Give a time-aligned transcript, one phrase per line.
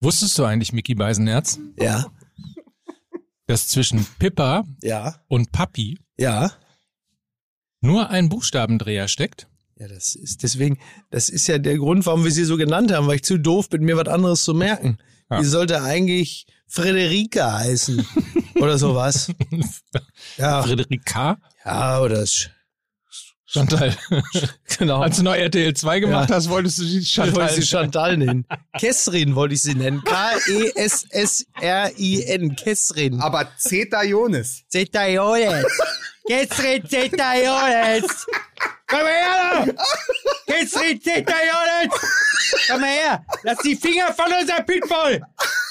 [0.00, 2.06] Wusstest du eigentlich, Mickey Beisenherz, Ja,
[3.46, 6.52] dass zwischen Pippa ja, und Papi ja.
[7.80, 9.48] nur ein Buchstabendreher steckt?
[9.76, 10.78] Ja, das ist deswegen,
[11.10, 13.68] das ist ja der Grund, warum wir sie so genannt haben, weil ich zu doof
[13.70, 14.98] bin, mir was anderes zu merken.
[15.30, 15.40] Ja.
[15.40, 18.06] Die sollte eigentlich Frederika heißen
[18.56, 19.32] oder sowas.
[20.36, 21.38] Ja, Frederika?
[21.64, 22.24] ja, oder
[23.50, 23.96] Chantal.
[24.78, 25.00] genau.
[25.00, 26.36] Als du noch RTL 2 gemacht Ja.
[26.36, 27.50] hast, wolltest du die Ich wollte Chantal.
[27.54, 28.44] sie Chantal nennen.
[28.78, 30.04] Kessrin wollte ich sie nennen.
[31.18, 32.56] K-E-S-S-R-I-N.
[32.56, 33.20] Kessrin.
[33.20, 34.62] Aber Zeta Jonas.
[34.68, 35.64] Zetaiones.
[36.26, 38.26] Kessrin Zetaiones.
[38.86, 39.66] Komm her!
[39.66, 40.52] da!
[40.52, 41.90] Kessrin Zetaiones.
[42.70, 43.24] Komm mal her.
[43.44, 45.22] Lass die Finger von unserem Pitbull.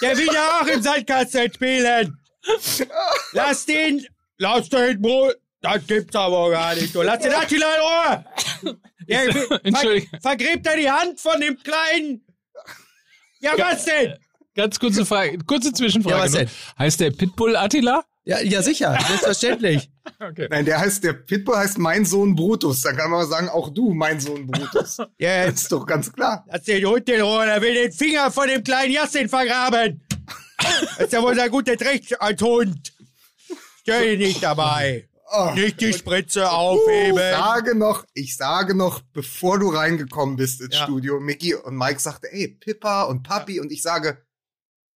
[0.02, 2.18] Der will ja auch im Sandkasten spielen.
[3.34, 4.06] Lass den.
[4.40, 5.36] Lass den Brot.
[5.62, 6.94] Das gibt's aber gar nicht.
[6.94, 8.78] Du lass den Attila in Ruhe.
[9.50, 10.20] Ver Entschuldigung.
[10.22, 12.26] vergräbt er die Hand von dem Kleinen.
[13.40, 14.16] Ja, was denn?
[14.56, 16.16] Ganz kurze Frage, kurze Zwischenfrage.
[16.16, 16.50] Ja, was denn?
[16.78, 18.04] Heißt der Pitbull Attila?
[18.26, 18.98] Ja, ja sicher.
[19.08, 19.90] Selbstverständlich.
[20.22, 20.48] Okay.
[20.50, 22.82] Nein, der heißt, der Pitbull heißt mein Sohn Brutus.
[22.82, 25.00] Dann kann man sagen, auch du, mein Sohn Brutus.
[25.20, 26.46] Ja, Das ist doch ganz klar.
[26.48, 30.02] Lass den Hund in Ruhe, er will den Finger von dem kleinen Jassin vergraben.
[30.58, 32.94] Das ist ja wohl sein gutes Recht als Hund.
[33.82, 35.10] Stell dich nicht dabei.
[35.30, 35.52] Oh.
[35.56, 37.18] Nicht die Spritze Ich aufheben.
[37.18, 40.84] sage noch, ich sage noch, bevor du reingekommen bist ins Ja.
[40.86, 44.22] Studio, Mickey und Mike sagte, ey, Pippa und Papi und ich sage,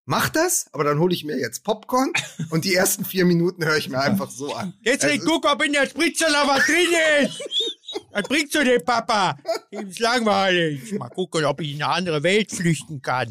[0.05, 2.13] mach das, aber dann hole ich mir jetzt Popcorn
[2.49, 4.73] und die ersten vier Minuten höre ich mir einfach so an.
[4.83, 7.41] Jetzt nicht ist- guck, ob in der Spritze noch was drin ist.
[8.11, 9.37] Was bringst du dem Papa?
[9.69, 10.93] Ihm ist langweilig.
[10.93, 13.29] Mal gucken, ob ich in eine andere Welt flüchten kann.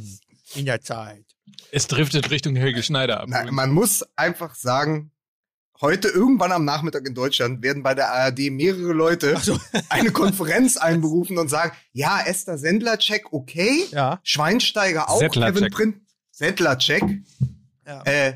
[0.55, 1.25] In der Zeit.
[1.73, 3.29] Es driftet Richtung Helge Schneider ab.
[3.29, 5.13] Nein, man muss einfach sagen,
[5.81, 9.41] heute irgendwann am Nachmittag in Deutschland werden bei der ARD mehrere Leute
[9.89, 13.85] eine Konferenz einberufen und sagen, ja, Esther Sendler-Check, okay.
[13.91, 14.21] Ja.
[14.23, 15.19] Schweinsteiger auch.
[15.19, 15.55] Settler-Check.
[15.57, 16.01] Kevin Prin
[16.33, 17.03] Settler-Check.
[17.87, 18.03] Ja.
[18.05, 18.35] Äh,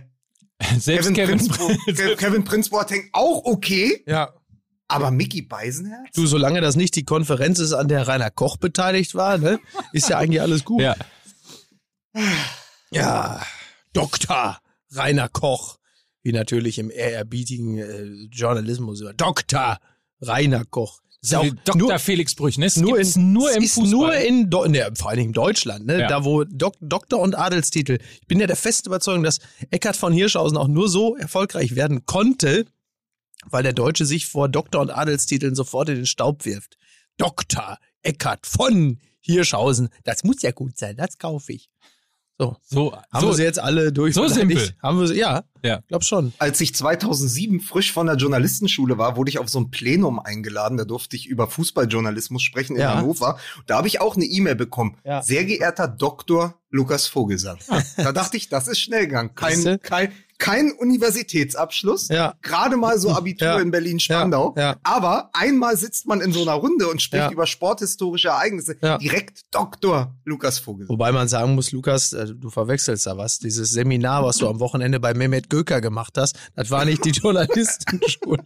[0.78, 4.02] Selbst Kevin, Kevin, Prinz, Ke- Kevin Prinz Boateng auch okay.
[4.06, 4.32] Ja.
[4.88, 6.08] Aber Mickey Beisenherz?
[6.14, 9.58] Du, solange das nicht die Konferenz ist, an der Rainer Koch beteiligt war, ne,
[9.92, 10.82] ist ja eigentlich alles gut.
[10.82, 10.94] Ja.
[12.90, 13.40] Ja,
[13.92, 14.58] Dr.
[14.92, 15.78] Rainer Koch,
[16.24, 19.78] wie natürlich im ehrerbietigen äh, Journalismus über Dr.
[20.20, 21.00] Rainer Koch.
[21.20, 21.76] Ist ja auch Dr.
[21.76, 22.66] nur, Felix Brüch, ne?
[22.66, 23.90] Es nur, in, nur im ist Fußball.
[23.90, 26.08] nur in, Do ne, vor allen Dingen in Deutschland, ne, Ja.
[26.08, 27.98] da wo Dok Doktor und Adelstitel.
[28.20, 29.38] Ich bin ja der festen Überzeugung, dass
[29.70, 32.66] Eckhard von Hirschhausen auch nur so erfolgreich werden konnte,
[33.46, 36.76] weil der Deutsche sich vor Doktor und Adelstiteln sofort in den Staub wirft.
[37.16, 41.70] Doktor Eckhard von Hirschhausen, das muss ja gut sein, das kaufe ich.
[42.36, 44.14] So, so, haben so wir sie jetzt alle durch?
[44.14, 44.70] so simpel.
[44.82, 45.80] Haben wir sie, ja, Ja.
[45.86, 46.32] glaub schon.
[46.38, 50.76] Als ich 2007 frisch von der Journalistenschule war, wurde ich auf so ein Plenum eingeladen.
[50.76, 52.96] Da durfte ich über Fußballjournalismus sprechen in Ja.
[52.96, 53.38] Hannover.
[53.66, 54.96] Da habe ich auch eine E-Mail bekommen.
[55.04, 55.22] Ja.
[55.22, 56.58] Sehr geehrter Dr.
[56.70, 57.58] Lukas Vogelsang.
[57.96, 59.36] Da dachte ich, das ist Schnellgang.
[59.36, 59.78] Kein, Siehste?
[59.78, 62.08] kein, kein Universitätsabschluss.
[62.08, 62.34] Ja.
[62.42, 63.58] Gerade mal so Abitur Ja.
[63.60, 64.54] in Berlin-Spandau.
[64.56, 64.62] Ja.
[64.62, 64.76] Ja.
[64.82, 67.30] Aber einmal sitzt man in so einer Runde und spricht Ja.
[67.30, 68.76] über sporthistorische Ereignisse.
[68.82, 68.98] Ja.
[68.98, 70.14] Direkt Dr.
[70.24, 70.92] Lukas Vogelsang.
[70.92, 73.38] Wobei man sagen muss, Lukas, äh, du verwechselst da was.
[73.38, 77.10] Dieses Seminar, was du am Wochenende bei Mehmet Göker gemacht hast, das war nicht die
[77.22, 78.44] Journalistenschule.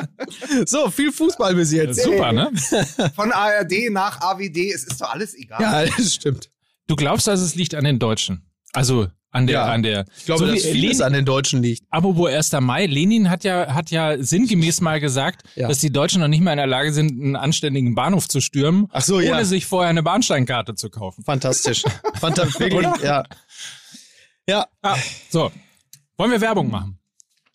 [0.66, 2.02] so, viel Fußball bis jetzt.
[2.02, 2.50] Super, ne?
[3.16, 5.60] Von ARD nach AWD, es ist doch alles egal.
[5.60, 6.50] Ja, das stimmt.
[6.86, 8.49] Du glaubst, dass es liegt an den Deutschen.
[8.72, 9.64] Also an der, Ja.
[9.66, 10.06] an der.
[10.18, 11.84] Ich glaube, so dass vieles Lenin, an den Deutschen liegt.
[11.90, 12.60] apropos 1.
[12.60, 15.68] Mai, Lenin hat ja, hat ja sinngemäß mal gesagt, Ja.
[15.68, 18.88] dass die Deutschen noch nicht mal in der Lage sind, einen anständigen Bahnhof zu stürmen,
[18.90, 19.44] Ach so, ohne ja.
[19.44, 21.22] sich vorher eine Bahnsteinkarte zu kaufen.
[21.24, 21.82] Fantastisch.
[22.20, 22.72] Fantastisch,
[23.04, 23.22] ja.
[24.48, 24.66] Ja.
[24.82, 24.96] Ah,
[25.30, 25.52] so.
[26.16, 26.98] Wollen wir Werbung machen?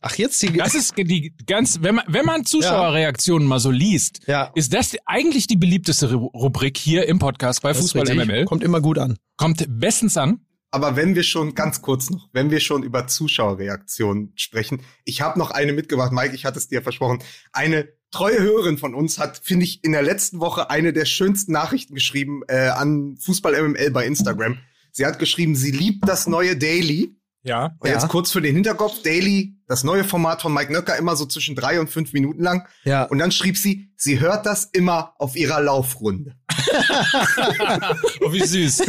[0.02, 4.22] Ach, jetzt die, Das ist die ganz, wenn man, wenn man Zuschauerreaktionen mal so liest,
[4.28, 4.52] Ja.
[4.56, 8.04] ist das eigentlich die beliebteste Ru- Rubrik hier im Podcast bei das Fußball.
[8.16, 8.46] MML.
[8.46, 9.18] Kommt immer gut an.
[9.36, 10.42] Kommt bestens an.
[10.76, 15.40] Aber wenn wir schon, ganz kurz noch, wenn wir schon über Zuschauerreaktionen sprechen, ich habe
[15.40, 17.20] noch eine mitgebracht, Mike, ich hatte es dir versprochen.
[17.54, 21.54] Eine treue Hörerin von uns hat, finde ich, in der letzten Woche eine der schönsten
[21.54, 24.58] Nachrichten geschrieben äh, an Fußball MML bei Instagram.
[24.92, 27.16] Sie hat geschrieben, sie liebt das neue Daily.
[27.44, 27.78] Ja.
[27.80, 27.94] Und Ja.
[27.94, 31.56] jetzt kurz für den Hinterkopf, Daily, das neue Format von Mike Nöcker, immer so zwischen
[31.56, 32.68] drei und fünf Minuten lang.
[32.84, 33.04] Ja.
[33.04, 36.36] Und dann schrieb sie, sie hört das immer auf ihrer Laufrunde.
[38.22, 38.82] Oh, wie süß.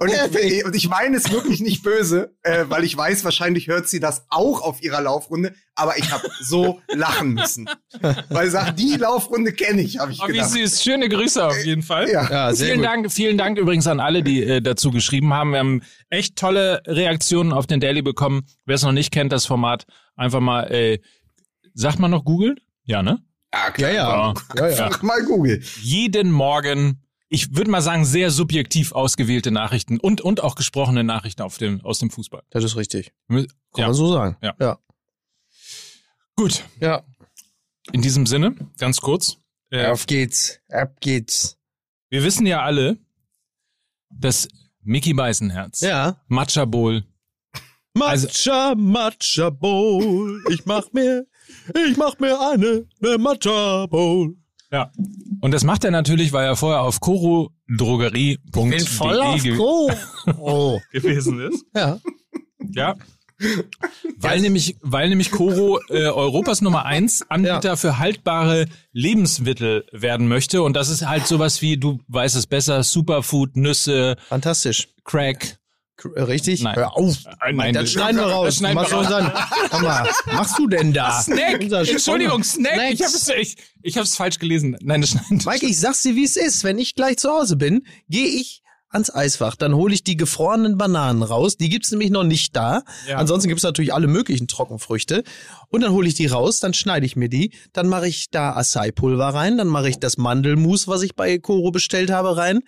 [0.00, 0.10] Und
[0.42, 4.00] ich, und ich meine es wirklich nicht böse, äh, weil ich weiß, wahrscheinlich hört sie
[4.00, 7.68] das auch auf ihrer Laufrunde, aber ich habe so lachen müssen.
[8.28, 10.50] Weil sie sagt, die Laufrunde kenne ich, habe ich Oh, wie gedacht.
[10.50, 10.82] süß.
[10.82, 12.10] Schöne Grüße auf jeden Fall.
[12.10, 12.28] Ja.
[12.30, 12.86] Ja, sehr vielen gut.
[12.86, 15.52] Dank, vielen Dank übrigens an alle, die äh, dazu geschrieben haben.
[15.52, 18.46] Wir haben echt tolle Reaktionen auf den Daily bekommen.
[18.64, 19.86] Wer es noch nicht kennt, das Format,
[20.16, 20.98] einfach mal, äh,
[21.74, 22.56] sagt man noch googeln?
[22.84, 23.18] Ja, ne?
[23.78, 24.34] Ja, Ja, ja.
[24.54, 24.68] Ja.
[24.68, 24.98] ja, ja.
[25.02, 25.62] Mal Google.
[25.82, 31.42] Jeden Morgen ich würde mal sagen, sehr subjektiv ausgewählte Nachrichten und, und auch gesprochene Nachrichten
[31.42, 32.42] auf dem, aus dem Fußball.
[32.50, 33.12] Das ist richtig.
[33.28, 34.36] Kann Kann man so sagen.
[34.42, 34.54] Ja.
[34.60, 34.78] Ja.
[36.36, 37.02] Gut, ja.
[37.92, 39.38] in diesem Sinne, ganz kurz.
[39.70, 40.60] Äh, Auf geht's.
[40.70, 41.56] Ab geht's.
[42.10, 42.98] wir wissen ja alle,
[44.10, 44.46] dass
[44.82, 46.22] Mickey Beisenherz, Ja.
[46.28, 47.04] Matcha Bowl,
[47.98, 50.44] Also- Matcha, Matcha Bowl.
[50.50, 51.26] Ich mach mir,
[51.88, 54.36] ich mach mir eine, eine Matcha Bowl.
[54.70, 54.90] Ja.
[55.40, 59.58] Und das macht er natürlich, weil er vorher auf korodrogerie.de ge.
[60.38, 60.80] Oh.
[60.92, 61.64] gewesen ist.
[61.74, 61.98] Ja.
[62.74, 62.94] Ja.
[64.16, 70.62] Weil nämlich, weil nämlich Koro äh, Europas Nummer eins Anbieter für haltbare Lebensmittel werden möchte.
[70.62, 74.88] Und das ist halt sowas wie, du weißt es besser, Superfood, Nüsse, Fantastisch.
[75.04, 75.58] Crack.
[76.14, 76.62] Äh, Richtig?
[76.62, 76.76] Nein.
[76.76, 77.16] Hör auf.
[77.46, 78.56] Äh, nein, das schneiden wir raus.
[78.56, 79.08] schneiden wir Was raus.
[79.08, 79.32] soll dann?
[79.70, 81.20] Sag mal, machst du denn da?
[81.22, 81.62] Snack!
[81.62, 82.42] Entschuldigung.
[82.44, 82.92] Snack!
[82.92, 84.76] Ich habe es ich, ich hab's falsch gelesen.
[84.82, 86.64] Nein, das schneiden Mike, ich sag's dir, wie es ist.
[86.64, 89.56] Wenn ich gleich zu Hause bin, gehe ich ans Eisfach.
[89.56, 91.56] Dann hole ich die gefrorenen Bananen raus.
[91.56, 92.82] Die gibt's nämlich noch nicht da.
[93.08, 93.16] Ja.
[93.18, 95.22] Ansonsten gibt's natürlich alle möglichen Trockenfrüchte.
[95.68, 97.52] Und dann hole ich die raus, dann schneide ich mir die.
[97.72, 99.58] Dann mache ich da Acai-Pulver rein.
[99.58, 102.60] Dann mache ich das Mandelmus, was ich bei Koro bestellt habe, rein.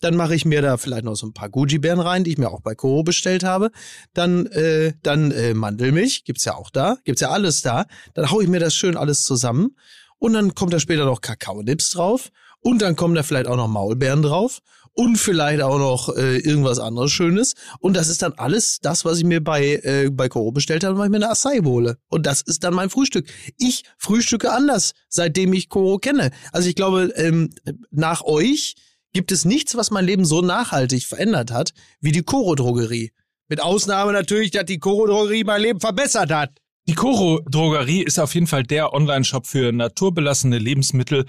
[0.00, 2.50] Dann mache ich mir da vielleicht noch so ein paar Goji-Beeren rein, die ich mir
[2.50, 3.70] auch bei Koro bestellt habe.
[4.14, 7.86] Dann, äh, dann äh, Mandelmilch, gibt's ja auch da, gibt's ja alles da.
[8.14, 9.76] Dann hau ich mir das schön alles zusammen
[10.20, 12.30] und dann kommt da später noch Kakaonips drauf
[12.60, 14.60] und dann kommen da vielleicht auch noch Maulbeeren drauf
[14.92, 19.18] und vielleicht auch noch äh, irgendwas anderes Schönes und das ist dann alles das, was
[19.18, 22.26] ich mir bei äh, bei Koro bestellt habe, weil ich mir eine Acai hole und
[22.26, 23.26] das ist dann mein Frühstück.
[23.56, 26.30] Ich frühstücke anders, seitdem ich Koro kenne.
[26.52, 27.50] Also ich glaube, ähm,
[27.90, 28.74] nach euch
[29.12, 33.12] gibt es nichts, was mein Leben so nachhaltig verändert hat, wie die Koro-Drogerie.
[33.48, 36.50] Mit Ausnahme natürlich, dass die Koro-Drogerie mein Leben verbessert hat.
[36.86, 41.26] Die Koro Drogerie ist auf jeden Fall der Online-Shop für naturbelassene Lebensmittel,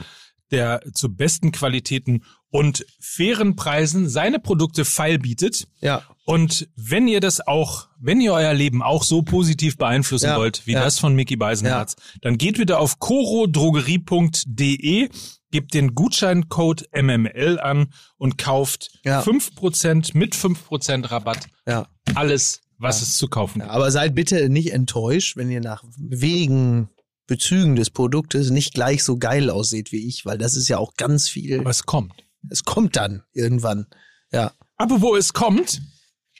[0.50, 5.68] der zu besten Qualitäten und fairen Preisen seine Produkte feil bietet.
[5.80, 6.04] Ja.
[6.25, 10.66] Und wenn ihr das auch, wenn ihr euer Leben auch so positiv beeinflussen Ja, wollt,
[10.68, 10.83] wie ja.
[10.83, 15.10] das von Mickey Beisenherz, dann geht wieder auf corodrogerie.de,
[15.51, 19.21] gebt den Gutscheincode MML an und kauft Ja.
[19.21, 21.88] 5% mit 5% Rabatt Ja.
[22.15, 23.75] alles, was es zu kaufen Ja, gibt.
[23.75, 26.89] aber seid bitte nicht enttäuscht, wenn ihr nach wenigen
[27.27, 30.95] Bezügen des Produktes nicht gleich so geil aussieht wie ich, weil das ist ja auch
[30.95, 31.59] ganz viel.
[31.59, 32.13] Aber es kommt.
[32.50, 33.86] es kommt dann irgendwann.
[34.31, 34.51] Ja.
[34.77, 35.81] Apropos es kommt,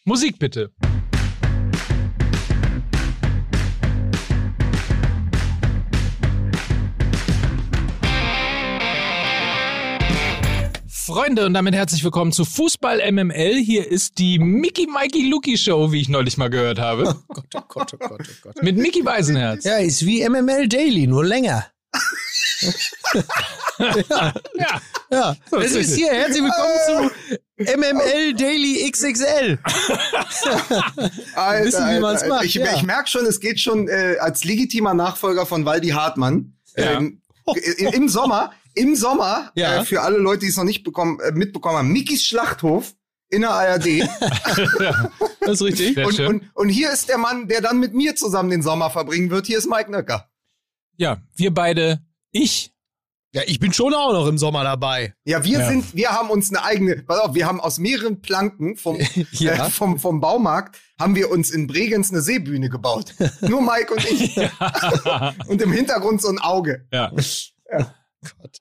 [0.04, 0.72] Musik bitte.
[11.12, 13.56] Freunde und damit herzlich willkommen zu Fußball MML.
[13.58, 17.62] Hier ist die Mickey Mikey Luki Show, wie ich neulich mal gehört habe, Gott, oh
[17.68, 18.64] Gott, oh Gott, oh Gott.
[18.64, 19.66] mit Mickey Beisenherz.
[19.66, 21.66] Ja, ist wie MML Daily, nur länger.
[24.10, 24.82] Ja,
[25.12, 26.14] Ja, Das es ist hier.
[26.14, 27.12] Herzlich willkommen
[27.58, 29.60] zu MML Daily XXL.
[31.36, 32.74] Alter, Wissen, wie man's Alter, macht, Ich, ja.
[32.74, 36.54] ich merke schon, es geht schon äh, als legitimer Nachfolger von Waldi Hartmann.
[36.78, 36.94] Ja.
[36.94, 37.22] Ähm,
[37.58, 39.82] i- Im Sommer, im Sommer, Ja.
[39.82, 42.94] äh, für alle Leute, die es noch nicht bekommen, äh, mitbekommen haben, Mickys Schlachthof
[43.30, 43.86] in der ARD.
[45.42, 45.98] Das ist richtig.
[45.98, 49.32] und, und, und hier ist der Mann, der dann mit mir zusammen den Sommer verbringen
[49.32, 49.48] wird.
[49.48, 50.30] Hier ist Mike Nöcker.
[50.98, 52.00] ja, wir beide,
[52.32, 52.72] ich,
[53.34, 55.16] Ja, ich bin schon auch noch im Sommer dabei.
[55.26, 55.68] Ja, wir Ja.
[55.68, 58.98] sind, wir haben uns eine eigene, pass auf, wir haben aus mehreren Planken vom,
[59.32, 59.68] Ja.
[59.68, 63.16] äh, vom, vom Baumarkt, haben wir uns in Bregenz eine Seebühne gebaut.
[63.42, 64.38] Nur Mike und ich.
[65.48, 66.86] und im Hintergrund so ein Auge.
[66.92, 67.12] ja.
[68.38, 68.58] Gott.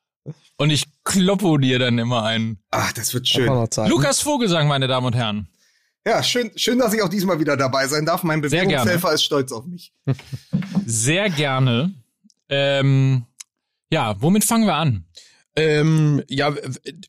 [0.61, 2.59] Und ich kloppe dir dann immer ein.
[2.71, 3.49] Ach, das wird schön.
[3.71, 3.89] zeigen.
[3.89, 5.49] Lukas Vogelsang, meine Damen und Herren.
[6.07, 8.25] Ja, schön, schön, dass ich auch diesmal wieder dabei sein darf.
[8.25, 8.43] Mein.
[8.43, 9.95] Bewegungshelfer ist stolz auf mich.
[10.85, 11.95] Sehr gerne.
[12.51, 13.25] Ähm,
[13.91, 15.07] ja, womit fangen wir an?
[15.57, 16.53] Ähm, ja,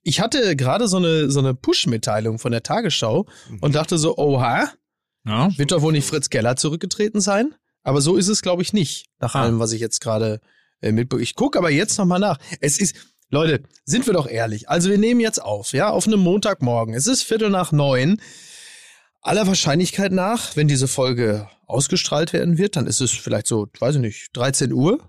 [0.02, 3.28] ich hatte gerade so eine, so eine Push-Mitteilung von der Tagesschau
[3.60, 4.72] und dachte so, oha,
[5.26, 5.50] Ja.
[5.58, 7.54] wird doch wohl nicht Fritz Keller zurückgetreten sein?
[7.84, 9.42] Aber so ist es, glaube ich, nicht, nach Ah.
[9.42, 10.40] allem, was ich jetzt gerade
[10.82, 11.22] äh, mitbekomme.
[11.24, 12.40] Ich gucke aber jetzt nochmal nach.
[12.60, 12.96] Es ist,
[13.32, 14.70] Leute, sind wir doch ehrlich.
[14.70, 16.94] Also wir nehmen jetzt auf, ja, auf einem Montagmorgen.
[16.94, 18.22] Es ist Viertel nach neun.
[19.22, 23.96] Aller Wahrscheinlichkeit nach, wenn diese Folge ausgestrahlt werden wird, dann ist es vielleicht so, weiß
[23.96, 25.00] ich nicht, 13 Uhr.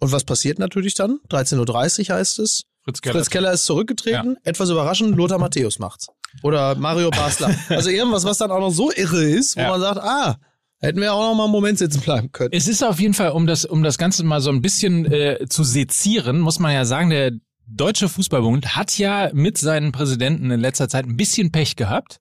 [0.00, 1.20] Und was passiert natürlich dann?
[1.30, 2.62] 13.30 Uhr heißt es.
[2.84, 3.14] Fritz Keller.
[3.14, 4.36] Fritz Keller ist zurückgetreten.
[4.42, 6.08] Etwas überraschend, Lothar Matthäus macht's.
[6.42, 7.54] Oder Mario Basler.
[7.68, 9.70] also irgendwas, was dann auch noch so irre ist, wo Ja.
[9.70, 10.36] man sagt, ah,
[10.78, 12.50] hätten wir auch noch mal einen Moment sitzen bleiben können.
[12.52, 15.46] Es ist auf jeden Fall, um das, um das Ganze mal so ein bisschen äh,
[15.48, 17.32] zu sezieren, muss man ja sagen, der
[17.70, 22.20] Deutsche Fußballbund hat ja mit seinen Präsidenten in letzter Zeit ein bisschen Pech gehabt.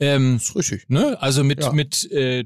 [0.00, 0.88] Ähm, ist richtig.
[0.88, 1.20] ne?
[1.22, 1.72] Also mit, Ja.
[1.72, 2.44] mit, äh,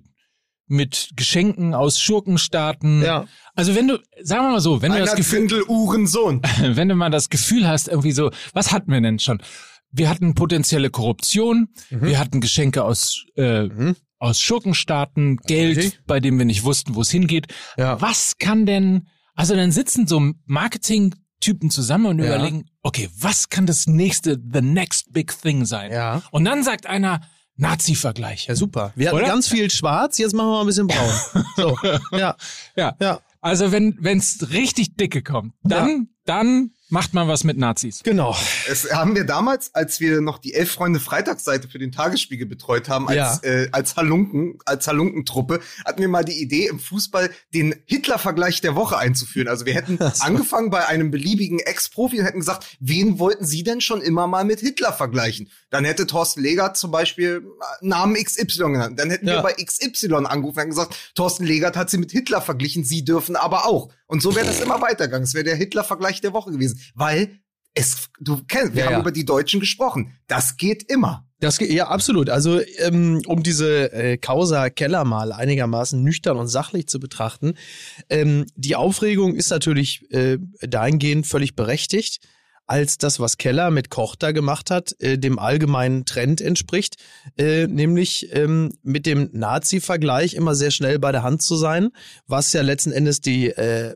[0.66, 3.02] mit Geschenken aus Schurkenstaaten.
[3.02, 3.26] Ja.
[3.54, 6.42] Also wenn du, sagen wir mal so, wenn du das Einer Gefühl, Uhrensohn.
[6.60, 9.42] wenn du mal das Gefühl hast, irgendwie so, was hatten wir denn schon?
[9.90, 12.02] wir hatten potenzielle Korruption, Mhm.
[12.02, 13.96] wir hatten Geschenke aus, äh, Mhm.
[14.18, 16.00] aus Schurkenstaaten, Geld, Richtig.
[16.06, 17.46] bei dem wir nicht wussten, wo es hingeht.
[17.78, 17.98] Ja.
[17.98, 20.34] Was kann denn, also dann sitzen so
[21.38, 22.26] Marketing-Typen zusammen und Ja.
[22.36, 25.92] überlegen, okay, was kann das nächste, the next big thing sein?
[25.92, 26.22] Ja.
[26.30, 27.20] Und dann sagt einer,
[27.56, 28.46] Nazi-Vergleich.
[28.46, 28.92] Ja, super.
[28.94, 29.26] Wir hatten Oder?
[29.26, 31.44] ganz viel schwarz, jetzt machen wir mal ein bisschen braun.
[31.56, 31.76] So.
[32.16, 32.36] Ja.
[32.76, 32.96] Ja.
[33.00, 33.20] Ja.
[33.40, 38.00] Also wenn wenn's richtig dicke kommt, dann, dann macht man was mit Nazis.
[38.02, 38.36] Genau.
[38.68, 42.88] Es haben wir damals, als wir noch die Elf Freunde Freitagsseite für den Tagesspiegel betreut
[42.88, 43.40] haben, als, Ja.
[43.42, 48.74] äh, als Halunken, als Halunkentruppe, hatten wir mal die Idee, im Fußball den Hitler-Vergleich der
[48.74, 49.48] Woche einzuführen.
[49.48, 53.80] Also wir hätten angefangen bei einem beliebigen Ex-Profi und hätten gesagt, wen wollten Sie denn
[53.80, 55.50] schon immer mal mit Hitler vergleichen?
[55.70, 57.44] Dann hätte Thorsten Legert zum Beispiel
[57.80, 58.98] Namen XY genannt.
[58.98, 59.34] Dann hätten Ja.
[59.36, 63.36] wir bei XY angerufen und gesagt, Thorsten Legert hat sie mit Hitler verglichen, Sie dürfen
[63.36, 63.90] aber auch.
[64.06, 65.24] Und so wäre das immer weitergegangen.
[65.24, 66.77] Es wäre der Hitler-Vergleich der Woche gewesen.
[66.94, 67.40] Weil
[67.74, 69.00] es, du kennst, wir Ja, haben ja.
[69.00, 70.12] über die Deutschen gesprochen.
[70.26, 71.24] Das geht immer.
[71.40, 72.30] Das geht, ja, absolut.
[72.30, 77.54] Also, ähm, um diese äh, Causa Keller mal einigermaßen nüchtern und sachlich zu betrachten,
[78.10, 82.20] ähm, die Aufregung ist natürlich äh, dahingehend völlig berechtigt,
[82.66, 86.96] als das, was Keller mit Koch da gemacht hat, äh, dem allgemeinen Trend entspricht,
[87.38, 91.90] äh, nämlich ähm, mit dem Nazi-Vergleich immer sehr schnell bei der Hand zu sein,
[92.26, 93.94] was ja letzten Endes die äh,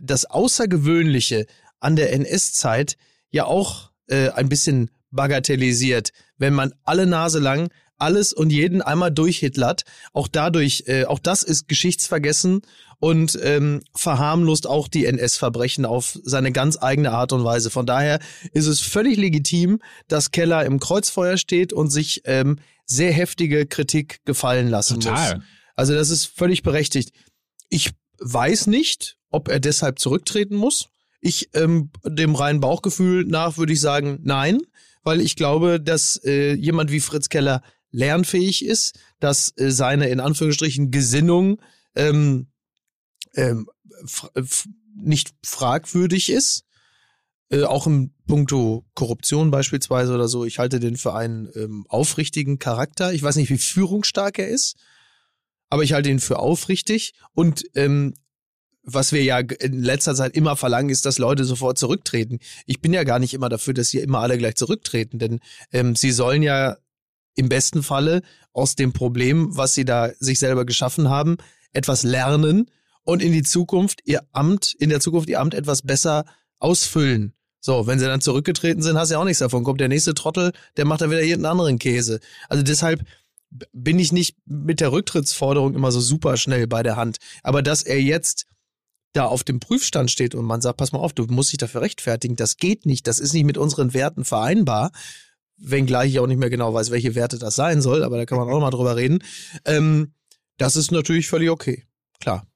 [0.00, 1.46] das Außergewöhnliche
[1.84, 2.96] an der NS-Zeit
[3.30, 9.12] ja auch äh, ein bisschen bagatellisiert, wenn man alle Nase lang alles und jeden einmal
[9.12, 9.84] durchhitlert.
[10.12, 12.62] Auch dadurch, äh, auch das ist geschichtsvergessen
[12.98, 17.70] und ähm, verharmlost auch die NS-Verbrechen auf seine ganz eigene Art und Weise.
[17.70, 18.18] Von daher
[18.52, 24.24] ist es völlig legitim, dass Keller im Kreuzfeuer steht und sich ähm, sehr heftige Kritik
[24.24, 25.36] gefallen lassen Total.
[25.36, 25.44] muss.
[25.76, 27.12] Also das ist völlig berechtigt.
[27.68, 30.88] Ich weiß nicht, ob er deshalb zurücktreten muss.
[31.24, 34.60] Ich ähm, dem reinen Bauchgefühl nach würde ich sagen, nein,
[35.04, 40.20] weil ich glaube, dass äh, jemand wie Fritz Keller lernfähig ist, dass äh, seine in
[40.20, 41.62] Anführungsstrichen Gesinnung
[41.96, 42.48] ähm,
[43.36, 43.70] ähm,
[44.94, 46.66] nicht fragwürdig ist.
[47.48, 50.44] Äh, auch im Punkto Korruption beispielsweise oder so.
[50.44, 53.14] Ich halte den für einen ähm, aufrichtigen Charakter.
[53.14, 54.76] Ich weiß nicht, wie führungsstark er ist,
[55.70, 57.14] aber ich halte ihn für aufrichtig.
[57.32, 58.12] Und ähm,
[58.84, 62.38] was wir ja in letzter Zeit immer verlangen, ist, dass Leute sofort zurücktreten.
[62.66, 65.40] Ich bin ja gar nicht immer dafür, dass sie immer alle gleich zurücktreten, denn
[65.72, 66.76] ähm, sie sollen ja
[67.34, 68.22] im besten Falle
[68.52, 71.36] aus dem Problem, was sie da sich selber geschaffen haben,
[71.72, 72.70] etwas lernen
[73.02, 76.24] und in die Zukunft ihr Amt, in der Zukunft ihr Amt etwas besser
[76.58, 77.34] ausfüllen.
[77.60, 79.64] So, wenn sie dann zurückgetreten sind, hast du ja auch nichts davon.
[79.64, 82.20] Kommt der nächste Trottel, der macht dann wieder jeden anderen Käse.
[82.48, 83.04] Also deshalb
[83.72, 87.18] bin ich nicht mit der Rücktrittsforderung immer so super schnell bei der Hand.
[87.42, 88.46] Aber dass er jetzt
[89.14, 91.80] da auf dem Prüfstand steht und man sagt, pass mal auf, du musst dich dafür
[91.80, 94.90] rechtfertigen, das geht nicht, das ist nicht mit unseren Werten vereinbar,
[95.56, 98.38] wenngleich ich auch nicht mehr genau weiß, welche Werte das sein soll, aber da kann
[98.38, 99.20] man auch mal drüber reden.
[99.64, 100.12] Ähm,
[100.58, 101.84] das ist natürlich völlig okay,
[102.20, 102.46] klar.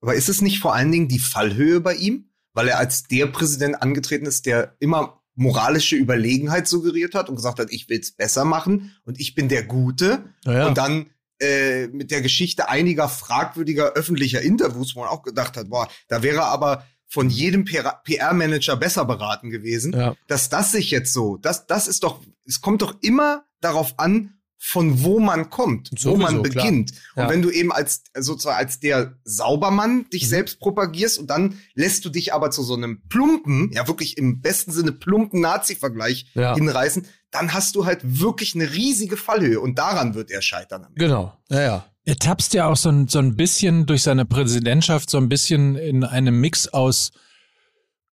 [0.00, 2.30] Aber ist es nicht vor allen Dingen die Fallhöhe bei ihm?
[2.54, 7.60] Weil er als der Präsident angetreten ist, der immer moralische Überlegenheit suggeriert hat und gesagt
[7.60, 10.24] hat, ich will's besser machen und ich bin der Gute.
[10.44, 10.66] Naja.
[10.66, 15.68] Und dann äh, mit der Geschichte einiger fragwürdiger öffentlicher Interviews, wo man auch gedacht hat,
[15.68, 20.14] boah, da wäre aber von jedem PR-Manager besser beraten gewesen, Ja.
[20.26, 24.34] dass das sich jetzt so, das, das ist doch, es kommt doch immer darauf an,
[24.60, 26.64] von wo man kommt, wo Sowieso, man klar.
[26.66, 26.90] beginnt.
[27.14, 27.30] Und Ja.
[27.30, 30.28] wenn du eben als sozusagen als der Saubermann dich Mhm.
[30.28, 34.40] selbst propagierst und dann lässt du dich aber zu so einem plumpen, ja wirklich im
[34.40, 36.54] besten Sinne plumpen Nazi-Vergleich Ja.
[36.54, 40.86] hinreißen, dann hast du halt wirklich eine riesige Fallhöhe und daran wird er scheitern.
[40.96, 41.86] Genau, ja, ja.
[42.04, 45.76] Er tapst ja auch so ein, so ein bisschen durch seine Präsidentschaft so ein bisschen
[45.76, 47.10] in einem Mix aus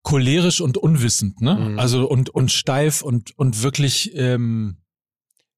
[0.03, 1.55] cholerisch und unwissend, ne?
[1.55, 1.79] Mhm.
[1.79, 4.77] Also und und steif und und wirklich ähm,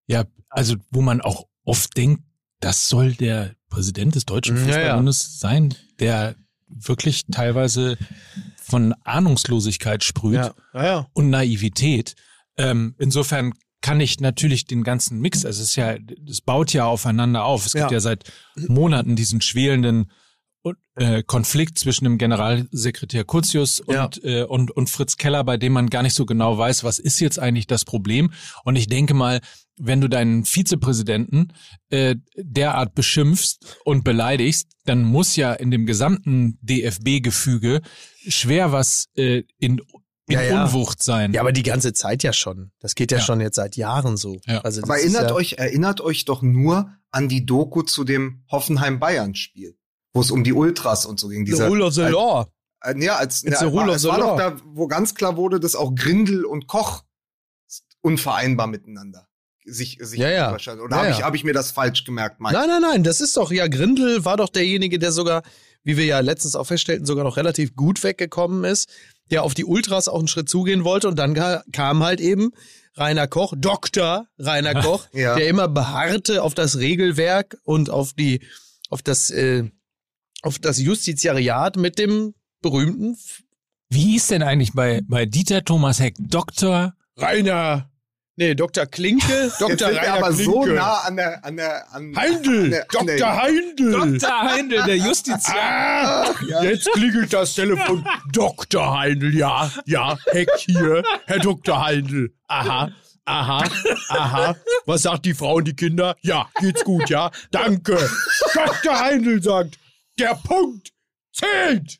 [0.07, 2.23] ja, also wo man auch oft denkt,
[2.59, 4.75] das soll der Präsident des deutschen Mhm, ja, ja.
[4.79, 6.35] Fußballbundes sein, der
[6.67, 7.97] wirklich teilweise
[8.61, 10.35] von Ahnungslosigkeit sprüht
[10.73, 12.15] Ja, und Naivität.
[12.57, 15.95] Ähm, insofern kann ich natürlich den ganzen Mix, also es ist ja,
[16.27, 17.65] es baut ja aufeinander auf.
[17.65, 18.31] Es gibt ja seit
[18.67, 20.11] Monaten diesen schwelenden
[20.95, 24.09] äh, Konflikt zwischen dem Generalsekretär Curtius und, Ja.
[24.23, 27.19] äh, und, und Fritz Keller, bei dem man gar nicht so genau weiß, was ist
[27.19, 28.31] jetzt eigentlich das Problem.
[28.63, 29.39] Und ich denke mal,
[29.79, 31.53] wenn du deinen Vizepräsidenten
[31.89, 37.81] äh, derart beschimpfst und beleidigst, dann muss ja in dem gesamten DFB-Gefüge
[38.27, 39.79] schwer was äh, in,
[40.27, 40.63] in Ja, ja.
[40.65, 41.31] Unwucht sein.
[41.33, 42.71] Ja, aber die ganze Zeit ja schon.
[42.79, 43.23] Das geht ja, Ja.
[43.23, 44.39] schon jetzt seit Jahren so.
[44.45, 44.61] Ja.
[44.61, 49.77] Also Aber erinnert ja, euch, erinnert euch doch nur an die Doku zu dem Hoffenheim-Bayern-Spiel,
[50.13, 51.45] wo es um die Ultras und so ging.
[51.45, 52.47] The Dieser, Rule of the als- Law.
[52.83, 54.37] Äh, ja, als It's ja, the rule war, es the war law.
[54.37, 57.03] doch da, wo ganz klar wurde, dass auch Grindel und Koch
[58.01, 59.27] unvereinbar miteinander
[59.65, 60.53] sich, sich Ja, ja.
[60.55, 61.17] Oder Ja, habe ja.
[61.17, 62.53] ich, hab ich mir das falsch gemerkt, Mike?
[62.53, 65.41] Nein, nein, nein, das ist doch, ja, Grindel war doch derjenige, der sogar,
[65.83, 68.87] wie wir ja letztens auch feststellten, sogar noch relativ gut weggekommen ist,
[69.29, 71.33] der auf die Ultras auch einen Schritt zugehen wollte und dann
[71.73, 72.51] kam halt eben
[72.95, 74.27] Rainer Koch, Dr.
[74.39, 75.35] Rainer Koch, Ja.
[75.35, 78.39] der immer beharrte auf das Regelwerk und auf die,
[78.89, 79.65] auf das, äh,
[80.47, 83.17] auf das Justiziariat mit dem berühmten
[83.89, 86.15] Wie hieß denn eigentlich bei, bei Dieter Thomas Heck?
[86.19, 86.93] Doktor?
[87.17, 87.89] Rainer,
[88.37, 88.85] nee, Dr.
[88.85, 89.77] Klinke, Jetzt Dr.
[89.77, 90.43] sind wir Rainer aber Klinke.
[90.51, 93.41] so nah an der, an der, an, an Heindl, der, an der, Dr.
[93.41, 93.91] Heindl.
[93.91, 94.41] Dr.
[94.41, 95.55] Heindl, der Justiziar.
[95.57, 98.07] Ah, jetzt klingelt das Telefon.
[98.31, 98.97] Dr.
[98.97, 101.85] Heindl, ja, ja, Heck hier, Herr Dr.
[101.85, 102.33] Heindl.
[102.47, 102.89] Aha,
[103.25, 103.63] aha,
[104.09, 104.55] aha.
[104.85, 106.15] Was sagt die Frau und die Kinder?
[106.21, 107.97] Ja, geht's gut, ja, danke.
[108.53, 108.97] Dr.
[108.97, 109.77] Heindl sagt,
[110.19, 110.91] der Punkt
[111.31, 111.99] zählt.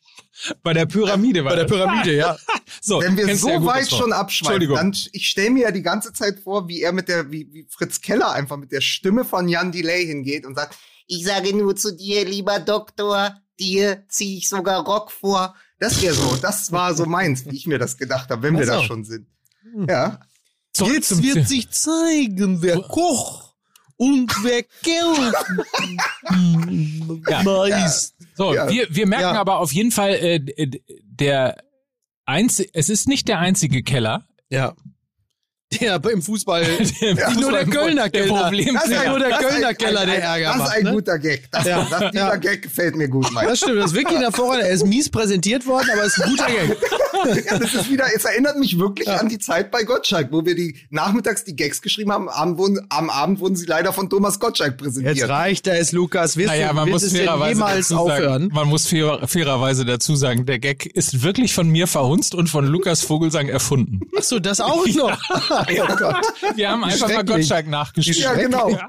[0.62, 1.78] Bei der Pyramide war Bei der das.
[1.78, 2.38] Pyramide, ja.
[2.82, 4.76] So, Wenn wir so ja weit schon abschweifen, Entschuldigung.
[4.76, 7.66] dann ich stelle mir ja die ganze Zeit vor, wie er mit der, wie, wie
[7.70, 11.76] Fritz Keller einfach mit der Stimme von Jan Delay hingeht und sagt, ich sage nur
[11.76, 15.56] zu dir, lieber Doktor, dir ziehe ich sogar Rock vor.
[15.80, 18.66] Das wäre so, das war so meins, wie ich mir das gedacht habe, wenn wir
[18.66, 19.28] da schon sind.
[19.88, 20.20] Ja.
[20.74, 23.47] Zurück Jetzt wird sich zeigen, wer Koch
[23.98, 24.64] und wer
[27.30, 27.44] Ja.
[27.44, 28.16] Meister.
[28.36, 28.70] So, Ja.
[28.70, 29.42] wir, wir merken Ja.
[29.42, 30.40] aber auf jeden Fall, äh,
[31.04, 31.58] der
[32.26, 34.28] einzige, es ist nicht der einzige Keller.
[34.50, 34.76] Ja.
[35.74, 36.64] Der im Fußball,
[37.02, 38.44] Der nicht nur der Kölner der Keller.
[38.44, 40.46] Problem Das ist ja nur der Das ist Kölner ein- Keller, ein- der ein- Ärger
[40.46, 40.78] Das ist macht.
[40.78, 40.92] ein ne?
[40.94, 41.52] guter Gag.
[41.52, 41.88] Das, Ja.
[41.90, 42.36] das, dieser Ja.
[42.38, 43.48] Gag gefällt mir gut, Mike.
[43.48, 44.68] Das stimmt, das ist wirklich ein hervorragender.
[44.68, 46.78] Er ist mies präsentiert worden, aber ist ein guter Gag.
[47.50, 50.56] Ja, das ist wieder, es erinnert mich wirklich an die Zeit bei Gottschalk, wo wir
[50.56, 52.30] die nachmittags die Gags geschrieben haben.
[52.30, 55.18] Am Abend wurden, am Abend wurden sie leider von Thomas Gottschalk präsentiert.
[55.18, 56.38] Jetzt reicht es, Lukas.
[56.38, 58.44] Wirst Naja, man muss es jemals aufhören?
[58.44, 62.50] sagen, man muss fair, fairerweise dazu sagen, der Gag ist wirklich von mir verhunzt und
[62.50, 64.02] von Lukas Vogelsang erfunden.
[64.18, 65.20] Ach so, das auch noch.
[65.90, 66.26] oh Gott.
[66.56, 67.26] Wir haben einfach mal.
[67.26, 68.22] Gottschalk nachgeschrieben.
[68.22, 68.70] Ja, genau.
[68.70, 68.88] Ja.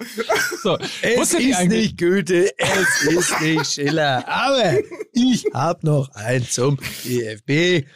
[0.62, 4.26] So, Es ist eigentlich, nicht Goethe, es ist nicht Schiller.
[4.28, 4.74] Aber
[5.12, 7.86] ich hab noch ein zum DFB.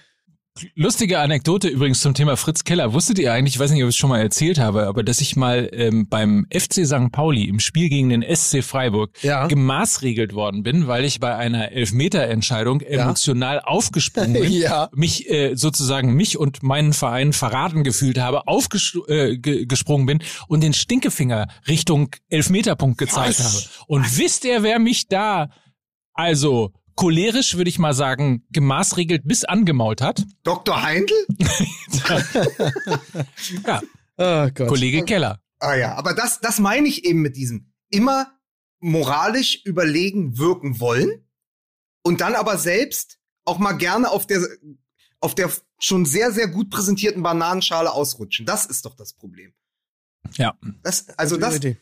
[0.74, 2.92] Lustige Anekdote übrigens zum Thema Fritz Keller.
[2.92, 5.22] Wusstet ihr eigentlich, ich weiß nicht, ob ich es schon mal erzählt habe, aber dass
[5.22, 7.10] ich mal ähm, beim FC St.
[7.10, 9.46] Pauli im Spiel gegen den SC Freiburg Ja.
[9.46, 14.90] gemaßregelt worden bin, weil ich bei einer Elfmeterentscheidung emotional aufgesprungen bin, Ja.
[14.94, 19.64] mich äh, sozusagen mich und meinen Verein verraten gefühlt habe, aufgesprungen äh, ge
[20.04, 23.70] bin und den Stinkefinger Richtung Elfmeterpunkt gezeigt Was?
[23.78, 23.84] habe.
[23.86, 25.48] Und wisst ihr, wer mich da
[26.12, 30.24] also cholerisch, würde ich mal sagen, gemaßregelt bis angemault hat?
[30.42, 30.82] Dr.
[30.82, 31.14] Heindl?
[33.66, 33.80] Ja,
[34.16, 34.68] Oh Gott.
[34.68, 35.40] Kollege Keller.
[35.58, 38.38] Ah ja, aber das, das meine ich eben mit diesem immer
[38.80, 41.28] moralisch überlegen wirken wollen
[42.02, 44.46] und dann aber selbst auch mal gerne auf der,
[45.20, 48.44] auf der schon sehr, sehr gut präsentierten Bananenschale ausrutschen.
[48.46, 49.54] Das ist doch das Problem.
[50.34, 50.56] Ja.
[50.82, 51.78] Das, also das, Idee.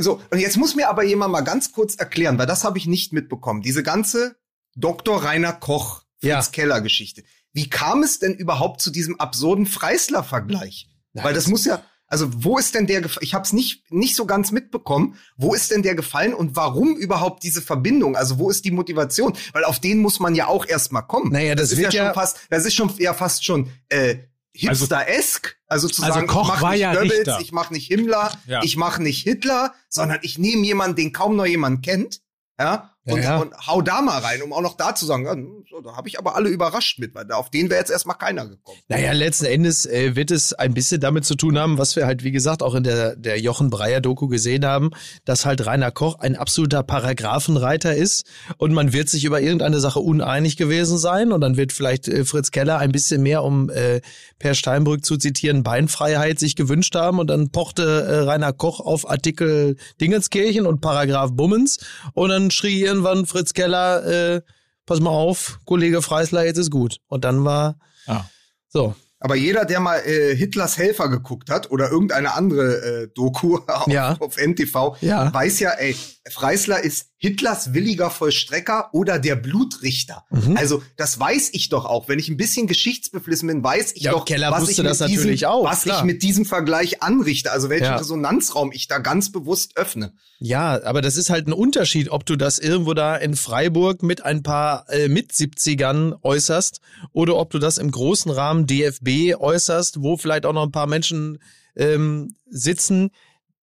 [0.00, 2.86] So, und jetzt muss mir aber jemand mal ganz kurz erklären, weil das habe ich
[2.86, 3.62] nicht mitbekommen.
[3.62, 4.36] Diese ganze
[4.76, 5.22] Dr.
[5.22, 6.42] Rainer Koch, Fritz Ja.
[6.52, 7.22] Keller Geschichte.
[7.52, 10.88] Wie kam es denn überhaupt zu diesem absurden Freisler-Vergleich?
[11.12, 14.24] Weil das muss ja, also wo ist denn der, ich habe es nicht, nicht so
[14.24, 18.16] ganz mitbekommen, wo ist denn der gefallen und warum überhaupt diese Verbindung?
[18.16, 19.34] Also wo ist die Motivation?
[19.52, 21.32] Weil auf den muss man ja auch erstmal kommen.
[21.32, 24.16] Naja, das ist wird ja ja- schon fast, das ist schon ja fast schon äh,
[24.54, 27.40] Hipster-esk, also, zu Also sagen, Koch ich mach war nicht ja Goebbels, Richter.
[27.40, 28.62] ich mach nicht Himmler, Ja.
[28.62, 32.20] ich mach nicht Hitler, sondern ich nehme jemanden, den kaum noch jemand kennt,
[32.60, 33.38] Ja, und, ja.
[33.38, 35.34] und hau da mal rein, um auch noch da zu sagen, ja,
[35.68, 38.46] so, da habe ich aber alle überrascht mit, weil auf den wäre jetzt erstmal keiner
[38.46, 38.78] gekommen.
[38.86, 42.22] Naja, letzten Endes äh, wird es ein bisschen damit zu tun haben, was wir halt,
[42.22, 44.90] wie gesagt, auch in der, der Jochen Breyer-Doku gesehen haben,
[45.24, 48.24] dass halt Rainer Koch ein absoluter Paragraphenreiter ist
[48.56, 52.24] und man wird sich über irgendeine Sache uneinig gewesen sein und dann wird vielleicht äh,
[52.24, 54.00] Fritz Keller ein bisschen mehr, um äh,
[54.38, 59.10] Per Steinbrück zu zitieren, Beinfreiheit sich gewünscht haben und dann pochte äh, Rainer Koch auf
[59.10, 61.78] Artikel Dingenskirchen und Paragraph Bummens
[62.14, 64.40] und dann schrie irgendwann Fritz Keller, äh,
[64.86, 66.98] pass mal auf, Kollege Freisler, jetzt ist gut.
[67.08, 68.24] Und dann war Ah.
[68.68, 68.94] so.
[69.20, 73.86] Aber jeder, der mal äh, Hitlers Helfer geguckt hat oder irgendeine andere äh, Doku auf,
[73.86, 74.16] Ja.
[74.18, 75.32] auf NTV, Ja.
[75.32, 75.94] weiß ja, ey,
[76.30, 80.24] Freisler ist Hitlers williger Vollstrecker oder der Blutrichter.
[80.30, 80.56] Mhm.
[80.56, 82.08] Also das weiß ich doch auch.
[82.08, 85.48] Wenn ich ein bisschen geschichtsbeflissen bin, weiß ich Ja, doch, Keller was, ich mit, diesem,
[85.48, 87.50] auch, was ich mit diesem Vergleich anrichte.
[87.50, 87.96] Also welchen Ja.
[87.96, 90.12] Resonanzraum ich da ganz bewusst öffne.
[90.38, 94.24] Ja, aber das ist halt ein Unterschied, ob du das irgendwo da in Freiburg mit
[94.24, 96.80] ein paar äh, mit 70ern äußerst
[97.12, 100.86] oder ob du das im großen Rahmen DFB äußerst, wo vielleicht auch noch ein paar
[100.86, 101.38] Menschen
[101.74, 103.10] ähm, sitzen,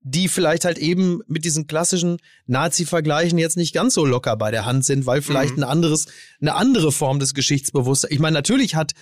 [0.02, 4.66] die vielleicht halt eben mit diesen klassischen Nazi-Vergleichen jetzt nicht ganz so locker bei der
[4.66, 5.64] Hand sind, weil vielleicht Mhm.
[5.64, 6.06] ein anderes,
[6.42, 8.14] eine andere Form des Geschichtsbewusstseins.
[8.14, 8.94] Ich meine, natürlich hat,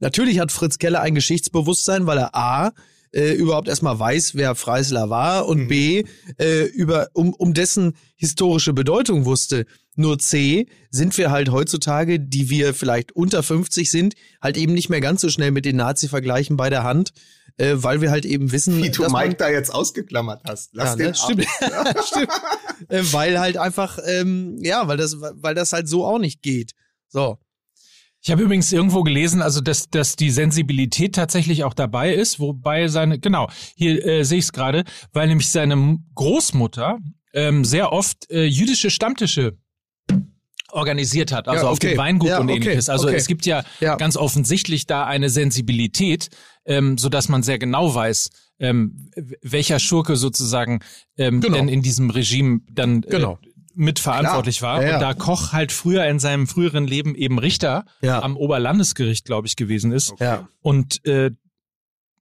[0.00, 2.72] natürlich hat Fritz Keller ein Geschichtsbewusstsein, weil er A,
[3.12, 5.68] äh, überhaupt erstmal weiß, wer Freisler war und Mhm.
[5.68, 6.04] B,
[6.38, 9.66] äh, über, um, um dessen historische Bedeutung wusste.
[9.94, 14.88] Nur C, sind wir halt heutzutage, die wir vielleicht unter 50 sind, halt eben nicht
[14.88, 17.12] mehr ganz so schnell mit den Nazi-Vergleichen bei der Hand,
[17.58, 20.70] äh, weil wir halt eben wissen, Wie du dass man- Mike da jetzt ausgeklammert hast.
[20.72, 21.14] Lass ja, den ne?
[21.14, 21.46] stimmt.
[22.06, 22.28] stimmt.
[22.88, 26.72] Äh, weil halt einfach, ähm, ja, weil das, weil das halt so auch nicht geht.
[27.08, 27.36] So.
[28.24, 32.86] Ich habe übrigens irgendwo gelesen, also dass, dass die Sensibilität tatsächlich auch dabei ist, wobei
[32.86, 36.98] seine, genau, hier äh, sehe ich es gerade, weil nämlich seine Großmutter
[37.34, 39.58] ähm, sehr oft äh, jüdische Stammtische
[40.70, 41.90] organisiert hat, also Ja, auf okay.
[41.90, 42.88] dem Weingut Ja, und okay, ähnliches.
[42.88, 43.16] Also okay.
[43.16, 43.96] es gibt ja, Ja.
[43.96, 46.28] ganz offensichtlich da eine Sensibilität,
[46.64, 48.30] ähm, so dass man sehr genau weiß,
[48.60, 49.10] ähm,
[49.42, 50.78] welcher Schurke sozusagen
[51.18, 51.56] ähm, Genau.
[51.56, 53.38] denn in diesem Regime dann Genau.
[53.74, 54.82] Mitverantwortlich war.
[54.82, 54.94] Ja, ja.
[54.94, 58.22] Und da Koch halt früher in seinem früheren Leben eben Richter Ja.
[58.22, 60.14] am Oberlandesgericht, glaube ich, gewesen ist.
[60.18, 60.48] Ja.
[60.60, 61.30] Und äh,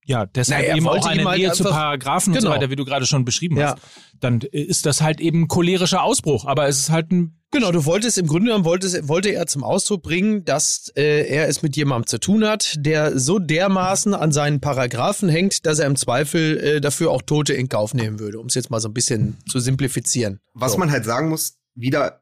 [0.05, 2.55] ja, deshalb Na, er eben auch wollte eine halt Nähe zu Paragraphen und so Genau.
[2.55, 3.71] weiter, wie du gerade schon beschrieben Ja.
[3.73, 3.77] hast.
[4.19, 8.17] Dann ist das halt eben cholerischer Ausbruch, aber es ist halt ein Genau, du wolltest
[8.17, 12.07] im Grunde genommen wolltest, wollte er zum Ausdruck bringen, dass äh, er es mit jemandem
[12.07, 16.79] zu tun hat, der so dermaßen an seinen Paragraphen hängt, dass er im Zweifel äh,
[16.79, 19.59] dafür auch Tote in Kauf nehmen würde, um es jetzt mal so ein bisschen zu
[19.59, 20.39] simplifizieren.
[20.53, 20.77] Was so.
[20.77, 22.20] man halt sagen muss, wieder,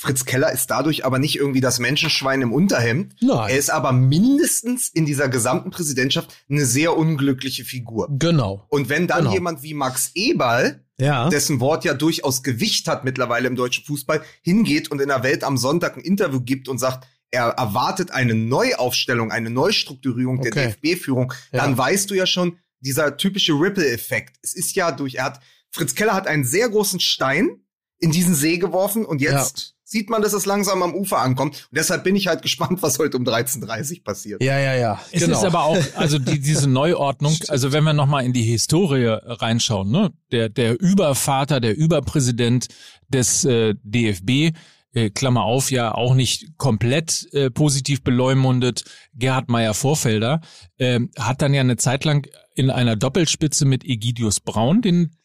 [0.00, 3.14] Fritz Keller ist dadurch aber nicht irgendwie das Menschenschwein im Unterhemd.
[3.20, 3.50] Nein.
[3.50, 8.08] Er ist aber mindestens in dieser gesamten Präsidentschaft eine sehr unglückliche Figur.
[8.18, 8.64] Genau.
[8.70, 9.32] Und wenn dann Genau.
[9.34, 11.28] jemand wie Max Eberl, Ja.
[11.28, 15.44] dessen Wort ja durchaus Gewicht hat mittlerweile im deutschen Fußball, hingeht und in der Welt
[15.44, 20.74] am Sonntag ein Interview gibt und sagt, er erwartet eine Neuaufstellung, eine Neustrukturierung der Okay.
[20.82, 21.60] DFB-Führung, Ja.
[21.62, 24.36] dann weißt du ja schon, dieser typische Ripple-Effekt.
[24.42, 27.60] Es ist ja durch, er hat, Fritz Keller hat einen sehr großen Stein
[27.98, 31.66] in diesen See geworfen und jetzt sieht man, dass es langsam am Ufer ankommt.
[31.70, 34.42] Und deshalb bin ich halt gespannt, was heute um 13.30 passiert.
[34.42, 35.00] Ja, ja, ja.
[35.10, 35.36] Es genau.
[35.36, 39.90] ist aber auch, also die, diese Neuordnung, also wenn wir nochmal in die Historie reinschauen,
[39.90, 42.68] ne, der, der Übervater, der Überpräsident
[43.08, 44.56] des äh, DFB,
[44.92, 50.40] äh, Klammer auf, ja auch nicht komplett äh, positiv beleumundet, Gerhard Meyer-Vorfelder,
[50.78, 55.16] äh, hat dann ja eine Zeit lang in einer Doppelspitze mit Egidius Braun den,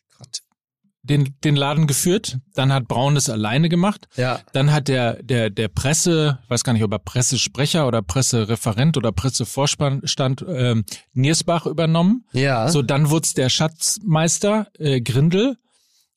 [1.06, 2.38] den, den Laden geführt.
[2.54, 4.08] Dann hat Braun das alleine gemacht.
[4.16, 4.40] ja.
[4.54, 8.98] Dann hat der, der, der Presse, ich weiß gar nicht, ob er Pressesprecher oder Pressereferent
[8.98, 12.26] oder Pressevorstand ähm, Niersbach übernommen.
[12.34, 12.70] Ja.
[12.70, 15.58] So, dann wurde der Schatzmeister äh, Grindel.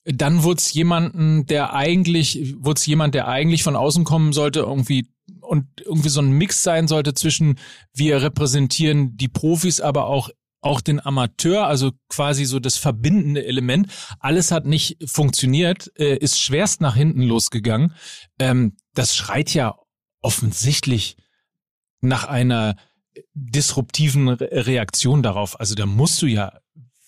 [0.05, 5.09] Dann wurde jemanden, der eigentlich, wurde jemand, der eigentlich von außen kommen sollte, irgendwie
[5.41, 7.59] und irgendwie so ein Mix sein sollte zwischen
[7.93, 13.89] wir repräsentieren die Profis, aber auch auch den Amateur, also quasi so das verbindende Element.
[14.19, 17.95] Alles hat nicht funktioniert, äh, ist schwerst nach hinten losgegangen.
[18.39, 19.77] Ähm, das schreit ja
[20.21, 21.17] offensichtlich
[22.01, 22.77] nach einer
[23.35, 25.59] disruptiven Re Reaktion darauf.
[25.61, 26.59] Also da musst du ja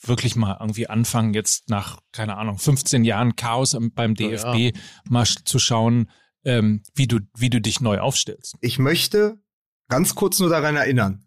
[0.03, 4.77] wirklich mal irgendwie anfangen, jetzt nach, keine Ahnung, 15 Jahren Chaos beim Ja, DFB
[5.09, 6.11] mal sch- zu schauen,
[6.45, 8.55] ähm, wie du, wie du dich neu aufstellst.
[8.61, 9.39] Ich möchte
[9.89, 11.27] ganz kurz nur daran erinnern,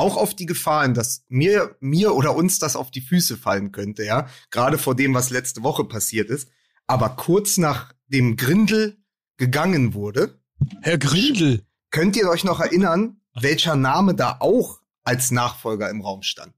[0.00, 4.04] auch auf die Gefahren, dass mir, mir oder uns das auf die Füße fallen könnte,
[4.04, 6.48] ja, gerade vor dem, was letzte Woche passiert ist.
[6.86, 8.96] Aber kurz nach dem Grindel
[9.36, 10.40] gegangen wurde,
[10.82, 11.62] Herr Grindel.
[11.90, 16.52] könnt ihr euch noch erinnern, welcher Name da auch als Nachfolger im Raum stand?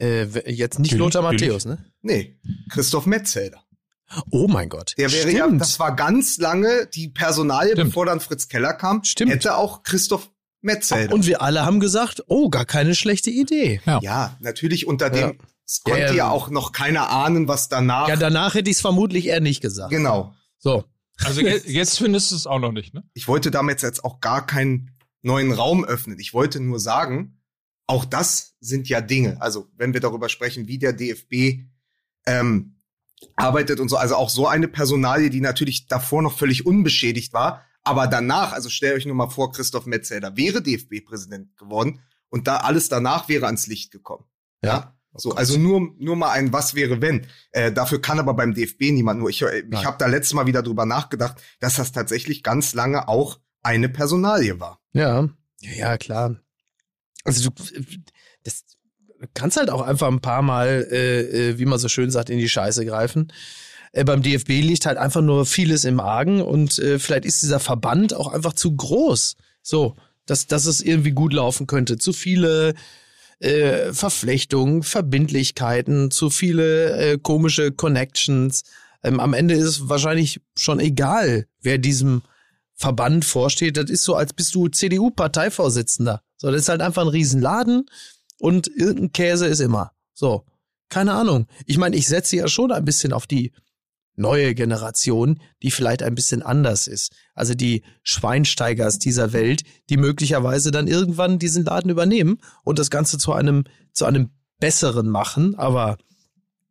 [0.00, 1.22] Äh, jetzt nicht Natürlich, Lothar.
[1.22, 1.84] Matthäus, ne?
[2.02, 2.38] Nee,
[2.70, 3.64] Christoph Metzelder.
[4.30, 4.94] Oh mein Gott.
[4.98, 5.52] Der wäre Stimmt.
[5.52, 7.90] ja, das war ganz lange die Personalie, Stimmt.
[7.90, 9.30] bevor dann Fritz Keller kam, Stimmt.
[9.32, 10.30] hätte auch Christoph
[10.62, 11.14] Metzelder.
[11.14, 13.80] Und wir alle haben gesagt, oh, gar keine schlechte Idee.
[14.02, 15.32] ja, natürlich unter dem, Ja.
[15.66, 16.30] es konnte Ja, ja, ja.
[16.30, 18.08] auch noch keiner ahnen, was danach.
[18.08, 19.90] Ja, danach hätte ich es vermutlich eher nicht gesagt.
[19.90, 20.34] genau.
[20.58, 20.84] So.
[21.22, 23.04] Also jetzt, jetzt findest du es auch noch nicht, ne?
[23.14, 24.90] Ich wollte damit jetzt auch gar keinen
[25.22, 26.18] neuen Raum öffnen.
[26.18, 27.38] Ich wollte nur sagen,
[27.86, 29.36] auch das sind ja Dinge.
[29.40, 31.64] Also wenn wir darüber sprechen, wie der DFB
[32.26, 32.76] ähm,
[33.36, 37.64] arbeitet und so, also auch so eine Personalie, die natürlich davor noch völlig unbeschädigt war,
[37.82, 42.58] aber danach, also stellt euch nur mal vor, Christoph Metzelder wäre DFB-Präsident geworden und da
[42.58, 44.24] alles danach wäre ans Licht gekommen.
[44.62, 44.96] Ja.
[45.14, 47.26] So, also nur, nur mal ein Was wäre wenn.
[47.50, 49.28] Äh, dafür kann aber beim DFB niemand nur.
[49.28, 53.40] Ich, ich habe da letztes Mal wieder drüber nachgedacht, dass das tatsächlich ganz lange auch
[53.62, 54.80] eine Personalie war.
[54.92, 55.28] Ja.
[55.60, 56.36] Ja, ja, klar.
[57.24, 57.64] Also du,
[58.44, 58.64] das
[59.34, 62.38] kannst halt auch einfach ein paar Mal, äh, äh, wie man so schön sagt, in
[62.38, 63.32] die Scheiße greifen.
[63.92, 67.60] Äh, beim DFB liegt halt einfach nur vieles im Argen und äh, vielleicht ist dieser
[67.60, 69.36] Verband auch einfach zu groß.
[69.62, 71.98] So, dass, dass es irgendwie gut laufen könnte.
[71.98, 72.74] Zu viele
[73.40, 78.62] äh, Verflechtungen, Verbindlichkeiten, zu viele äh, komische Connections.
[79.02, 82.22] Ähm, am Ende ist es wahrscheinlich schon egal, wer diesem
[82.74, 83.76] Verband vorsteht.
[83.76, 86.22] Das ist so, als bist du CDU-Parteivorsitzender.
[86.36, 87.86] So, das ist halt einfach ein Riesenladen
[88.38, 89.92] und irgendein Käse ist immer.
[90.14, 90.44] So,
[90.88, 91.46] keine Ahnung.
[91.66, 93.52] Ich meine, ich setze ja schon ein bisschen auf die
[94.20, 97.12] neue Generation, die vielleicht ein bisschen anders ist.
[97.34, 103.18] Also die Schweinsteigers dieser Welt, die möglicherweise dann irgendwann diesen Laden übernehmen und das Ganze
[103.18, 104.30] zu einem, zu einem
[104.60, 105.54] besseren machen.
[105.56, 105.98] Aber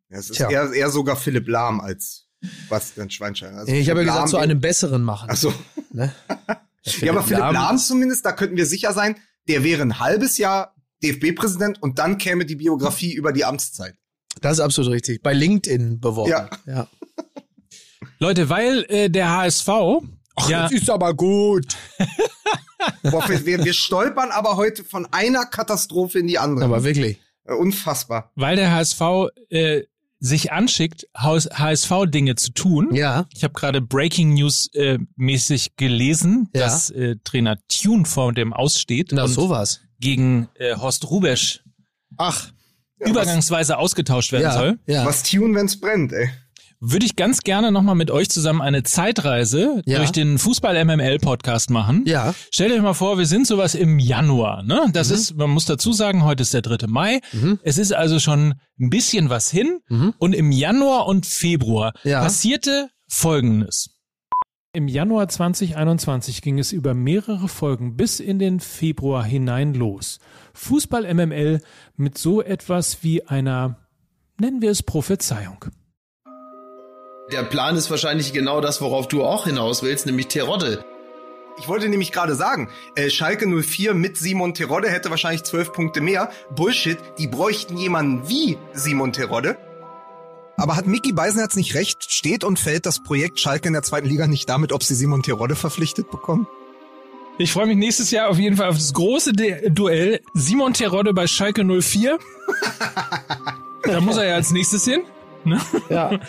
[0.09, 2.27] ja, es ist eher, eher sogar Philipp Lahm als
[2.69, 3.57] Bastian Schweinsteiger.
[3.57, 5.29] Also ich habe ja gesagt, zu einem besseren machen.
[5.31, 5.53] Ach so.
[5.91, 6.13] Ne?
[7.01, 10.37] ja, aber Philipp Lahm, Lahm zumindest, da könnten wir sicher sein, der wäre ein halbes
[10.37, 13.95] Jahr DFB-Präsident und dann käme die Biografie über die Amtszeit.
[14.41, 15.21] Das ist absolut richtig.
[15.23, 16.31] Bei LinkedIn beworben.
[16.31, 16.49] Ja.
[16.65, 16.87] ja.
[18.19, 19.69] Leute, weil äh, der HSV.
[20.35, 21.75] Ach, ja, das ist aber gut.
[23.03, 26.65] Boah, wir, wir stolpern aber heute von einer Katastrophe in die andere.
[26.65, 27.19] Aber wirklich.
[27.45, 28.31] Äh, unfassbar.
[28.35, 29.01] Weil der HSV
[29.49, 29.83] äh,
[30.19, 32.93] sich anschickt, HSV-Dinge zu tun.
[32.93, 33.25] Ja.
[33.33, 36.61] Ich habe gerade Breaking News äh, mäßig gelesen, ja.
[36.61, 39.11] dass äh, Trainer Tune vor dem aussteht.
[39.11, 39.81] Na, sowas.
[39.99, 41.63] Gegen äh, Horst Rubesch.
[42.17, 42.51] Ach.
[42.99, 44.79] Übergangsweise ausgetauscht werden ja, soll.
[44.85, 45.05] Ja.
[45.05, 46.29] Was Tune, wenn's brennt, ey
[46.81, 49.97] würde ich ganz gerne nochmal mit euch zusammen eine Zeitreise ja.
[49.97, 52.03] durch den Fußball-MML-Podcast machen.
[52.05, 52.33] Ja.
[52.51, 54.63] Stellt euch mal vor, wir sind sowas im Januar.
[54.63, 54.87] Ne?
[54.93, 55.15] Das mhm.
[55.15, 56.87] ist, man muss dazu sagen, heute ist der 3.
[56.87, 57.19] Mai.
[57.33, 57.59] Mhm.
[57.63, 59.79] Es ist also schon ein bisschen was hin.
[59.89, 60.13] Mhm.
[60.19, 62.21] Und im Januar und Februar ja.
[62.21, 63.89] passierte Folgendes.
[64.71, 70.19] Im Januar 2021 ging es über mehrere Folgen bis in den Februar hinein los.
[70.59, 71.61] Fußball MML
[71.95, 73.77] mit so etwas wie einer,
[74.39, 75.65] nennen wir es Prophezeiung.
[77.31, 80.83] Der Plan ist wahrscheinlich genau das, worauf du auch hinaus willst, nämlich Terodde.
[81.59, 86.01] Ich wollte nämlich gerade sagen, äh, Schalke 04 mit Simon Terodde hätte wahrscheinlich zwölf Punkte
[86.01, 86.29] mehr.
[86.55, 89.57] Bullshit, die bräuchten jemanden wie Simon Terodde.
[90.57, 92.11] Aber hat Mickey Beisenherz nicht recht?
[92.11, 95.23] Steht und fällt das Projekt Schalke in der zweiten Liga nicht damit, ob sie Simon
[95.23, 96.47] Terodde verpflichtet bekommen?
[97.41, 101.13] Ich freue mich nächstes Jahr auf jeden Fall auf das große De Duell Simon Terodde
[101.13, 102.19] bei Schalke 04.
[103.83, 105.03] da muss er ja als nächstes hin.
[105.45, 105.57] Ne?
[105.89, 106.19] Ja.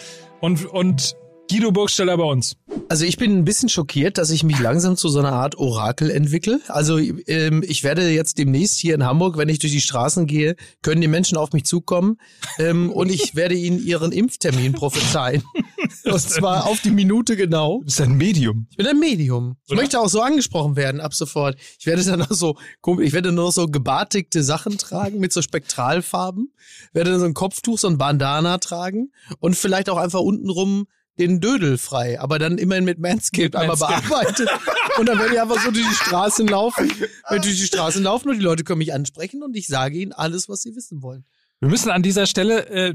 [0.41, 1.17] und, und
[1.51, 2.55] Guido Burgsteller bei uns.
[2.89, 6.09] Also ich bin ein bisschen schockiert, dass ich mich langsam zu so einer Art Orakel
[6.09, 6.61] entwickle.
[6.69, 10.55] Also ähm, ich werde jetzt demnächst hier in Hamburg, wenn ich durch die Straßen gehe,
[10.83, 12.19] können die Menschen auf mich zukommen
[12.61, 15.43] ähm, und ich werde ihnen ihren Impftermin prophezeien.
[16.05, 17.79] und zwar auf die Minute genau.
[17.79, 18.69] Du bist ein Medium.
[18.71, 19.57] Ich bin ein Medium.
[19.65, 19.81] Ich Oder?
[19.81, 21.57] möchte auch so angesprochen werden ab sofort.
[21.81, 22.57] Ich werde dann noch so,
[23.01, 26.53] ich werde nur noch so gebartigte Sachen tragen mit so Spektralfarben,
[26.93, 29.11] werde dann so ein Kopftuch, so ein Bandana tragen
[29.41, 30.87] und vielleicht auch einfach untenrum
[31.21, 34.49] den Dödel frei, aber dann immerhin mit Manscaped einmal bearbeitet.
[34.99, 36.91] und dann werde ich einfach so durch die Straßen laufen,
[37.29, 40.49] durch die Straßen laufen und die Leute können mich ansprechen und ich sage ihnen alles,
[40.49, 41.25] was sie wissen wollen.
[41.61, 42.95] Wir müssen an dieser Stelle äh,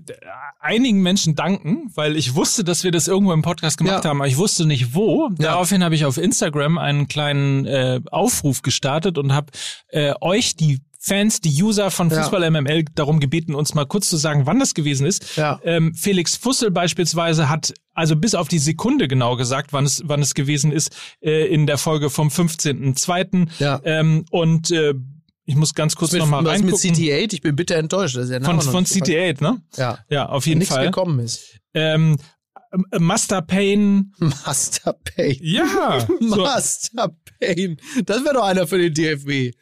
[0.59, 4.09] einigen Menschen danken, weil ich wusste, dass wir das irgendwo im Podcast gemacht ja.
[4.09, 5.29] haben, aber ich wusste nicht wo.
[5.37, 5.51] Ja.
[5.51, 9.51] Daraufhin habe ich auf Instagram einen kleinen äh, Aufruf gestartet und habe
[9.89, 12.49] äh, euch die Fans, die User von Fußball ja.
[12.49, 15.35] MML darum gebeten, uns mal kurz zu sagen, wann das gewesen ist.
[15.35, 15.59] Ja.
[15.63, 20.23] Ähm, Felix Fussel beispielsweise hat also bis auf die Sekunde genau gesagt, wann es, wann
[20.23, 23.47] es gewesen ist, äh, in der Folge vom 15.02.
[23.59, 23.79] Ja.
[23.83, 24.95] Ähm, und äh,
[25.45, 26.71] ich muss ganz kurz nochmal reingucken.
[26.71, 27.33] mit CT8?
[27.33, 28.15] Ich bin bitter enttäuscht.
[28.15, 29.61] Das ist ja von von CT8, ne?
[29.77, 29.99] Ja.
[30.09, 30.87] Ja, auf jeden Nichts Fall.
[30.87, 31.59] gekommen ist.
[31.75, 32.17] Ähm,
[32.97, 34.11] Master Pain.
[34.17, 35.37] Master Pain.
[35.39, 36.07] Ja.
[36.19, 37.77] Master Pain.
[38.05, 39.55] Das wäre doch einer für den DFB.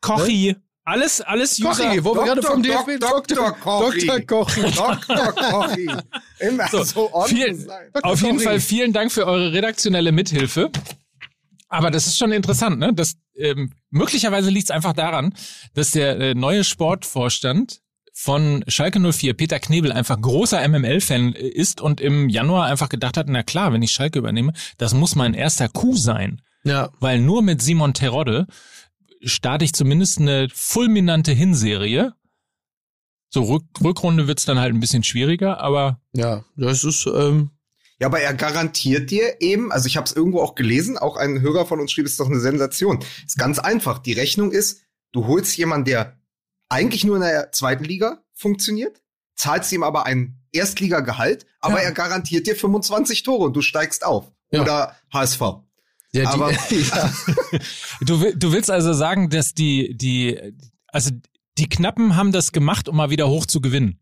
[0.00, 0.48] Kochi.
[0.48, 0.62] Ne?
[0.88, 1.86] Alles, alles User.
[1.86, 3.52] Kochi, wo wir gerade vom DFB Dr.
[3.52, 4.06] Kochi.
[4.06, 4.26] Dr.
[4.26, 4.62] Kochi.
[4.62, 5.32] Dr.
[5.34, 5.90] Kochi.
[6.38, 7.68] Immer so, so on viel,
[8.02, 10.70] Auf jeden Fall vielen Dank für eure redaktionelle Mithilfe.
[11.68, 12.94] Aber das ist schon interessant, ne?
[12.94, 15.34] Das, ähm, möglicherweise liegt es einfach daran,
[15.74, 17.80] dass der äh, neue Sportvorstand
[18.14, 23.18] von Schalke 04, Peter Knebel, einfach großer MML-Fan äh, ist und im Januar einfach gedacht
[23.18, 26.40] hat, na klar, wenn ich Schalke übernehme, das muss mein erster Coup sein.
[26.64, 26.88] Ja.
[26.98, 28.46] Weil nur mit Simon Terodde
[29.22, 32.14] starte ich zumindest eine fulminante Hinserie.
[33.30, 36.00] So Rück Rückrunde wird's dann halt ein bisschen schwieriger, aber.
[36.12, 37.06] Ja, das ist.
[37.06, 37.50] Ähm
[38.00, 41.40] ja, aber er garantiert dir eben, also ich habe es irgendwo auch gelesen, auch ein
[41.40, 43.04] Hörer von uns schrieb, es ist doch eine Sensation.
[43.26, 43.98] Ist ganz einfach.
[43.98, 46.16] Die Rechnung ist, du holst jemanden, der
[46.68, 49.02] eigentlich nur in der zweiten Liga funktioniert,
[49.34, 51.88] zahlst ihm aber ein Erstligagehalt, aber ja.
[51.88, 54.32] er garantiert dir 25 Tore und du steigst auf.
[54.52, 54.62] Ja.
[54.62, 55.42] Oder HSV.
[56.18, 57.12] Ja, die, Aber, ja.
[58.00, 60.38] du, du willst also sagen, dass die, die,
[60.88, 61.10] also
[61.58, 64.00] die Knappen haben das gemacht, um mal wieder hoch zu gewinnen.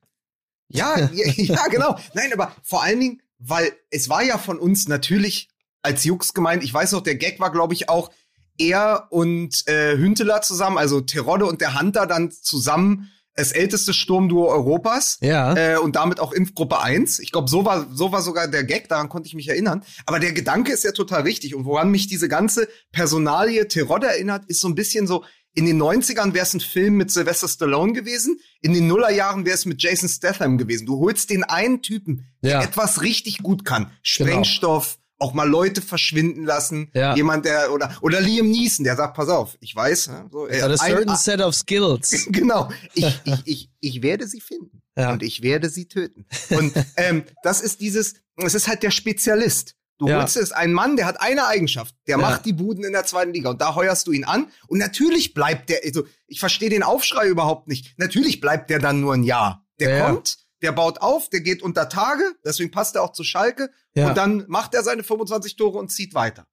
[0.69, 1.99] Ja, ja, ja, genau.
[2.15, 5.49] Nein, aber vor allen Dingen, weil es war ja von uns natürlich
[5.83, 8.11] als Jux gemeint, ich weiß noch, der Gag war, glaube ich, auch
[8.59, 14.49] er und äh, Hünteler zusammen, also Terodde und der Hunter dann zusammen das älteste Sturmduo
[14.49, 15.55] Europas ja.
[15.55, 17.19] äh, und damit auch Impfgruppe 1.
[17.21, 19.83] Ich glaube, so war, so war sogar der Gag, daran konnte ich mich erinnern.
[20.07, 21.55] Aber der Gedanke ist ja total richtig.
[21.55, 25.25] Und woran mich diese ganze Personalie Terod erinnert, ist so ein bisschen so,
[25.59, 28.39] In den 90ern wäre es ein Film mit Sylvester Stallone gewesen.
[28.61, 30.85] In den Nullerjahren wäre es mit Jason Statham gewesen.
[30.87, 32.63] Du holst den einen Typen, der Ja.
[32.63, 33.91] etwas richtig gut kann.
[34.03, 36.91] Sprengstoff, auch mal Leute verschwinden lassen.
[36.95, 37.15] Ja.
[37.17, 40.61] Jemand, der, oder, oder Liam Neeson, der sagt, pass auf, ich weiß, ne, so, äh,
[40.61, 42.27] Got a ein- certain set of skills.
[42.31, 42.71] Genau.
[42.95, 44.83] Ich, ich, ich, ich werde sie finden.
[44.97, 45.13] Ja.
[45.13, 46.27] Und ich werde sie töten.
[46.51, 49.75] Und ähm, das ist dieses, es ist halt der Spezialist.
[49.99, 50.21] Du Ja.
[50.21, 51.95] holst es ein Mann, der hat eine Eigenschaft.
[52.07, 52.23] Der Ja.
[52.23, 53.49] macht die Buden in der zweiten Liga.
[53.49, 54.49] Und da heuerst du ihn an.
[54.69, 57.95] Und natürlich bleibt der, also ich verstehe den Aufschrei überhaupt nicht.
[57.99, 59.67] Natürlich bleibt der dann nur ein Jahr.
[59.81, 60.07] Der ja.
[60.11, 62.23] kommt, der baut auf, der geht unter Tage.
[62.45, 63.71] Deswegen passt er auch zu Schalke.
[63.95, 64.09] Ja.
[64.09, 66.47] Und dann macht er seine 25 Tore und zieht weiter.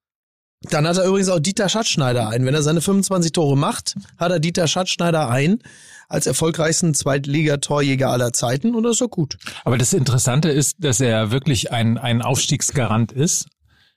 [0.70, 2.46] Dann hat er übrigens auch Dieter Schatzschneider ein.
[2.46, 5.60] Wenn er seine 25 Tore macht, hat er Dieter Schatzschneider ein
[6.08, 9.38] als erfolgreichsten Zweitligatorjäger aller Zeiten und das ist doch gut.
[9.66, 13.48] Aber das Interessante ist, dass er wirklich ein, ein Aufstiegsgarant ist.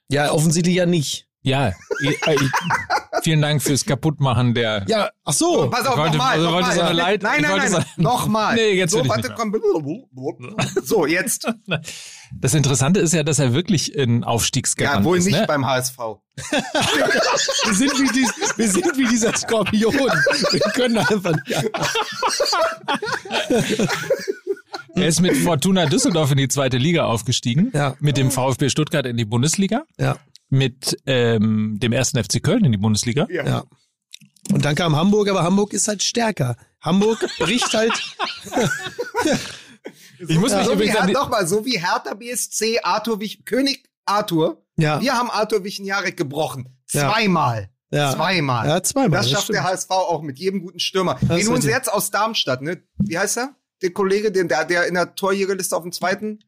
[0.09, 1.26] Ja, offensichtlich ja nicht.
[1.47, 2.51] Ja, ich, ich,
[3.23, 4.83] vielen Dank fürs Kaputtmachen der.
[4.87, 5.69] Ja, ach so.
[5.69, 6.31] Pass auf, nochmal.
[6.37, 6.75] also wollte nochmal.
[6.75, 8.55] so eine Leit- nein, nein, nein, so- nochmal.
[8.55, 9.55] Nee, jetzt so, warte, nicht komm.
[10.83, 11.47] So, jetzt.
[12.33, 15.25] Das Interessante ist ja, dass er wirklich ein Aufstiegsgarant Ja, wohl ist.
[15.25, 15.45] nicht ne?
[15.47, 15.97] beim HSV.
[17.65, 19.91] Wir sind wie, dies, wir sind wie dieser Skorpion.
[19.95, 21.65] Wir können einfach nicht.
[24.95, 27.95] Er ist mit Fortuna Düsseldorf in die zweite Liga aufgestiegen, Ja.
[27.99, 30.17] mit dem VfB Stuttgart in die Bundesliga, Ja,
[30.49, 33.27] mit ähm, dem ersten FC Köln in die Bundesliga.
[33.29, 33.63] ja.
[34.49, 36.55] Und dann kam Hamburg, aber Hamburg ist halt stärker.
[36.79, 37.91] Hamburg bricht halt.
[40.19, 43.87] Ich muss mich so wie übrigens die, nochmal, so wie Hertha BSC, Arthur Wich, König
[44.05, 44.63] Arthur.
[44.75, 46.75] Ja, Wir haben Arthur Wichenjarek gebrochen.
[46.91, 47.11] Ja.
[47.11, 47.69] Zweimal.
[47.91, 48.15] ja.
[48.15, 48.67] Zweimal.
[48.67, 49.19] Ja, zweimal.
[49.19, 49.57] Das schafft stimmt.
[49.57, 51.19] der HSV auch mit jedem guten Stürmer.
[51.21, 51.69] Das Den richtig.
[51.71, 52.81] jetzt aus Darmstadt, ne?
[52.97, 53.55] Wie heißt er?
[53.83, 56.39] Der Kollege, den, der, der in der Torjägerliste auf dem zweiten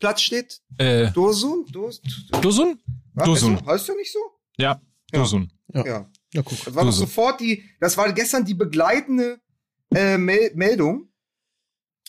[0.00, 0.60] Platz steht?
[0.78, 1.66] äh, Dosun?
[1.70, 2.02] Dos,
[2.40, 2.80] Dosun?
[3.14, 3.24] Was?
[3.26, 3.54] Dosun.
[3.56, 4.18] Heißt du- Heißt du nicht so?
[4.58, 5.52] Ja, Dosun.
[5.68, 5.86] Ja.
[5.86, 6.10] Ja.
[6.34, 6.58] Ja, guck.
[6.64, 7.06] Das war doch Dosun.
[7.06, 9.40] sofort die, das war gestern die begleitende
[9.94, 11.08] äh, Mel Meldung,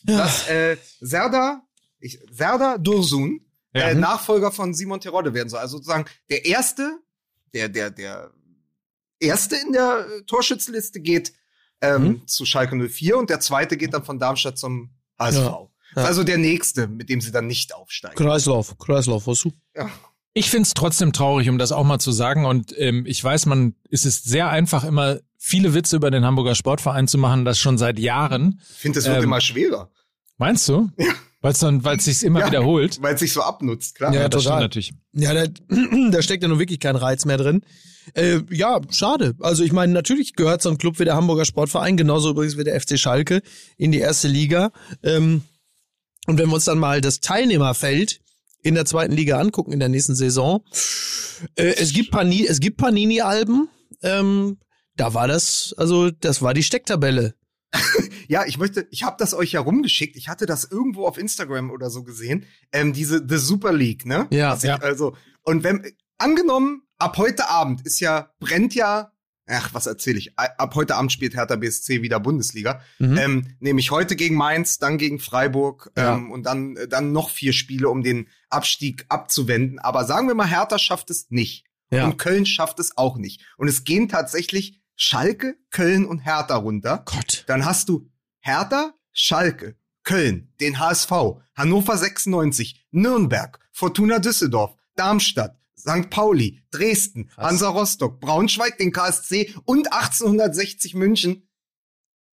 [0.03, 1.67] dass äh, Serdar,
[1.99, 3.89] ich, Serdar Dursun Ja.
[3.89, 5.59] äh, Nachfolger von Simon Terodde werden soll.
[5.59, 6.99] Also sozusagen der erste,
[7.53, 8.31] der, der, der
[9.19, 11.33] erste in der äh, Torschützenliste geht
[11.81, 12.27] ähm, Mhm.
[12.27, 15.37] zu Schalke 04 und der zweite geht dann von Darmstadt zum HSV.
[15.37, 15.69] Ja.
[15.95, 18.15] Also der nächste, mit dem sie dann nicht aufsteigen.
[18.15, 19.51] Kreislauf, Kreislauf, was du?
[19.75, 19.89] Ja.
[20.33, 22.45] Ich find's trotzdem traurig, um das auch mal zu sagen.
[22.45, 26.55] Und ähm, ich weiß, man es ist sehr einfach, immer viele Witze über den Hamburger
[26.55, 28.59] Sportverein zu machen, das schon seit Jahren.
[28.71, 29.91] Ich finde, es wird Ähm, immer schwerer,
[30.37, 30.89] Meinst du?
[30.97, 31.13] Ja.
[31.41, 32.47] Weil es dann, weil es sich immer Ja.
[32.47, 33.01] wiederholt.
[33.01, 34.13] weil es sich so abnutzt, klar.
[34.13, 34.61] Ja, das stimmt total.
[34.61, 34.93] natürlich.
[35.11, 35.45] Ja, da,
[36.11, 37.61] da steckt ja nun wirklich kein Reiz mehr drin.
[38.15, 39.35] Äh, ja, schade.
[39.41, 42.63] Also ich meine, natürlich gehört so ein Club wie der Hamburger Sportverein, genauso übrigens wie
[42.63, 43.41] der FC Schalke,
[43.77, 44.71] in die erste Liga.
[45.03, 45.43] Ähm,
[46.25, 48.21] und wenn wir uns dann mal das Teilnehmerfeld
[48.63, 50.63] in der zweiten Liga angucken in der nächsten Saison,
[51.55, 53.69] äh, es gibt Pani, es gibt Panini-Alben.
[54.01, 54.57] Ähm,
[54.95, 57.35] da war das, also das war die Stecktabelle.
[58.29, 60.15] Ja, ich möchte, ich habe das euch ja rumgeschickt.
[60.15, 62.45] Ich hatte das irgendwo auf Instagram oder so gesehen.
[62.71, 64.27] Ähm, diese The Super League, ne?
[64.31, 64.77] Ja, ich, ja.
[64.77, 65.85] Also und wenn
[66.17, 69.11] angenommen ab heute Abend ist ja brennt ja.
[69.47, 70.37] Ach, was erzähle ich?
[70.39, 72.81] Ab heute Abend spielt Hertha BSC wieder Bundesliga.
[72.99, 73.17] Mhm.
[73.17, 76.15] Ähm, nämlich heute gegen Mainz, dann gegen Freiburg Ja.
[76.15, 79.79] ähm, und dann, äh, dann noch vier Spiele, um den Abstieg abzuwenden.
[79.79, 81.65] Aber sagen wir mal, Hertha schafft es nicht.
[81.91, 82.05] Ja.
[82.05, 83.41] Und Köln schafft es auch nicht.
[83.57, 87.03] Und es gehen tatsächlich Schalke, Köln und Hertha runter.
[87.05, 87.43] Gott.
[87.47, 91.11] Dann hast du Hertha, Schalke, Köln, den HSV,
[91.55, 96.09] Hannover 96, Nürnberg, Fortuna Düsseldorf, Darmstadt, St.
[96.09, 97.45] Pauli, Dresden, Krass.
[97.45, 101.49] Hansa Rostock, Braunschweig, den KSC und 1860 München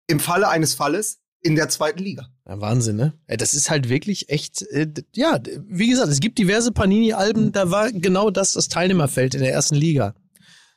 [0.08, 2.28] im Falle eines Falles in der zweiten Liga.
[2.48, 3.14] Ja, Wahnsinn, ne?
[3.28, 7.92] Das ist halt wirklich echt, äh, ja, wie gesagt, es gibt diverse Panini-Alben, da war
[7.92, 10.16] genau das das Teilnehmerfeld in der ersten Liga.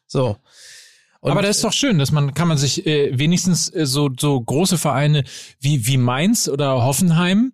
[0.06, 0.36] So.
[1.20, 4.10] Und Aber das ist doch schön, dass man, kann man sich äh, wenigstens äh, so,
[4.18, 5.24] so große Vereine
[5.58, 7.52] wie, wie Mainz oder Hoffenheim,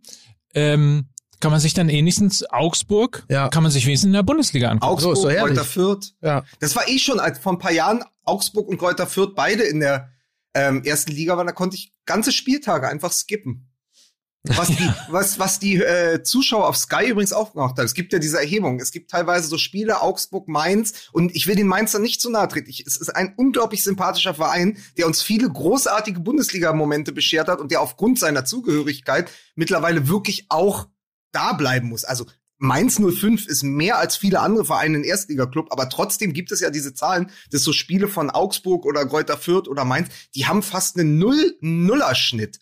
[0.55, 1.07] ähm,
[1.45, 3.51] kann man sich dann wenigstens Augsburg, Ja.
[3.51, 4.93] kann man sich wenigstens in der Bundesliga angucken.
[5.05, 5.57] Augsburg, herrlich.
[5.59, 6.15] Kräuter Fürth.
[6.23, 9.63] ja, Das war eh schon, als vor ein paar Jahren Augsburg und Kräuter Fürth beide
[9.63, 10.09] in der
[10.55, 13.69] ähm, ersten Liga waren, da konnte ich ganze Spieltage einfach skippen.
[14.47, 17.85] Was die, was, was die äh, Zuschauer auf Sky übrigens auch gemacht haben.
[17.85, 18.81] Es gibt ja diese Erhebung.
[18.81, 21.11] Es gibt teilweise so Spiele, Augsburg, Mainz.
[21.13, 22.71] Und ich will den Mainzern nicht zu nahe treten.
[22.71, 27.71] Ich, es ist ein unglaublich sympathischer Verein, der uns viele großartige Bundesliga-Momente beschert hat und
[27.71, 30.87] der aufgrund seiner Zugehörigkeit mittlerweile wirklich auch
[31.35, 32.05] da bleiben muss.
[32.05, 32.27] Also
[32.59, 36.71] Mainz 05 ist mehr als viele andere Vereine in Erstliga-Club, aber trotzdem gibt es ja
[36.71, 40.99] diese Zahlen, dass so Spiele von Augsburg oder Greuther Fürth oder Mainz, die haben fast
[40.99, 42.61] einen Null-Nuller-Schnitt.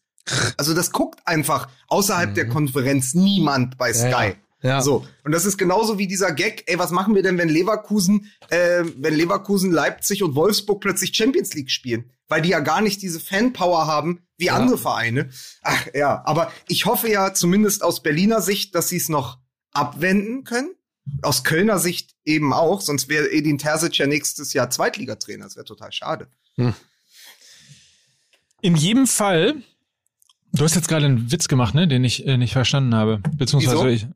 [0.56, 4.08] Also das guckt einfach außerhalb der Konferenz niemand bei Sky.
[4.10, 4.34] Ja, ja.
[4.62, 4.80] Ja.
[4.80, 5.06] So.
[5.24, 8.84] Und das ist genauso wie dieser Gag, ey, was machen wir denn, wenn Leverkusen, äh,
[8.96, 12.10] wenn Leverkusen, Leipzig und Wolfsburg plötzlich Champions League spielen?
[12.28, 14.54] Weil die ja gar nicht diese Fanpower haben wie Ja.
[14.56, 15.30] andere Vereine.
[15.62, 19.38] Ach ja, aber ich hoffe ja zumindest aus Berliner Sicht, dass sie es noch
[19.72, 20.70] abwenden können.
[21.22, 25.44] Aus Kölner Sicht eben auch, sonst wäre Edin Terzic ja nächstes Jahr Zweitligatrainer.
[25.44, 26.28] Das wäre total schade.
[28.60, 29.56] In jedem Fall,
[30.52, 33.20] du hast jetzt gerade einen Witz gemacht, ne, den ich äh, nicht verstanden habe.
[33.36, 33.88] Beziehungsweise Wieso?
[33.88, 34.06] ich.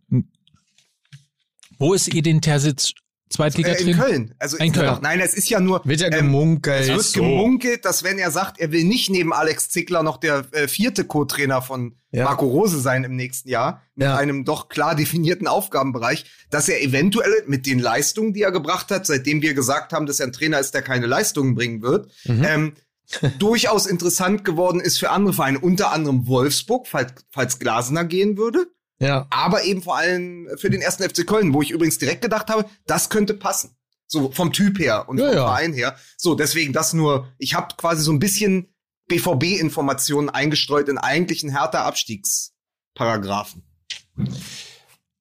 [1.79, 4.05] Wo ist Edin Terzic Äh, in Zweitligatrainer?
[4.05, 4.35] Köln.
[4.39, 4.99] Also In Köln.
[5.03, 5.81] Nein, es ist ja nur.
[5.85, 6.83] Wird ja ähm, gemunkelt.
[6.83, 7.21] Es wird so.
[7.23, 11.05] gemunkelt, dass wenn er sagt, er will nicht neben Alex Zickler noch der äh, vierte
[11.05, 12.25] Co-Trainer von Ja.
[12.25, 14.17] Marco Rose sein im nächsten Jahr, mit Ja.
[14.17, 19.07] einem doch klar definierten Aufgabenbereich, dass er eventuell mit den Leistungen, die er gebracht hat,
[19.07, 22.45] seitdem wir gesagt haben, dass er ein Trainer ist, der keine Leistungen bringen wird, Mhm.
[22.45, 22.73] ähm,
[23.39, 28.67] durchaus interessant geworden ist für andere Vereine, unter anderem Wolfsburg, falls, falls Glasner gehen würde,
[28.99, 29.27] Ja.
[29.31, 32.65] aber eben vor allem für den ersten FC Köln, wo ich übrigens direkt gedacht habe,
[32.87, 33.77] das könnte passen.
[34.07, 35.47] So vom Typ her und Ja, vom ja.
[35.47, 35.97] Verein her.
[36.17, 38.69] So, deswegen das nur, ich habe quasi so ein bisschen
[39.09, 43.63] BVB-Informationen eingestreut in eigentlichen härter Abstiegsparagraphen.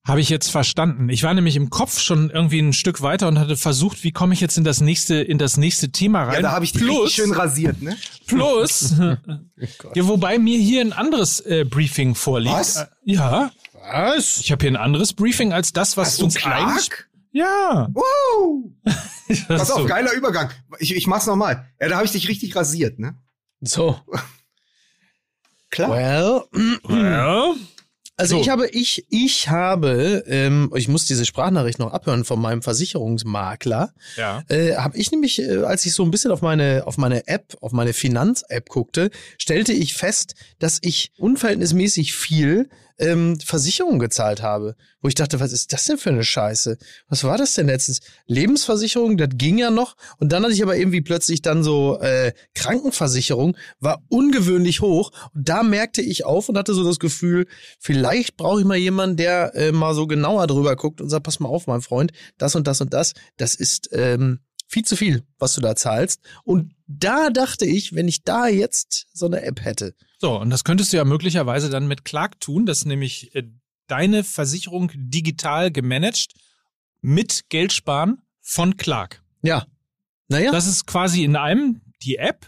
[0.07, 1.09] Habe ich jetzt verstanden.
[1.09, 4.35] Ich war nämlich im Kopf schon irgendwie ein Stück weiter und hatte versucht, wie komme
[4.35, 6.35] ich jetzt in das nächste, in das nächste Thema rein.
[6.35, 7.97] Ja, da habe ich dich plus, richtig schön rasiert, ne?
[8.27, 8.93] plus,
[9.95, 12.55] ja, wobei mir hier ein anderes äh, Briefing vorliegt.
[12.55, 12.75] Was?
[12.77, 13.51] Äh, ja,
[13.91, 14.39] Was?
[14.39, 16.89] ich habe hier ein anderes Briefing als das, was Hast du uns eigentlich.
[16.89, 17.09] Clark?
[17.31, 17.89] Ja.
[17.93, 18.71] Wow!
[19.47, 19.85] Pass auf, so.
[19.85, 20.49] geiler Übergang.
[20.79, 21.65] Ich, ich mach's nochmal.
[21.81, 23.15] Ja, da habe ich dich richtig rasiert, ne?
[23.61, 23.99] So.
[25.69, 25.89] Klar.
[25.91, 26.43] Well,
[26.89, 27.53] Ja.
[28.17, 28.41] Also So.
[28.41, 33.93] ich habe, ich, ich habe, ähm, ich muss diese Sprachnachricht noch abhören von meinem Versicherungsmakler.
[34.15, 34.41] ja.
[34.47, 37.57] Äh, habe ich nämlich, äh, als ich so ein bisschen auf meine, auf meine App,
[37.59, 44.75] auf meine Finanz-App guckte, stellte ich fest, dass ich unverhältnismäßig viel ähm, Versicherung gezahlt habe.
[45.01, 46.77] Wo ich dachte, was ist das denn für eine Scheiße?
[47.07, 48.01] Was war das denn letztens?
[48.25, 49.95] Lebensversicherung, das ging ja noch.
[50.17, 55.11] Und dann hatte ich aber irgendwie plötzlich dann so äh, Krankenversicherung, war ungewöhnlich hoch.
[55.33, 57.47] Und da merkte ich auf und hatte so das Gefühl,
[57.79, 61.39] vielleicht brauche ich mal jemanden, der äh, mal so genauer drüber guckt und sagt, pass
[61.39, 65.23] mal auf, mein Freund, das und das und das, das ist ähm, viel zu viel,
[65.37, 66.21] was du da zahlst.
[66.43, 69.93] Und da dachte ich, wenn ich da jetzt so eine App hätte.
[70.25, 73.43] So, und das könntest du ja möglicherweise dann mit Clark tun, dass nämlich äh,
[73.85, 76.33] deine Versicherung digital gemanagt
[76.99, 79.21] mit Geld sparen von Clark.
[79.43, 79.67] Ja.
[80.27, 80.51] Naja.
[80.51, 82.47] Das ist quasi in einem die App.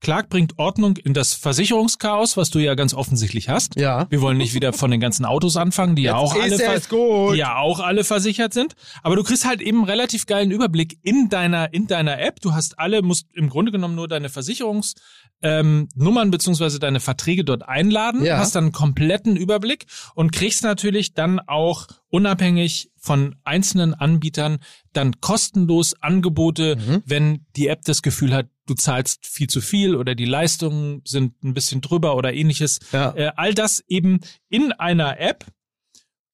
[0.00, 3.76] Clark bringt Ordnung in das Versicherungschaos, was du ja ganz offensichtlich hast.
[3.76, 4.08] ja.
[4.10, 7.58] Wir wollen nicht wieder von den ganzen Autos anfangen, die ja auch alle die ja
[7.58, 8.74] auch alle versichert sind.
[9.04, 12.40] Aber du kriegst halt eben einen relativ geilen Überblick in deiner, in deiner App.
[12.40, 15.04] Du hast alle, musst im Grunde genommen nur deine Versicherungsnummern
[15.42, 18.38] ähm, Nummern beziehungsweise deine Verträge dort einladen, Ja.
[18.38, 24.58] hast dann einen kompletten Überblick und kriegst natürlich dann auch unabhängig von einzelnen Anbietern
[24.92, 27.02] dann kostenlos Angebote, Mhm.
[27.06, 31.42] wenn die App das Gefühl hat, du zahlst viel zu viel oder die Leistungen sind
[31.44, 32.80] ein bisschen drüber oder ähnliches.
[32.92, 33.14] Ja.
[33.14, 35.46] Äh, all das eben in einer App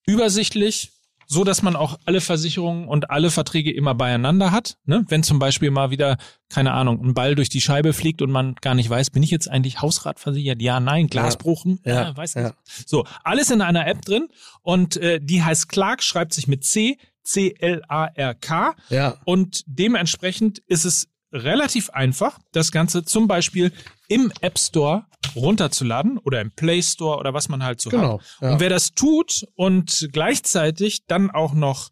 [0.07, 0.91] übersichtlich,
[1.27, 4.77] so dass man auch alle Versicherungen und alle Verträge immer beieinander hat.
[4.85, 5.05] Ne?
[5.09, 6.17] Wenn zum Beispiel mal wieder,
[6.49, 9.31] keine Ahnung, ein Ball durch die Scheibe fliegt und man gar nicht weiß, bin ich
[9.31, 10.61] jetzt eigentlich Hausratversichert?
[10.63, 12.43] Ja, nein, Glasbruch, hm, Ja, ja, weiß ja.
[12.43, 12.55] nicht.
[12.87, 14.29] So, alles in einer App drin
[14.63, 19.17] und äh, die heißt Clark, schreibt sich mit C, C-L-A-R-K Ja.
[19.25, 23.73] und dementsprechend ist es relativ einfach, das Ganze zum Beispiel
[24.09, 28.27] im App Store runterzuladen oder im Play Store oder was man halt so Genau, hat.
[28.41, 28.53] ja.
[28.53, 31.91] Und wer das tut und gleichzeitig dann auch noch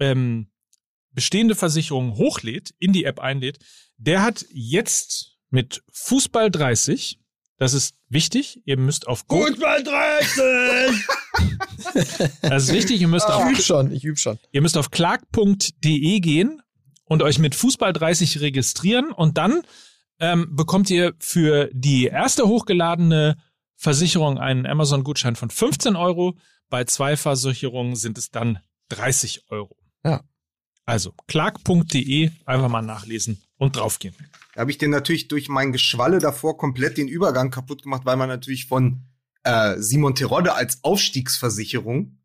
[0.00, 0.50] ähm,
[1.12, 3.58] bestehende Versicherungen hochlädt, in die App einlädt,
[3.98, 7.20] der hat jetzt mit Fußball 30,
[7.58, 11.06] das ist wichtig, ihr müsst auf Go, Fußball 30!
[12.42, 14.38] das ist wichtig, ihr müsst ich auf übe schon, ich übe schon.
[14.52, 16.60] Ihr müsst auf clark.de gehen
[17.04, 19.62] und euch mit Fußball 30 registrieren und dann
[20.20, 23.36] ähm, bekommt ihr für die erste hochgeladene
[23.76, 26.36] Versicherung einen Amazon-Gutschein von 15 Euro.
[26.70, 29.76] Bei zwei Versicherungen sind es dann 30 Euro.
[30.04, 30.22] Ja.
[30.86, 34.14] Also clark.de einfach mal nachlesen und draufgehen.
[34.54, 38.16] Da habe ich den natürlich durch mein Geschwalle davor komplett den Übergang kaputt gemacht, weil
[38.16, 39.02] man natürlich von
[39.42, 42.18] äh, Simon Terodde als Aufstiegsversicherung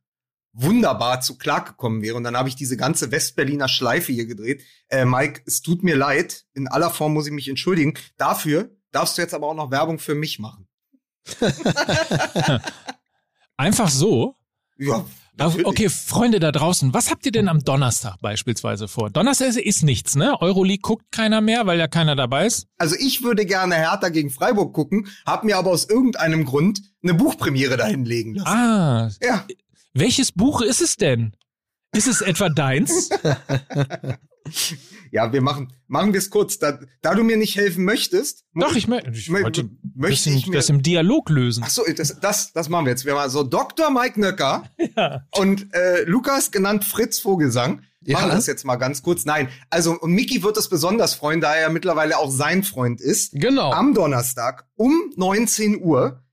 [0.53, 2.15] wunderbar zu Clark gekommen wäre.
[2.15, 4.63] Und dann habe ich diese ganze Westberliner Schleife hier gedreht.
[4.87, 6.45] Äh, Mike, es tut mir leid.
[6.53, 7.93] In aller Form muss ich mich entschuldigen.
[8.17, 10.67] Dafür darfst du jetzt aber auch noch Werbung für mich machen.
[13.57, 14.35] Einfach so.
[14.77, 15.65] Ja, natürlich.
[15.67, 19.09] Okay, Freunde da draußen, was habt ihr denn am Donnerstag beispielsweise vor?
[19.09, 20.41] Donnerstag ist nichts, ne?
[20.41, 22.67] Euroleague guckt keiner mehr, weil ja keiner dabei ist.
[22.77, 27.13] Also ich würde gerne Hertha gegen Freiburg gucken, habe mir aber aus irgendeinem Grund eine
[27.13, 28.47] Buchpremiere dahin legen lassen.
[28.47, 29.45] Ah, Ja,
[29.93, 31.35] Welches Buch ist es denn?
[31.95, 33.09] Ist es etwa deins?
[35.11, 36.59] Ja, wir machen, machen wir es kurz.
[36.59, 40.55] Da, da du mir nicht helfen möchtest, Doch, ich, mö ich möchte das, ich mir.
[40.55, 41.63] das im Dialog lösen.
[41.65, 43.05] Ach so, das, das, das machen wir jetzt.
[43.05, 43.89] Wir machen so Dr.
[43.91, 44.69] Mike Nöcker
[45.31, 47.81] und äh, Lukas, genannt Fritz Vogelsang.
[48.01, 48.19] Ja.
[48.19, 49.25] Machen das jetzt mal ganz kurz.
[49.25, 53.01] Nein, also und Mickey wird es besonders freuen, da er ja mittlerweile auch sein Freund
[53.01, 53.33] ist.
[53.33, 53.71] Genau.
[53.71, 56.23] Am Donnerstag um 19 Uhr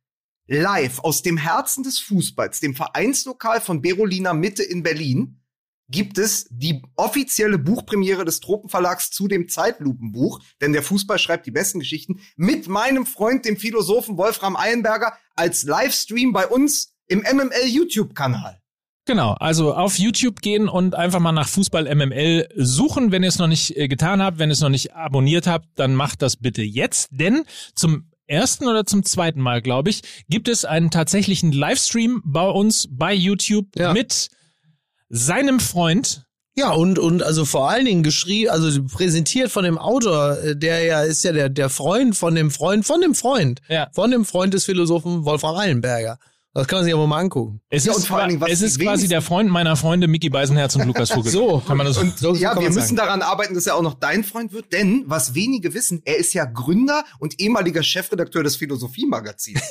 [0.47, 5.41] live aus dem Herzen des Fußballs, dem Vereinslokal von Berolina Mitte in Berlin,
[5.89, 11.53] gibt es die offizielle Buchpremiere des Tropenverlags zu dem Zeitlupenbuch, denn der Fußball schreibt die
[11.53, 17.67] besten Geschichten, mit meinem Freund, dem Philosophen Wolfram Eilenberger, als Livestream bei uns im MML
[17.67, 18.61] YouTube-Kanal.
[19.05, 23.39] Genau, also auf YouTube gehen und einfach mal nach Fußball MML suchen, wenn ihr es
[23.39, 26.37] noch nicht äh, getan habt, wenn ihr es noch nicht abonniert habt, dann macht das
[26.37, 27.45] bitte jetzt, denn
[27.77, 32.89] zum ersten oder zum zweiten Mal, glaube ich, gibt es einen tatsächlichen Livestream bei uns
[32.91, 33.93] bei YouTube Ja.
[33.93, 34.29] mit
[35.09, 36.25] seinem Freund.
[36.59, 40.85] Ja, und, und also vor allen Dingen geschrieben, also präsentiert von dem Autor, äh, der
[40.85, 43.61] ja ist ja der, der Freund von dem Freund von dem Freund.
[43.69, 43.89] Ja.
[43.93, 46.19] Von dem Freund des Philosophen Wolfram Eilenberger.
[46.57, 47.61] Das kann man sich aber mal angucken.
[47.69, 50.09] Es Ja, ist, und vor allen Dingen, was es ist quasi der Freund meiner Freunde
[50.09, 51.31] Mickey Beisenherz und Lukas Vogel.
[51.37, 51.63] So.
[51.67, 53.09] kann man das Und So- so ja, kann wir man müssen sagen.
[53.09, 56.33] daran arbeiten, dass er auch noch dein Freund wird, denn was wenige wissen, er ist
[56.33, 59.61] ja Gründer und ehemaliger Chefredakteur des Philosophie-Magazins.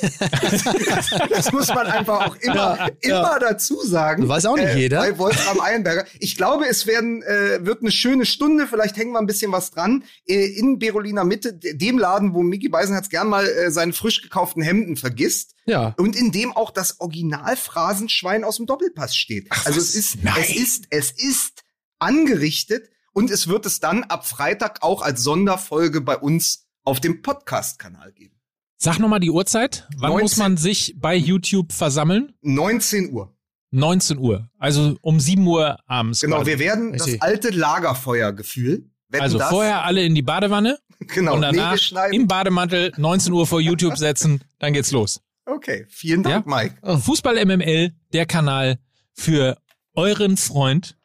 [1.30, 4.22] das muss man einfach auch immer, immer dazu sagen.
[4.24, 5.00] Äh, Weiß auch nicht jeder.
[5.00, 6.04] Bei Wolfram Eilenberger.
[6.20, 9.70] Ich glaube, es werden, äh, wird eine schöne Stunde, vielleicht hängen wir ein bisschen was
[9.70, 13.92] dran, äh, in Berolina Mitte, de- dem Laden, wo Mickey Beisenherz gern mal äh, seine
[13.92, 15.54] frisch gekauften Hemden vergisst.
[15.66, 15.94] Ja.
[15.98, 19.50] Und in dem auch das Original-Phrasenschwein aus dem Doppelpass steht.
[19.64, 21.64] also es ist, es ist, es ist
[21.98, 27.22] angerichtet und es wird es dann ab Freitag auch als Sonderfolge bei uns auf dem
[27.22, 28.36] Podcast-Kanal geben.
[28.78, 29.88] Sag nochmal die Uhrzeit.
[29.96, 32.34] Wann 19 muss man sich bei YouTube versammeln?
[32.42, 33.34] 19 Uhr.
[33.72, 34.48] 19 Uhr.
[34.58, 36.20] Also um 7 Uhr abends.
[36.20, 36.50] Genau, quasi.
[36.50, 37.20] wir werden Ich das seh.
[37.20, 38.90] alte Lagerfeuergefühl.
[39.12, 41.78] Also das, vorher alle in die Badewanne genau, und danach
[42.10, 45.20] im Bademantel 19 Uhr vor YouTube setzen, dann geht's los.
[45.46, 46.56] Okay, vielen Dank, Ja?
[46.56, 46.98] Mike.
[47.00, 48.78] Fußball MML, der Kanal
[49.14, 49.56] für
[49.94, 50.96] euren Freund,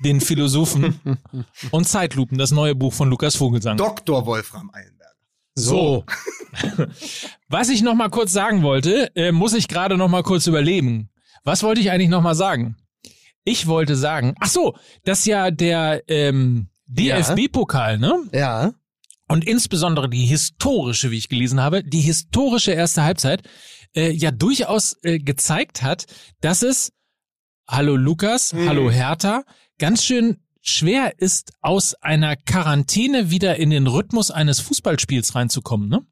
[0.00, 1.00] den Philosophen
[1.70, 3.76] und Zeitlupen, das neue Buch von Lukas Vogelsang.
[3.76, 4.26] Dr.
[4.26, 5.12] Wolfram Eilenberger.
[5.54, 6.04] So.
[7.48, 11.08] Was ich noch mal kurz sagen wollte, äh, muss ich gerade noch mal kurz überleben.
[11.44, 12.76] Was wollte ich eigentlich noch mal sagen?
[13.44, 14.74] Ich wollte sagen, ach so,
[15.04, 18.24] dass ja der ähm, DFB-Pokal, ne?
[18.32, 18.72] Ja.
[19.28, 23.42] Und insbesondere die historische, wie ich gelesen habe, die historische erste Halbzeit
[23.96, 26.06] äh, ja durchaus äh, gezeigt hat,
[26.40, 26.92] dass es,
[27.68, 28.68] hallo Lukas, Hm.
[28.68, 29.44] hallo Hertha,
[29.78, 36.04] ganz schön schwer ist, aus einer Quarantäne wieder in den Rhythmus eines Fußballspiels reinzukommen, ne?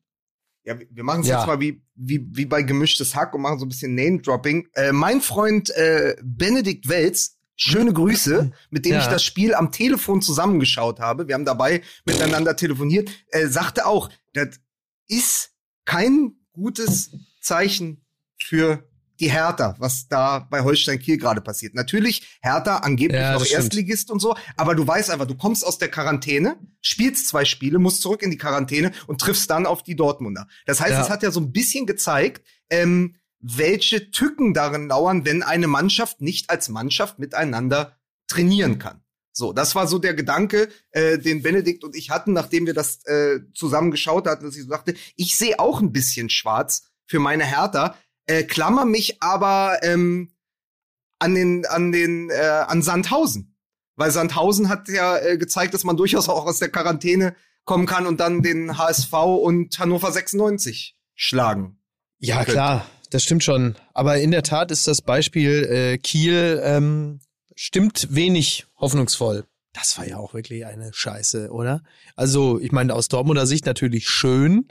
[0.64, 1.38] Ja, wir- wir machen es Ja.
[1.38, 4.68] jetzt mal wie, wie, wie bei gemischtes Hack und machen so ein bisschen Name-Dropping.
[4.74, 9.00] Äh, mein Freund äh, Benedikt Welz, schöne Grüße, mit dem Ja.
[9.00, 11.28] ich das Spiel am Telefon zusammengeschaut habe.
[11.28, 13.10] Wir haben dabei miteinander telefoniert.
[13.28, 14.58] Äh, sagte auch, das
[15.06, 15.50] ist
[15.84, 17.10] kein gutes
[17.44, 18.04] Zeichen
[18.42, 18.88] für
[19.20, 21.74] die Hertha, was da bei Holstein Kiel gerade passiert.
[21.74, 23.60] Natürlich, Hertha angeblich Ja, noch stimmt.
[23.62, 27.78] Erstligist und so, aber du weißt einfach, du kommst aus der Quarantäne, spielst zwei Spiele,
[27.78, 30.48] musst zurück in die Quarantäne und triffst dann auf die Dortmunder.
[30.66, 31.02] Das heißt, Ja.
[31.02, 36.20] es hat ja so ein bisschen gezeigt, ähm, welche Tücken darin lauern, wenn eine Mannschaft
[36.20, 39.02] nicht als Mannschaft miteinander trainieren kann.
[39.32, 43.04] So, das war so der Gedanke, äh, den Benedikt und ich hatten, nachdem wir das
[43.04, 47.18] äh, zusammen geschaut hatten, dass ich so sagte, ich sehe auch ein bisschen schwarz für
[47.18, 47.96] meine Hertha,
[48.26, 50.30] äh, klammer mich aber ähm,
[51.18, 53.56] an den an den äh, an Sandhausen,
[53.96, 57.34] weil Sandhausen hat ja äh, gezeigt, dass man durchaus auch aus der Quarantäne
[57.64, 61.78] kommen kann und dann den HSV und Hannover 96 schlagen.
[62.18, 62.52] Ja, könnte.
[62.52, 63.76] klar, das stimmt schon.
[63.92, 67.20] Aber in der Tat ist das Beispiel äh, Kiel ähm,
[67.54, 69.44] stimmt wenig hoffnungsvoll.
[69.72, 71.82] Das war ja auch wirklich eine Scheiße, oder?
[72.14, 74.68] Also, ich meine, aus Dortmunder Sicht natürlich schön,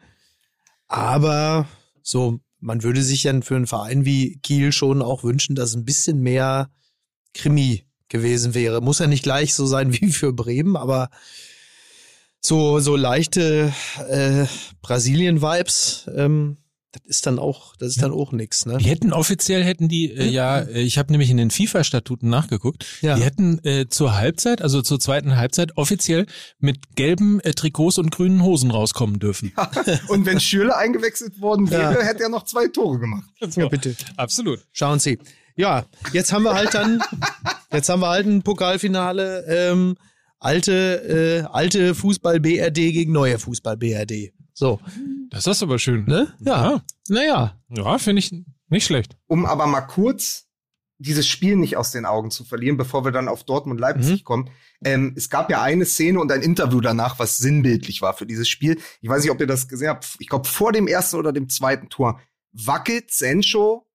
[0.88, 1.68] aber
[2.04, 5.86] so, man würde sich ja für einen Verein wie Kiel schon auch wünschen, dass ein
[5.86, 6.70] bisschen mehr
[7.34, 8.82] Krimi gewesen wäre.
[8.82, 11.10] Muss ja nicht gleich so sein wie für Bremen, aber
[12.40, 13.74] so, so leichte
[14.10, 14.46] äh,
[14.82, 16.58] Brasilien-Vibes, ähm,
[16.94, 18.78] das ist dann auch, das ist dann auch nix, ne?
[18.78, 22.86] Die hätten offiziell hätten die äh, ja, äh, ich habe nämlich in den FIFA-Statuten nachgeguckt,
[23.02, 23.16] Ja.
[23.16, 26.26] die hätten äh, zur Halbzeit, also zur zweiten Halbzeit offiziell
[26.60, 29.52] mit gelben äh, Trikots und grünen Hosen rauskommen dürfen.
[30.08, 32.02] Und wenn Schürle eingewechselt worden wäre, Ja.
[32.04, 33.26] hätte er noch zwei Tore gemacht.
[33.56, 33.96] Ja, bitte.
[34.16, 34.60] Absolut.
[34.72, 35.18] Schauen Sie.
[35.56, 37.02] Ja, jetzt haben wir halt dann,
[37.74, 39.96] jetzt haben wir halt ein Pokalfinale, ähm,
[40.40, 44.32] alte, äh, alte Fußball-BRD gegen neue Fußball-BRD.
[44.54, 44.80] So,
[45.30, 46.06] Das ist aber schön.
[46.06, 46.34] ne?
[46.40, 46.82] Ja.
[47.10, 47.60] Naja.
[47.70, 48.32] Ja, finde ich
[48.70, 49.18] nicht schlecht.
[49.28, 50.48] Um aber mal kurz
[51.00, 54.24] dieses Spiel nicht aus den Augen zu verlieren, bevor wir dann auf Dortmund Leipzig Mhm.
[54.24, 54.50] kommen.
[54.86, 58.48] Ähm, es gab ja eine Szene und ein Interview danach, was sinnbildlich war für dieses
[58.48, 58.80] Spiel.
[59.02, 60.16] Ich weiß nicht, ob ihr das gesehen habt.
[60.20, 62.22] Ich glaube, vor dem ersten oder dem zweiten Tor
[62.54, 63.88] wackelt Sancho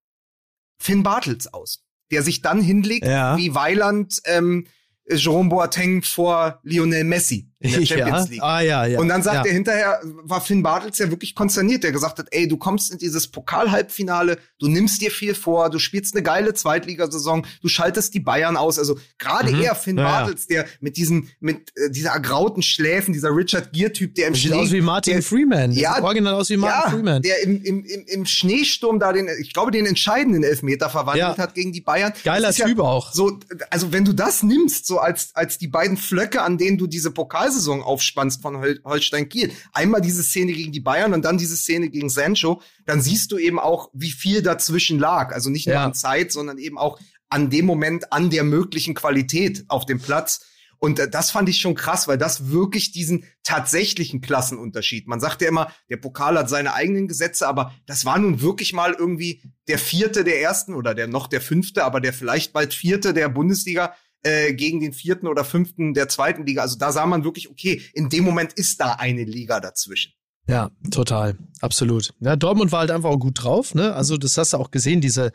[0.81, 3.37] Finn Bartels aus, der sich dann hinlegt Ja.
[3.37, 4.67] wie Weiland ähm,
[5.11, 8.31] Jerome Boateng vor Lionel Messi in der Champions ja.
[8.31, 8.43] League.
[8.43, 8.99] Ah, ja, ja.
[9.01, 9.51] Und dann sagt ja.
[9.51, 12.99] er hinterher, war Finn Bartels ja wirklich konsterniert, der gesagt hat, ey, du kommst in
[12.99, 18.21] dieses Pokal-Halbfinale, du nimmst dir viel vor, du spielst eine geile Zweitligasaison, du schaltest die
[18.21, 18.79] Bayern aus.
[18.79, 19.63] Also gerade Mhm.
[19.63, 20.09] er, Finn Ja, ja.
[20.21, 24.49] Bartels, der mit diesen, mit äh, dieser ergrauten Schläfen, dieser Richard Gere-Typ, der im Sieht
[24.53, 25.73] Schnee, aus wie Martin der, Freeman.
[25.73, 27.23] Ja, Sieht original aus wie Martin ja, Freeman.
[27.23, 31.39] der im, im, im, im Schneesturm da den, ich glaube, den entscheidenden Elfmeter verwandelt Ja.
[31.39, 32.13] hat gegen die Bayern.
[32.25, 33.13] Geiler Typ auch.
[33.13, 33.39] So,
[33.71, 37.11] also wenn du das nimmst, so als, als die beiden Flöcke, an denen du diese
[37.49, 41.57] Pokalsaison aufspannst von Hol Holstein Kiel, einmal diese Szene gegen die Bayern und dann diese
[41.57, 45.33] Szene gegen Sancho, dann siehst du eben auch, wie viel dazwischen lag.
[45.33, 45.85] Also nicht nur Ja.
[45.85, 50.41] an Zeit, sondern eben auch an dem Moment, an der möglichen Qualität auf dem Platz.
[50.79, 55.09] Und äh, das fand ich schon krass, weil das wirklich diesen tatsächlichen Klassenunterschied.
[55.09, 58.73] Man sagt ja immer, der Pokal hat seine eigenen Gesetze, aber das war nun wirklich
[58.73, 62.75] mal irgendwie der vierte der ersten oder der noch der fünfte, aber der vielleicht bald
[62.75, 66.63] vierte der Bundesliga äh, gegen den vierten oder fünften der zweiten Liga.
[66.63, 70.13] Also da sah man wirklich, okay, in dem Moment ist da eine Liga dazwischen.
[70.49, 71.37] Ja, total.
[71.61, 72.15] Absolut.
[72.21, 73.95] Ja, Dortmund war halt einfach auch gut drauf, ne?
[73.95, 75.33] Also, das hast du auch gesehen, diese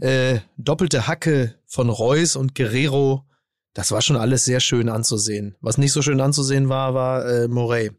[0.00, 3.24] äh, doppelte Hacke von Reus und Guerrero.
[3.72, 5.56] Das war schon alles sehr schön anzusehen.
[5.60, 7.92] Was nicht so schön anzusehen war, war äh, Morey.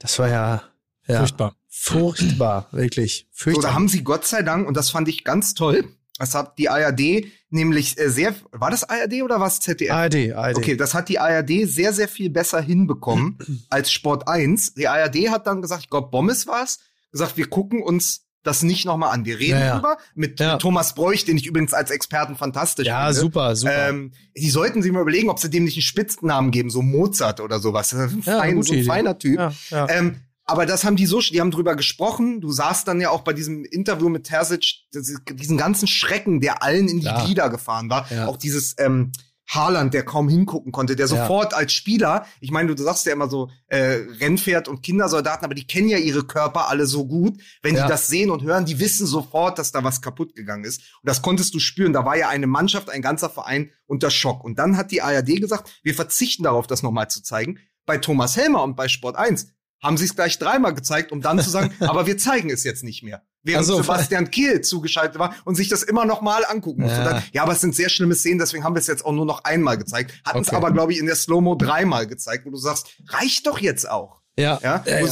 [0.00, 0.62] Das war ja,
[1.06, 1.54] ja Furchtbar.
[1.68, 3.28] furchtbar, wirklich.
[3.30, 3.70] So, Furchtbar.
[3.70, 5.84] da haben sie Gott sei Dank, und das fand ich ganz toll,
[6.20, 9.90] das hat die ARD nämlich äh, sehr, war das ARD oder was ZDF?
[9.90, 10.56] ARD, ARD.
[10.56, 13.38] Okay, das hat die ARD sehr, sehr viel besser hinbekommen
[13.70, 14.74] als Sport 1.
[14.74, 16.78] Die ARD hat dann gesagt, ich glaube, Bommes war's,
[17.10, 19.24] gesagt, wir gucken uns das nicht nochmal an.
[19.26, 19.74] Wir reden Ja, ja.
[19.74, 20.56] drüber mit Ja.
[20.56, 23.20] Thomas Bräuch, den ich übrigens als Experten fantastisch Ja, finde.
[23.20, 23.88] super, super.
[23.90, 27.40] Ähm, die sollten sich mal überlegen, ob sie dem nicht einen Spitznamen geben, so Mozart
[27.40, 27.90] oder sowas.
[27.90, 29.38] Das ist ein, Ja, fein, so ein feiner Typ.
[29.38, 29.88] ja, ja.
[29.90, 30.16] Ähm,
[30.50, 32.40] aber das haben die so, die haben drüber gesprochen.
[32.40, 36.88] Du saßt dann ja auch bei diesem Interview mit Terzic, diesen ganzen Schrecken, der allen
[36.88, 37.24] in die Klar.
[37.24, 38.06] Glieder gefahren war.
[38.12, 38.26] Ja.
[38.26, 39.12] Auch dieses ähm,
[39.48, 41.08] Haaland, der kaum hingucken konnte, der Ja.
[41.08, 45.54] sofort als Spieler, ich meine, du sagst ja immer so äh, Rennpferd und Kindersoldaten, aber
[45.54, 47.40] die kennen ja ihre Körper alle so gut.
[47.62, 47.82] Wenn Ja.
[47.84, 50.80] die das sehen und hören, die wissen sofort, dass da was kaputt gegangen ist.
[51.02, 51.92] Und das konntest du spüren.
[51.92, 54.44] Da war ja eine Mannschaft, ein ganzer Verein unter Schock.
[54.44, 57.58] Und dann hat die ARD gesagt, wir verzichten darauf, das nochmal zu zeigen.
[57.86, 59.48] Bei Thomas Helmer und bei Sport 1
[59.82, 62.84] haben sie es gleich dreimal gezeigt, um dann zu sagen, aber wir zeigen es jetzt
[62.84, 63.22] nicht mehr.
[63.42, 63.76] Während Ach so.
[63.82, 66.98] Sebastian Kehl zugeschaltet war und sich das immer noch mal angucken musste.
[66.98, 67.04] Ja.
[67.12, 69.24] Dann, ja, aber es sind sehr schlimme Szenen, deswegen haben wir es jetzt auch nur
[69.24, 70.12] noch einmal gezeigt.
[70.26, 70.56] Hatten es Okay.
[70.56, 74.20] aber, glaube ich, in der Slow-Mo dreimal gezeigt, wo du sagst, reicht doch jetzt auch.
[74.36, 74.82] ja, Ja?
[74.86, 75.06] ja, ja.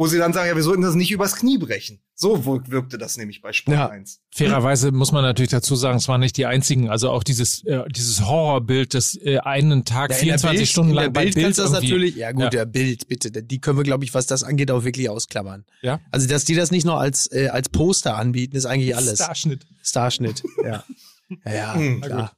[0.00, 2.00] Wo sie dann sagen, ja, wir sollten das nicht übers Knie brechen.
[2.14, 3.88] So wirk- wirkte das nämlich bei Sport Ja.
[3.90, 4.20] 1.
[4.34, 6.88] Fairerweise muss man natürlich dazu sagen, es waren nicht die einzigen.
[6.88, 10.68] Also auch dieses, äh, dieses Horrorbild, das äh, einen Tag, Ja, in der 24 Bild-
[10.70, 12.48] Stunden der lang bei Bild Bild kannst du das irgendwie- natürlich, ja gut, Ja.
[12.48, 15.66] der Bild, bitte, die können wir, glaube ich, was das angeht, auch wirklich ausklammern.
[15.82, 16.00] Ja.
[16.10, 19.16] Also, dass die das nicht nur als, äh, als Poster anbieten, ist eigentlich alles.
[19.18, 19.66] Starschnitt.
[19.82, 20.82] Starschnitt, ja.
[21.44, 22.32] Ja, ja, Hm, klar.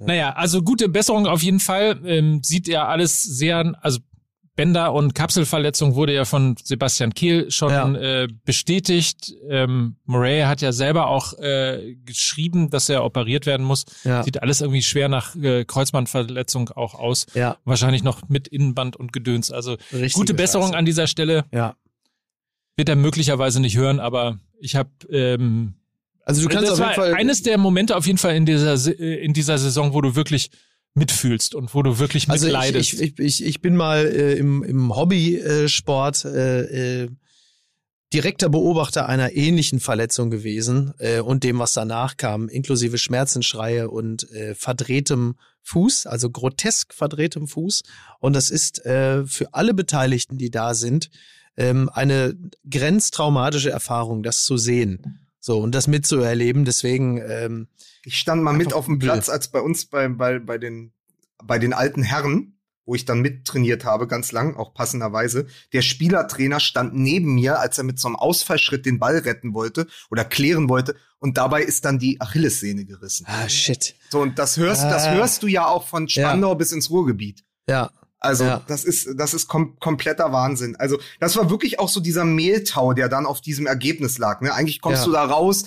[0.00, 2.00] Naja, also gute Besserung auf jeden Fall.
[2.04, 4.00] Ähm, sieht ja alles sehr, also
[4.56, 7.92] Bänder- und Kapselverletzung wurde ja von Sebastian Kehl schon Ja.
[8.22, 9.32] äh, bestätigt.
[9.48, 13.84] Ähm, Murray hat ja selber auch äh, geschrieben, dass er operiert werden muss.
[14.04, 14.22] Ja.
[14.22, 17.26] Sieht alles irgendwie schwer nach äh, Kreuzbandverletzung auch aus.
[17.34, 19.50] Ja, Wahrscheinlich noch mit Innenband und Gedöns.
[19.50, 20.78] Also Richtige gute Besserung Scheiße.
[20.78, 21.44] an dieser Stelle.
[21.52, 21.74] Ja.
[22.76, 25.74] Wird er möglicherweise nicht hören, aber ich habe ähm,
[26.24, 27.14] Also du kannst das auf jeden war Fall.
[27.14, 30.14] eines der Momente auf jeden Fall in dieser Se- äh, in dieser Saison, wo du
[30.16, 30.50] wirklich
[30.94, 32.92] mitfühlst und wo du wirklich also ich, mitleidest.
[32.94, 37.10] ich, ich, ich, ich bin mal äh, im, im Hobbysport äh, äh,
[38.12, 44.30] direkter Beobachter einer ähnlichen Verletzung gewesen äh, und dem, was danach kam, inklusive Schmerzensschreie und
[44.30, 47.82] äh, verdrehtem Fuß, also grotesk verdrehtem Fuß.
[48.20, 51.10] Und das ist äh, für alle Beteiligten, die da sind,
[51.56, 52.36] ähm, eine
[52.70, 55.26] grenztraumatische Erfahrung, das zu sehen.
[55.40, 56.64] So, und das mitzuerleben.
[56.64, 57.68] Deswegen, ähm,
[58.04, 58.98] Ich stand mal mit Einfach auf dem.
[58.98, 60.92] Platz, als bei uns bei, bei, bei, den,
[61.42, 65.46] bei den alten Herren, wo ich dann mittrainiert habe, ganz lang, auch passenderweise.
[65.72, 69.86] Der Spielertrainer stand neben mir, als er mit so einem Ausfallschritt den Ball retten wollte
[70.10, 70.94] oder klären wollte.
[71.18, 73.24] Und dabei ist dann die Achillessehne gerissen.
[73.26, 73.94] ah, shit.
[74.10, 75.14] So, und das hörst, das Ah.
[75.14, 77.42] hörst du ja auch von Spandau bis ins Ruhrgebiet.
[77.66, 77.90] Ja,
[78.24, 78.62] Also Ja.
[78.66, 80.74] das ist das ist kom kompletter Wahnsinn.
[80.76, 84.40] Also das war wirklich auch so dieser Mehltau, der dann auf diesem Ergebnis lag.
[84.40, 84.52] Ne?
[84.52, 85.06] Eigentlich kommst Ja.
[85.06, 85.64] du da raus.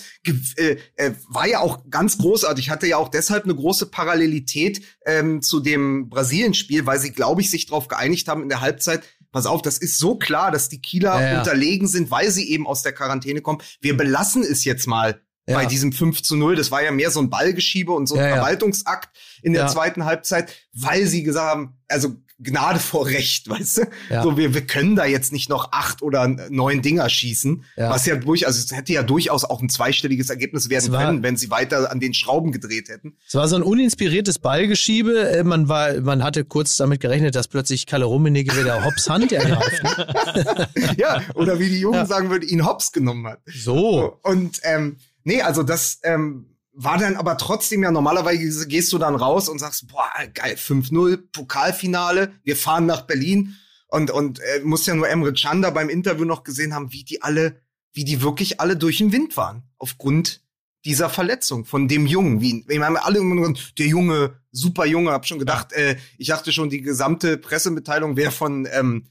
[0.58, 2.70] Äh, äh, war ja auch ganz großartig.
[2.70, 7.50] Hatte ja auch deshalb eine große Parallelität ähm, zu dem Brasilien-Spiel, weil sie, glaube ich,
[7.52, 9.04] sich darauf geeinigt haben in der Halbzeit.
[9.32, 12.66] Pass auf, das ist so klar, dass die Kieler Ja, unterlegen sind, weil sie eben
[12.66, 13.60] aus der Quarantäne kommen.
[13.82, 15.56] Wir belassen es jetzt mal Ja.
[15.58, 16.56] bei diesem 5 zu 0.
[16.56, 18.36] Das war ja mehr so ein Ballgeschiebe und so ein ja.
[18.36, 19.10] Verwaltungsakt
[19.44, 19.68] in der Ja.
[19.68, 23.82] zweiten Halbzeit, weil sie gesagt haben, also Gnade vor Recht, weißt du?
[24.10, 24.22] Ja.
[24.24, 27.90] So, wir, wir können da jetzt nicht noch acht oder neun Dinger schießen, Ja.
[27.90, 31.24] was ja durch, also es hätte ja durchaus auch ein zweistelliges Ergebnis werden war- können,
[31.24, 33.18] wenn sie weiter an den Schrauben gedreht hätten.
[33.28, 35.30] Es war so ein uninspiriertes Ballgeschiebe.
[35.32, 39.32] Äh, Man war, man hatte kurz damit gerechnet, dass plötzlich Kalle Rummenigge wieder Hops Hand
[39.32, 39.84] ergreift.
[39.84, 40.68] ne?
[40.98, 42.06] ja, oder wie die Jungen Ja.
[42.06, 43.40] sagen würden, ihn hops genommen hat.
[43.48, 44.20] So.
[44.24, 46.46] Und ähm, nee, also das ähm,
[46.80, 51.18] war dann aber trotzdem ja normalerweise gehst du dann raus und sagst, boah, geil, 5-0,
[51.32, 53.56] Pokalfinale, wir fahren nach Berlin
[53.88, 57.04] und und äh, muss ja nur Emre Can da beim Interview noch gesehen haben, wie
[57.04, 57.60] die alle,
[57.94, 60.42] wie die wirklich alle durch den Wind waren aufgrund
[60.86, 62.42] dieser Verletzung von dem Jungen.
[62.42, 66.54] Wie, wir haben alle immer der Junge, super Junge, hab schon gedacht, äh, ich dachte
[66.54, 69.08] schon, die gesamte Pressemitteilung wäre von ähm,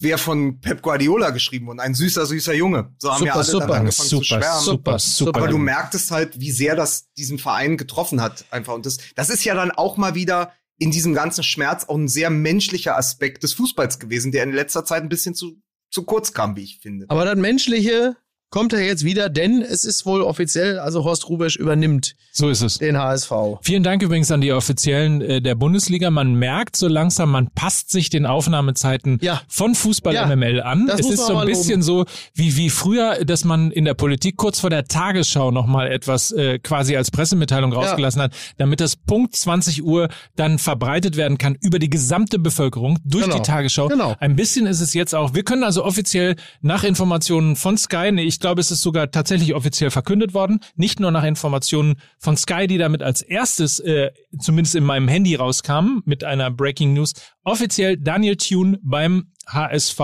[0.00, 1.80] wäre von Pep Guardiola geschrieben worden.
[1.80, 2.94] Ein süßer, süßer Junge.
[2.98, 4.64] So haben Super, wir alle super, dann angefangen zu super, schwärmen.
[4.64, 5.38] super, super.
[5.38, 8.74] Aber du merktest halt, wie sehr das diesen Verein getroffen hat, einfach.
[8.74, 12.08] Und das, das ist ja dann auch mal wieder in diesem ganzen Schmerz auch ein
[12.08, 16.32] sehr menschlicher Aspekt des Fußballs gewesen, der in letzter Zeit ein bisschen zu, zu kurz
[16.32, 17.06] kam, wie ich finde.
[17.08, 18.16] Aber das Menschliche
[18.50, 22.62] kommt er jetzt wieder, denn es ist wohl offiziell, also Horst Rubesch übernimmt So ist
[22.62, 22.78] es.
[22.78, 23.30] den HSV.
[23.62, 26.10] Vielen Dank übrigens an die Offiziellen äh, der Bundesliga.
[26.10, 29.42] Man merkt so langsam, man passt sich den Aufnahmezeiten Ja.
[29.48, 30.86] von Fußball Ja, MML an.
[30.86, 34.36] das Es ist so ein bisschen so wie, wie früher, dass man in der Politik
[34.36, 39.36] kurz vor der Tagesschau nochmal etwas äh, quasi als Pressemitteilung rausgelassen hat, damit das Punkt
[39.36, 43.36] 20 Uhr dann verbreitet werden kann über die gesamte Bevölkerung durch Genau.
[43.36, 43.88] die Tagesschau.
[43.88, 44.14] Genau.
[44.20, 45.34] Ein bisschen ist es jetzt auch.
[45.34, 49.54] Wir können also offiziell nach Informationen von Sky, nee, ich glaube, es ist sogar tatsächlich
[49.54, 54.74] offiziell verkündet worden, nicht nur nach Informationen von Sky, die damit als erstes, äh, zumindest
[54.74, 57.14] in meinem Handy rauskamen, mit einer Breaking News,
[57.44, 60.00] offiziell Daniel Thune beim HSV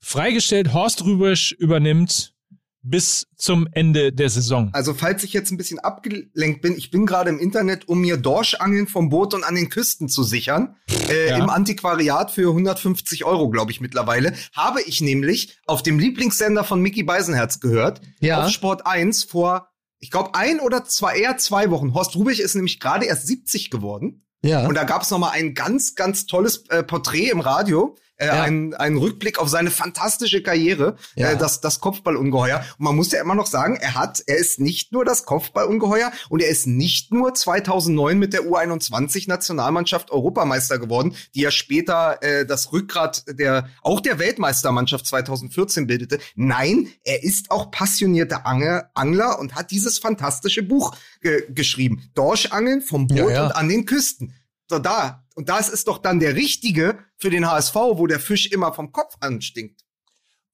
[0.00, 0.72] freigestellt.
[0.72, 2.34] Horst Rübisch übernimmt
[2.82, 4.70] bis zum Ende der Saison.
[4.72, 8.16] Also, falls ich jetzt ein bisschen abgelenkt bin, ich bin gerade im Internet, um mir
[8.16, 10.76] Dorschangeln vom Boot und an den Küsten zu sichern.
[11.08, 11.38] Äh, Ja.
[11.38, 14.34] Im Antiquariat für 150 Euro, glaube ich, mittlerweile.
[14.54, 18.00] Habe ich nämlich auf dem Lieblingssender von Mickey Beisenherz gehört.
[18.20, 18.44] Ja.
[18.44, 19.68] Auf Sport 1 vor,
[19.98, 21.94] ich glaube, ein oder zwei, eher zwei Wochen.
[21.94, 24.26] Horst Rubich ist nämlich gerade erst 70 geworden.
[24.44, 24.66] Ja.
[24.66, 28.26] Und da gab es noch mal ein ganz, ganz tolles äh, Porträt im Radio, äh,
[28.26, 28.42] Ja.
[28.42, 31.30] ein, ein Rückblick auf seine fantastische Karriere, Ja.
[31.32, 32.58] äh, das, das Kopfballungeheuer.
[32.78, 36.12] Und man muss ja immer noch sagen, er hat, er ist nicht nur das Kopfballungeheuer
[36.28, 42.22] und er ist nicht nur 2009 mit der U21 Nationalmannschaft Europameister geworden, die ja später
[42.22, 46.18] äh, das Rückgrat der, auch der Weltmeistermannschaft 2014 bildete.
[46.34, 52.10] Nein, er ist auch passionierter Angler, Angler und hat dieses fantastische Buch ge geschrieben.
[52.14, 53.46] Dorschangeln vom Boot ja.
[53.46, 54.34] und an den Küsten.
[54.68, 55.21] So da.
[55.34, 58.92] Und das ist doch dann der richtige für den HSV, wo der Fisch immer vom
[58.92, 59.80] Kopf anstinkt.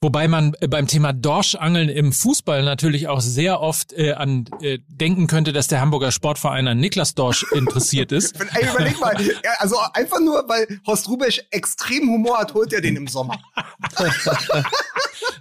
[0.00, 4.78] Wobei man äh, beim Thema Dorschangeln im Fußball natürlich auch sehr oft äh, an äh,
[4.86, 8.40] denken könnte, dass der Hamburger Sportverein an Niklas Dorsch interessiert ist.
[8.54, 9.16] Ey, überleg mal,
[9.58, 13.40] also einfach nur, weil Horst Rubesch extrem Humor hat, holt er den im Sommer.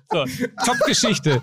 [0.10, 0.24] So,
[0.66, 1.42] Top-Geschichte.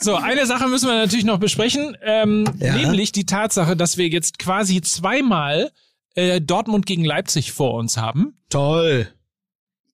[0.00, 2.74] So, eine Sache müssen wir natürlich noch besprechen, ähm, Ja.
[2.76, 5.72] nämlich die Tatsache, dass wir jetzt quasi zweimal
[6.14, 8.34] äh, Dortmund gegen Leipzig vor uns haben.
[8.48, 9.08] Toll.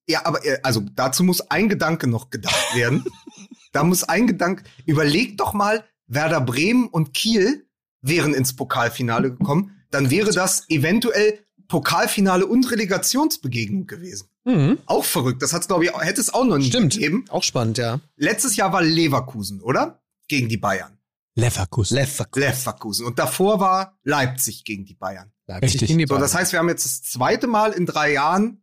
[0.08, 3.04] Ja, aber äh, also dazu muss ein Gedanke noch gedacht werden.
[3.72, 7.66] da muss ein Gedanke, überleg doch mal, Werder Bremen und Kiel
[8.00, 14.28] wären ins Pokalfinale gekommen, dann wäre das eventuell Pokalfinale und Relegationsbegegnung gewesen.
[14.44, 14.78] Mhm.
[14.86, 15.42] Auch verrückt.
[15.42, 16.94] Das hat's glaube ich, hätte es auch noch nie Stimmt.
[16.94, 17.24] gegeben.
[17.28, 18.00] Auch spannend, ja.
[18.16, 20.00] Letztes Jahr war Leverkusen, oder?
[20.28, 20.98] Gegen die Bayern.
[21.34, 21.96] Leverkusen.
[21.96, 22.46] Leverkusen.
[22.46, 23.06] Leverkusen.
[23.06, 25.32] Und davor war Leipzig gegen die Bayern.
[25.46, 25.88] Leipzig Richtig.
[25.88, 28.62] gegen die So, das heißt, wir haben jetzt das zweite Mal in drei Jahren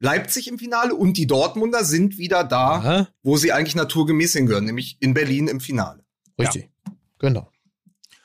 [0.00, 4.64] Leipzig im Finale und die Dortmunder sind wieder da, Aha, wo sie eigentlich naturgemäß hingehören,
[4.64, 6.04] nämlich in Berlin im Finale.
[6.38, 6.70] richtig.
[7.18, 7.50] Genau.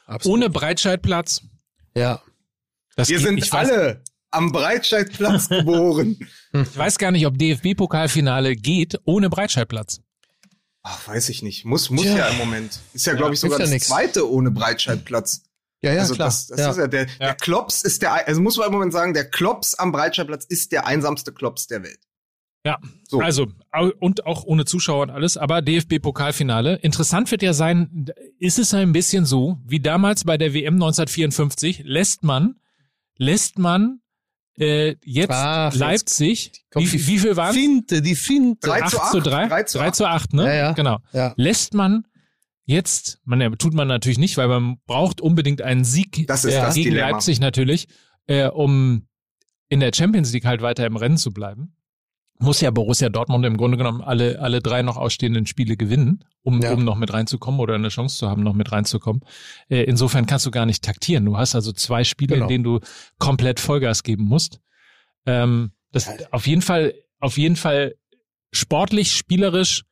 [0.06, 0.38] Absolut.
[0.38, 1.42] Ohne Breitscheidplatz.
[1.96, 2.22] Ja.
[2.96, 6.18] Das Wir geht- sind weiß, alle am Breitscheidplatz geboren.
[6.54, 10.02] ich weiß gar nicht, ob DFB-Pokalfinale geht ohne Breitscheidplatz.
[10.84, 11.66] Ach, weiß ich nicht.
[11.66, 12.18] Muss, muss Tja.
[12.18, 12.80] ja im Moment.
[12.94, 13.88] Ist ja, glaube ich, sogar ja das nix.
[13.88, 15.44] zweite ohne Breitscheidplatz.
[15.84, 16.30] Ja, ja, also klar.
[16.30, 16.72] das, das ja.
[16.72, 19.76] ist ja der, der Klops ist der, also muss man im Moment sagen, der Klops
[19.76, 22.00] am Breitscheidplatz ist der einsamste Klops der Welt.
[22.66, 22.80] Ja,
[23.10, 23.20] So.
[23.20, 23.48] also
[24.00, 26.76] und auch ohne Zuschauer und alles, aber DFB-Pokalfinale.
[26.76, 28.06] Interessant wird ja sein,
[28.40, 32.56] ist es ein bisschen so, wie damals bei der WM 1954, lässt man,
[33.18, 34.00] lässt man
[34.58, 38.70] äh, jetzt Ach, jetzt Leipzig, kommt wie, die wie viel waren Finte, die Finte.
[38.70, 39.48] 3 8 zu 8, zu 3?
[39.48, 40.46] 3 zu 3 zu 8, ne?
[40.46, 40.72] Ja, ja.
[40.72, 41.00] Genau.
[41.12, 41.34] Ja.
[41.36, 42.06] Lässt man
[42.66, 46.62] jetzt, man tut man natürlich nicht, weil man braucht unbedingt einen Sieg Das ist äh,
[46.62, 47.10] das gegen Dilemma.
[47.12, 47.88] Leipzig natürlich,
[48.28, 49.08] äh, um
[49.70, 51.76] in der Champions League halt weiter im Rennen zu bleiben.
[52.40, 56.62] muss ja Borussia Dortmund im Grunde genommen alle, alle drei noch ausstehenden Spiele gewinnen, um,
[56.62, 56.74] Ja.
[56.74, 59.22] um noch mit reinzukommen oder eine Chance zu haben, noch mit reinzukommen.
[59.70, 61.24] Äh, insofern kannst du gar nicht taktieren.
[61.26, 62.46] Du hast also zwei Spiele, Genau.
[62.46, 62.80] in denen du
[63.18, 64.60] komplett Vollgas geben musst.
[65.26, 67.96] Ähm, das auf jeden Fall, auf jeden Fall
[68.52, 69.84] sportlich, spielerisch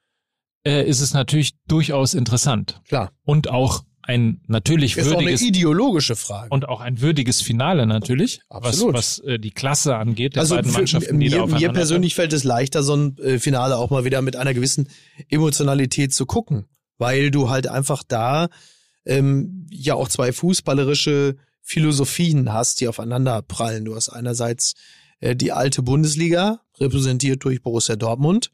[0.66, 2.82] äh, ist es natürlich durchaus interessant.
[2.88, 3.12] Klar.
[3.24, 6.49] Und auch ein natürlich Ist auch eine würdiges ideologische Frage.
[6.49, 8.95] und auch ein würdiges Finale natürlich, Absolut.
[8.95, 11.74] was, was äh, die Klasse angeht, der also beiden Mannschaften, die da mir, aufeinander mir
[11.74, 14.89] persönlich fällt es leichter, so ein äh, Finale auch mal wieder mit einer gewissen
[15.30, 16.66] Emotionalität zu gucken,
[16.97, 18.49] weil du halt einfach da
[19.05, 23.86] ähm, ja auch zwei fußballerische Philosophien hast, die aufeinander prallen.
[23.86, 24.74] Du hast einerseits
[25.20, 28.51] äh, die alte Bundesliga, repräsentiert durch Borussia Dortmund,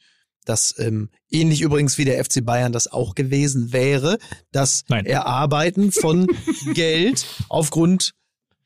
[0.47, 4.17] das ähm, ähnlich übrigens wie der FC Bayern das auch gewesen wäre,
[4.51, 5.05] das Nein.
[5.05, 6.27] Erarbeiten von
[6.73, 8.13] Geld aufgrund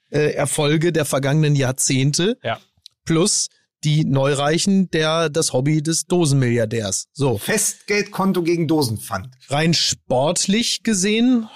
[0.09, 2.59] äh, Erfolge der vergangenen Jahrzehnte Ja.
[3.05, 3.47] plus
[3.83, 7.07] die Neureichen der das Hobby des Dosenmilliardärs.
[7.13, 9.29] So, Festgeldkonto gegen Dosenpfand.
[9.49, 11.47] rein sportlich gesehen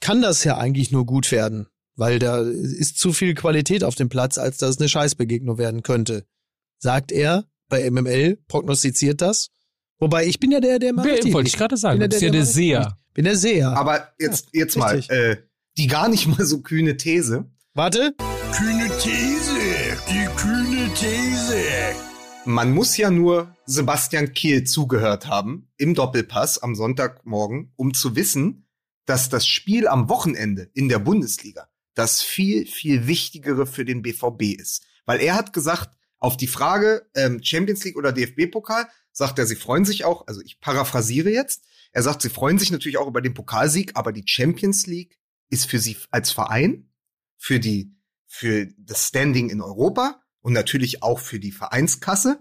[0.00, 4.08] kann das ja eigentlich nur gut werden, weil da ist zu viel Qualität auf dem
[4.10, 6.24] Platz, als dass es eine Scheißbegegnung werden könnte.
[6.78, 9.48] Sagt er bei MML, prognostiziert das.
[10.02, 12.30] Wobei ich bin ja der, der richtig wollte ich gerade sagen, Bin du bist ja
[12.30, 12.98] der richtig Seher.
[13.14, 13.68] Bin der Seher.
[13.68, 15.36] Aber jetzt, jetzt mal, äh,
[15.78, 17.44] die gar nicht mal so kühne These.
[17.74, 18.12] Warte,
[18.52, 19.54] Kühne These,
[20.10, 21.62] die kühne These.
[22.44, 28.66] Man muss ja nur Sebastian Kehl zugehört haben im Doppelpass am Sonntagmorgen, um zu wissen,
[29.06, 34.58] dass das Spiel am Wochenende in der Bundesliga das viel, viel wichtigere für den BVB
[34.60, 34.84] ist.
[35.06, 39.56] Weil er hat gesagt, auf die Frage ähm, Champions League oder DFB-Pokal, sagt er, sie
[39.56, 43.20] freuen sich auch, also ich paraphrasiere jetzt, er sagt, sie freuen sich natürlich auch über
[43.20, 45.18] den Pokalsieg, aber die Champions League
[45.50, 46.90] ist für sie als Verein,
[47.36, 47.94] für die,
[48.26, 52.40] für das Standing in Europa und natürlich auch für die Vereinskasse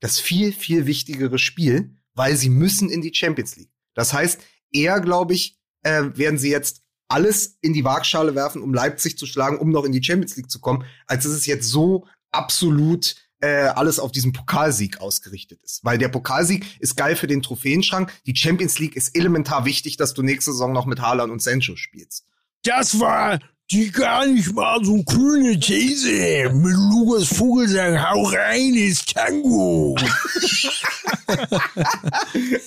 [0.00, 3.72] das viel, viel wichtigere Spiel, weil sie müssen in die Champions League.
[3.94, 4.40] Das heißt,
[4.72, 9.26] eher, glaube ich, äh, werden sie jetzt alles in die Waagschale werfen, um Leipzig zu
[9.26, 13.66] schlagen, um noch in die Champions League zu kommen, als es jetzt so absolut äh,
[13.68, 15.84] alles auf diesen Pokalsieg ausgerichtet ist.
[15.84, 18.12] Weil der Pokalsieg ist geil für den Trophäenschrank.
[18.26, 21.76] Die Champions League ist elementar wichtig, dass du nächste Saison noch mit Haaland und Sancho
[21.76, 22.24] spielst.
[22.62, 23.38] Das war
[23.70, 26.50] die gar nicht mal so kühne These.
[26.54, 29.96] Mit Lukas Vogelsang, hau rein, ist Tango.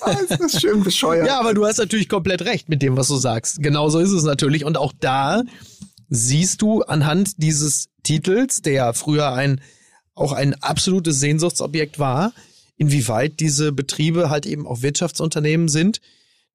[0.01, 1.27] Ah, ist das schön bescheuert.
[1.27, 3.61] Ja, aber du hast natürlich komplett recht mit dem, was du sagst.
[3.61, 4.65] Genauso ist es natürlich.
[4.65, 5.43] Und auch da
[6.09, 9.61] siehst du anhand dieses Titels, der früher ein,
[10.13, 12.33] auch ein absolutes Sehnsuchtsobjekt war,
[12.77, 16.01] inwieweit diese Betriebe halt eben auch Wirtschaftsunternehmen sind,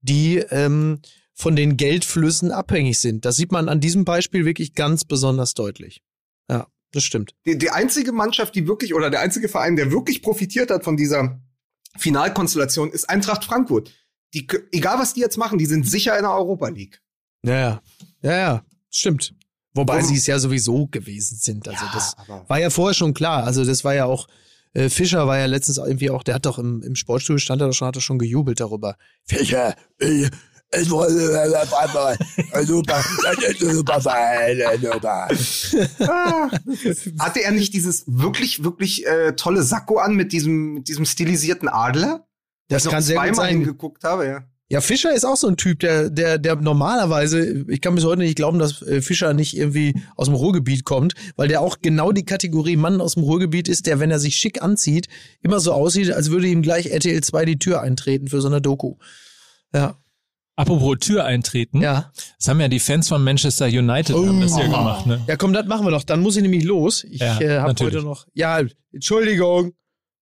[0.00, 1.00] die ähm,
[1.34, 3.24] von den Geldflüssen abhängig sind.
[3.24, 6.02] Das sieht man an diesem Beispiel wirklich ganz besonders deutlich.
[6.50, 7.34] Ja, das stimmt.
[7.44, 10.96] die, die einzige Mannschaft, die wirklich, oder der einzige Verein, der wirklich profitiert hat von
[10.96, 11.40] dieser
[11.98, 13.92] Finalkonstellation, ist Eintracht Frankfurt.
[14.34, 17.00] Die, egal was die jetzt machen, die sind sicher in der Europa League.
[17.44, 17.82] Ja, ja,
[18.22, 19.34] ja, ja stimmt.
[19.76, 21.68] Wobei Warum- sie es ja sowieso gewesen sind.
[21.68, 22.16] Also Ja, das
[22.48, 23.44] war ja vorher schon klar.
[23.44, 24.26] Also das war ja auch,
[24.72, 27.68] äh, Fischer war ja letztens irgendwie auch, der hat doch im, im Sportstudio stand er
[27.68, 28.96] doch schon, hat er schon gejubelt darüber.
[29.26, 33.00] Fischer, es war äh, super,
[33.72, 35.28] super, super.
[36.00, 36.50] Ah,
[37.20, 41.68] hatte er nicht dieses wirklich, wirklich äh, tolle Sakko an mit diesem, mit diesem stilisierten
[41.68, 42.26] Adler?
[42.68, 43.48] Das Ich noch kann sehr gut sein.
[43.58, 44.44] hingeguckt habe, ja.
[44.68, 48.22] Ja, Fischer ist auch so ein Typ, der, der, der normalerweise, ich kann bis heute
[48.22, 52.10] nicht glauben, dass äh, Fischer nicht irgendwie aus dem Ruhrgebiet kommt, weil der auch genau
[52.10, 55.06] die Kategorie Mann aus dem Ruhrgebiet ist, der, wenn er sich schick anzieht,
[55.40, 58.60] immer so aussieht, als würde ihm gleich RTL 2 die Tür eintreten für so eine
[58.60, 58.96] Doku.
[59.72, 59.96] Ja,
[60.56, 61.82] Apropos Tür eintreten.
[61.82, 62.10] ja.
[62.38, 65.22] Das haben ja die Fans von Manchester United haben das ja gemacht, ne?
[65.28, 66.02] Ja, komm, das machen wir doch.
[66.02, 67.04] Dann muss ich nämlich los.
[67.04, 68.26] Ich Ja, äh, habe heute noch.
[68.32, 69.74] Ja, Entschuldigung.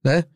[0.03, 0.27] Ne?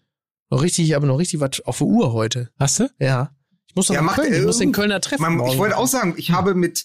[0.51, 2.49] Noch richtig, aber noch richtig was auf der Uhr heute.
[2.59, 2.89] Hast du?
[3.01, 3.33] Ja.
[3.79, 4.45] Muss Ja, macht, Köln.
[4.45, 5.23] Muss den Kölner treffen.
[5.23, 6.85] Man, ich wollte auch sagen, ich habe mit,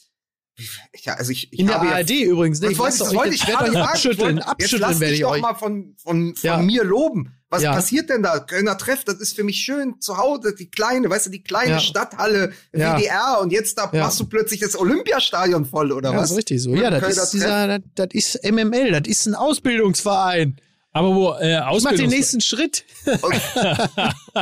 [1.01, 2.59] ja, also ich, ich In der habe ja ARD übrigens.
[2.61, 2.67] Ne?
[2.67, 3.87] Das Ich wollte, lass das wollte ich gerade sagen.
[3.87, 4.37] abschütteln.
[4.37, 5.41] Jetzt Abschütteln lass werde ich doch euch.
[5.41, 6.57] mal von, von, von Ja.
[6.57, 7.33] mir loben.
[7.49, 7.73] Was Ja.
[7.73, 8.39] passiert denn da?
[8.39, 9.99] Kölner Treff, das ist für mich schön.
[10.01, 11.79] Zu Hause, die kleine, weißt du, die kleine.
[11.79, 12.51] Stadthalle.
[12.71, 16.31] WDR und jetzt da machst du plötzlich das Olympiastadion voll, oder was?
[16.31, 16.75] ist richtig so.
[16.75, 20.57] Ja, das ist dieser, das, das ist MML, das ist ein Ausbildungsverein.
[20.93, 22.85] Aber wo äh, Ich mach den Ausbildungs nächsten Schritt.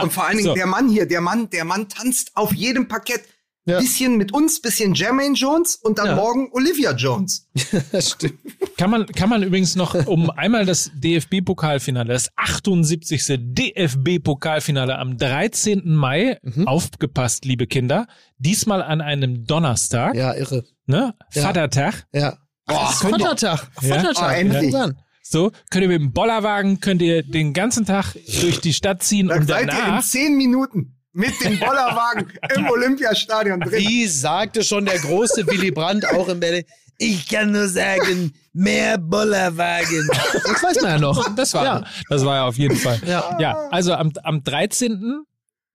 [0.01, 0.53] Und vor allen Dingen So.
[0.53, 3.21] der Mann hier, der Mann, der Mann tanzt auf jedem Parkett.
[3.65, 3.79] Ja.
[3.79, 6.15] Bisschen mit uns, bisschen Jermaine Jones und dann Ja.
[6.15, 7.47] morgen Olivia Jones.
[7.91, 8.39] Das stimmt.
[8.75, 13.23] kann man kann man übrigens noch um einmal das DFB Pokalfinale, das 78.
[13.39, 15.93] DFB Pokalfinale am 13.
[15.93, 16.67] Mai Mhm.
[16.67, 18.07] aufgepasst, liebe Kinder,
[18.39, 20.63] diesmal an einem Donnerstag, Ja, irre.
[20.87, 21.13] ne?
[21.31, 21.43] Ja.
[21.43, 22.07] Vatertag.
[22.13, 22.37] Ja.
[22.65, 23.69] Boah, Vatertag.
[23.81, 23.95] Ja?
[23.95, 24.23] Vatertag.
[24.23, 24.73] Ah, endlich.
[24.73, 24.89] Ja.
[25.31, 29.29] So, könnt ihr mit dem Bollerwagen, könnt ihr den ganzen Tag durch die Stadt ziehen
[29.29, 33.79] Dann und seid ihr in danach, zehn Minuten mit dem Bollerwagen im Olympiastadion drin.
[33.79, 36.63] Wie sagte schon der große Willy Brandt auch in Berlin?
[36.97, 40.05] Ich kann nur sagen, mehr Bollerwagen.
[40.43, 41.33] Das weiß man ja noch.
[41.35, 41.83] das war, Ja.
[42.09, 42.99] das war ja auf jeden Fall.
[43.07, 43.37] Ja.
[43.39, 45.23] Ja, also am, am 13.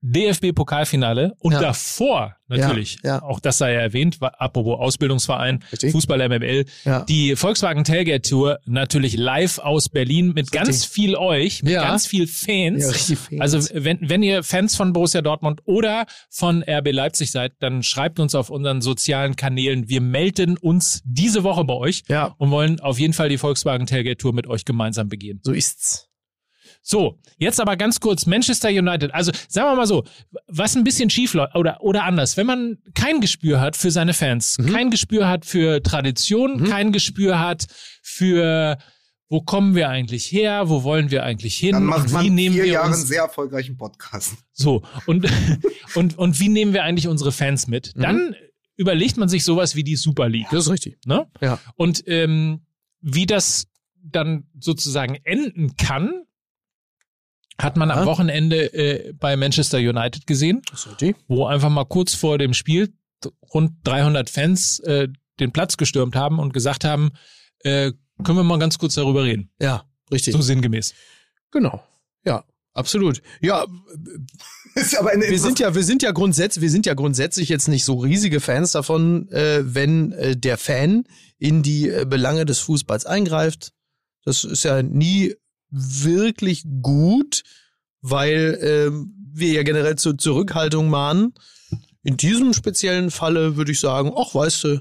[0.02, 1.60] DFB-Pokalfinale und Ja.
[1.60, 3.22] davor natürlich, Ja, ja.
[3.22, 5.90] auch das sei ja erwähnt, war, apropos Ausbildungsverein, Richtig.
[5.92, 6.64] Fußball MML,
[7.08, 12.26] die Volkswagen Tailgate Tour natürlich live aus Berlin mit ganz viel euch, mit ganz viel
[12.28, 12.88] Fans.
[12.88, 13.40] Richtig Fans.
[13.40, 18.20] Also wenn, wenn ihr Fans von Borussia Dortmund oder von RB Leipzig seid, dann schreibt
[18.20, 19.88] uns auf unseren sozialen Kanälen.
[19.88, 22.04] Wir melden uns diese Woche bei euch
[22.38, 25.40] und wollen auf jeden Fall die Volkswagen Tailgate Tour mit euch gemeinsam begehen.
[25.42, 26.08] So ist's.
[26.88, 29.12] So, jetzt aber ganz kurz Manchester United.
[29.12, 30.04] Also sagen wir mal so,
[30.46, 34.14] was ein bisschen schief läuft oder oder anders, wenn man kein Gespür hat für seine
[34.14, 34.72] Fans, Mhm.
[34.72, 37.66] kein Gespür hat für Tradition, kein Gespür hat
[38.02, 38.78] für
[39.28, 42.34] wo kommen wir eigentlich her, wo wollen wir eigentlich hin, Dann macht und wie man
[42.36, 44.34] nehmen vier wir Jahre einen uns sehr erfolgreichen Podcast.
[44.52, 45.26] so und
[45.96, 47.94] und und wie nehmen wir eigentlich unsere Fans mit?
[47.96, 48.36] Dann
[48.76, 50.98] überlegt man sich sowas wie die Super League, Das ist richtig.
[51.04, 51.26] ne?
[51.40, 51.58] Ja.
[51.74, 52.60] Und ähm,
[53.00, 53.66] wie das
[54.04, 56.22] dann sozusagen enden kann,
[57.58, 58.06] hat man am Ja.
[58.06, 60.62] Wochenende äh, bei Manchester United gesehen,
[61.28, 62.92] wo einfach mal kurz vor dem Spiel
[63.52, 65.08] rund 300 Fans äh,
[65.40, 67.12] den Platz gestürmt haben und gesagt haben,
[67.60, 67.92] äh,
[68.24, 69.50] können wir mal ganz kurz darüber reden.
[69.60, 70.34] Ja, richtig.
[70.34, 70.94] So sinngemäß.
[71.50, 71.82] Genau.
[72.24, 72.44] Ja,
[72.74, 73.22] absolut.
[73.40, 73.66] Ja,
[74.74, 77.68] Ist aber eine wir sind ja, wir sind ja grundsätzlich, wir sind ja grundsätzlich jetzt
[77.68, 81.04] nicht so riesige Fans davon, äh, wenn äh, der Fan
[81.38, 83.72] in die äh, Belange des Fußballs eingreift.
[84.24, 85.34] Das ist ja nie
[85.70, 87.42] wirklich gut,
[88.00, 91.34] weil ähm, wir ja generell zur Zurückhaltung mahnen.
[92.02, 94.80] In diesem speziellen Falle würde ich sagen, ach, weißt du,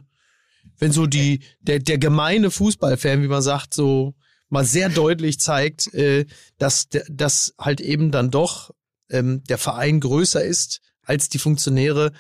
[0.78, 4.16] wenn so die, der, der gemeine Fußballfan, wie man sagt, so
[4.50, 6.26] mal sehr deutlich zeigt, äh,
[6.58, 8.72] dass, dass halt eben dann doch
[9.10, 12.12] ähm, der Verein größer ist als die Funktionäre,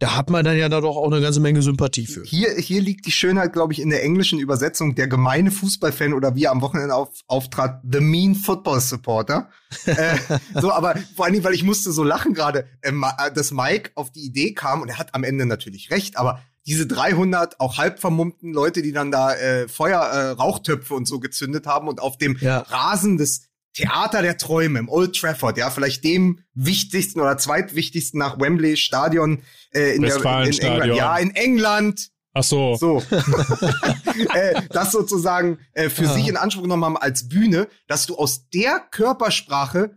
[0.00, 2.24] da hat man dann ja da doch auch eine ganze Menge Sympathie für.
[2.24, 4.94] Hier, hier liegt die Schönheit, glaube ich, in der englischen Übersetzung.
[4.94, 9.50] Der gemeine Fußballfan oder wie er am Wochenende auf, auftrat, the mean football supporter.
[9.84, 10.16] äh,
[10.54, 13.90] so, aber vor allen Dingen, weil ich musste so lachen gerade, äh, äh, dass Mike
[13.94, 17.76] auf die Idee kam und er hat am Ende natürlich recht, aber diese 300 auch
[17.76, 22.00] halb vermummten Leute, die dann da äh, Feuer, äh, Rauchtöpfe und so gezündet haben und
[22.00, 22.60] auf dem Ja.
[22.60, 28.40] Rasen des Theater der Träume im Old Trafford, ja, vielleicht dem wichtigsten oder zweitwichtigsten nach
[28.40, 29.42] Wembley Stadion
[29.72, 30.58] äh, in, der, in.
[30.58, 30.96] England.
[30.96, 32.10] Ja, in England.
[32.32, 32.76] Ach so.
[32.76, 33.02] So.
[34.34, 38.48] äh, das sozusagen äh, für sich in Anspruch genommen haben als Bühne, dass du aus
[38.50, 39.94] der Körpersprache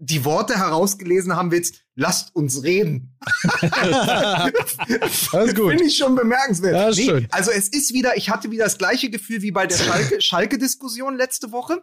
[0.00, 3.18] die Worte herausgelesen haben willst, lasst uns reden.
[5.32, 5.70] Alles gut.
[5.70, 6.74] Finde ich schon bemerkenswert.
[6.74, 7.26] Ja, ist schön.
[7.30, 11.16] Also es ist wieder, ich hatte wieder das gleiche Gefühl wie bei der Schalke- Schalke-Diskussion
[11.16, 11.82] letzte Woche.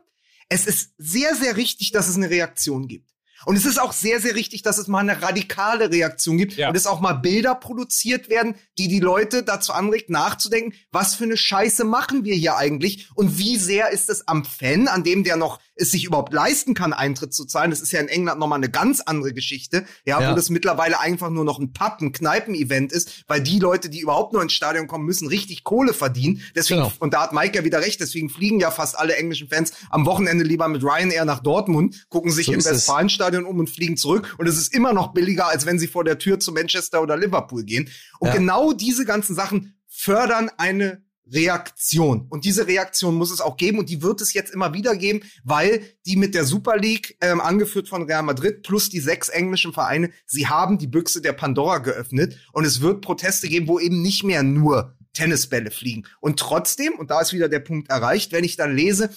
[0.50, 3.12] Es ist sehr, sehr richtig, dass es eine Reaktion gibt.
[3.46, 6.70] Und es ist auch sehr, sehr richtig, dass es mal eine radikale Reaktion gibt Ja.
[6.70, 11.26] und es auch mal Bilder produziert werden, die die Leute dazu anregt, nachzudenken, was für
[11.26, 15.24] eine Scheiße machen wir hier eigentlich und wie sehr ist es am Fan, an dem
[15.24, 17.70] der noch es sich überhaupt leisten kann, Eintritt zu zahlen.
[17.72, 20.32] Das ist ja in England nochmal eine ganz andere Geschichte, ja, Ja.
[20.32, 24.34] wo das mittlerweile einfach nur noch ein ein Kneipen-Event ist, weil die Leute, die überhaupt
[24.34, 26.42] nur ins Stadion kommen, müssen richtig Kohle verdienen.
[26.56, 26.94] Deswegen, Genau.
[27.00, 30.06] und da hat Mike ja wieder recht, deswegen fliegen ja fast alle englischen Fans am
[30.06, 32.64] Wochenende lieber mit Ryanair nach Dortmund, gucken sich So im.
[32.66, 34.36] Westfalenstadion um und fliegen zurück.
[34.38, 37.18] Und es ist immer noch billiger, als wenn sie vor der Tür zu Manchester oder
[37.18, 37.90] Liverpool gehen.
[38.20, 38.34] Und Ja.
[38.36, 42.28] genau diese ganzen Sachen fördern eine Reaktion.
[42.30, 45.22] Und diese Reaktion muss es auch geben und die wird es jetzt immer wieder geben,
[45.44, 49.74] weil die mit der Super League, ähm, angeführt von Real Madrid, plus die sechs englischen
[49.74, 54.02] Vereine, sie haben die Büchse der Pandora geöffnet und es wird Proteste geben, wo eben
[54.02, 56.04] nicht mehr nur Tennisbälle fliegen.
[56.20, 59.10] Und trotzdem, und da ist wieder der Punkt erreicht, wenn ich dann lese,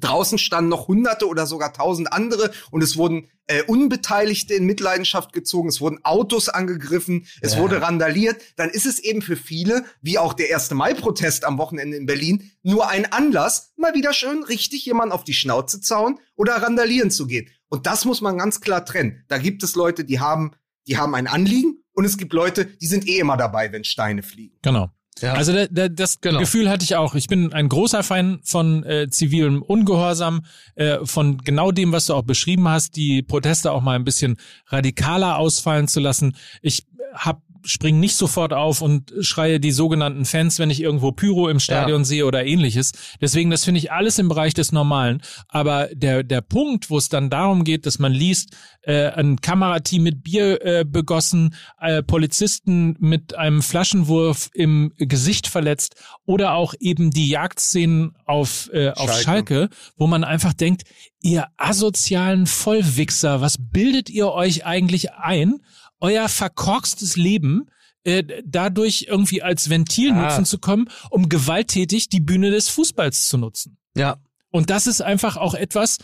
[0.00, 5.32] Draußen standen noch Hunderte oder sogar tausend andere und es wurden äh, Unbeteiligte in Mitleidenschaft
[5.32, 7.58] gezogen, es wurden Autos angegriffen, es Ja.
[7.60, 8.40] wurde randaliert.
[8.56, 10.70] Dann ist es eben für viele, wie auch der 1.
[10.72, 15.32] Mai-Protest am Wochenende in Berlin, nur ein Anlass, mal wieder schön richtig jemand auf die
[15.34, 17.48] Schnauze zauen oder randalieren zu gehen.
[17.68, 19.24] Und das muss man ganz klar trennen.
[19.28, 20.52] Da gibt es Leute, die haben,
[20.86, 24.22] die haben ein Anliegen und es gibt Leute, die sind eh immer dabei, wenn Steine
[24.22, 24.56] fliegen.
[24.62, 24.90] Genau.
[25.20, 25.34] Ja.
[25.34, 26.38] Also da, da, das Genau.
[26.40, 27.14] Gefühl hatte ich auch.
[27.14, 30.44] Ich bin ein großer Fan von äh, zivilem Ungehorsam,
[30.76, 34.36] äh, von genau dem, was du auch beschrieben hast, die Proteste auch mal ein bisschen
[34.68, 36.36] radikaler ausfallen zu lassen.
[36.62, 41.48] Ich habe springe nicht sofort auf und schreie die sogenannten Fans, wenn ich irgendwo Pyro
[41.48, 42.04] im Stadion ja.
[42.04, 42.92] sehe oder ähnliches.
[43.20, 45.22] Deswegen, das finde ich alles im Bereich des Normalen.
[45.48, 50.02] Aber der, der Punkt, wo es dann darum geht, dass man liest, äh, ein Kamerateam
[50.02, 57.10] mit Bier äh, begossen, äh, Polizisten mit einem Flaschenwurf im Gesicht verletzt oder auch eben
[57.10, 59.22] die Jagdszenen auf, äh, auf Schalke.
[59.22, 60.84] Schalke, wo man einfach denkt,
[61.22, 65.60] ihr asozialen Vollwichser, was bildet ihr euch eigentlich ein?
[66.00, 67.66] Euer verkorkstes Leben
[68.04, 70.22] äh, dadurch irgendwie als Ventil ah.
[70.22, 73.76] nutzen zu kommen, um gewalttätig die Bühne des Fußballs zu nutzen.
[73.94, 74.16] Ja.
[74.50, 75.98] Und das ist einfach auch etwas,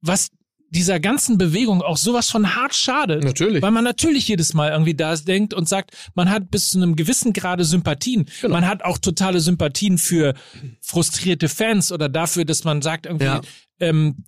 [0.00, 0.30] was
[0.70, 3.22] dieser ganzen Bewegung auch sowas von hart schadet.
[3.22, 3.62] Natürlich.
[3.62, 6.96] Weil man natürlich jedes Mal irgendwie da denkt und sagt, man hat bis zu einem
[6.96, 8.26] gewissen Grade Sympathien.
[8.40, 8.54] Genau.
[8.54, 10.34] Man hat auch totale Sympathien für
[10.80, 13.40] frustrierte Fans oder dafür, dass man sagt irgendwie, ja.
[13.78, 14.24] ähm,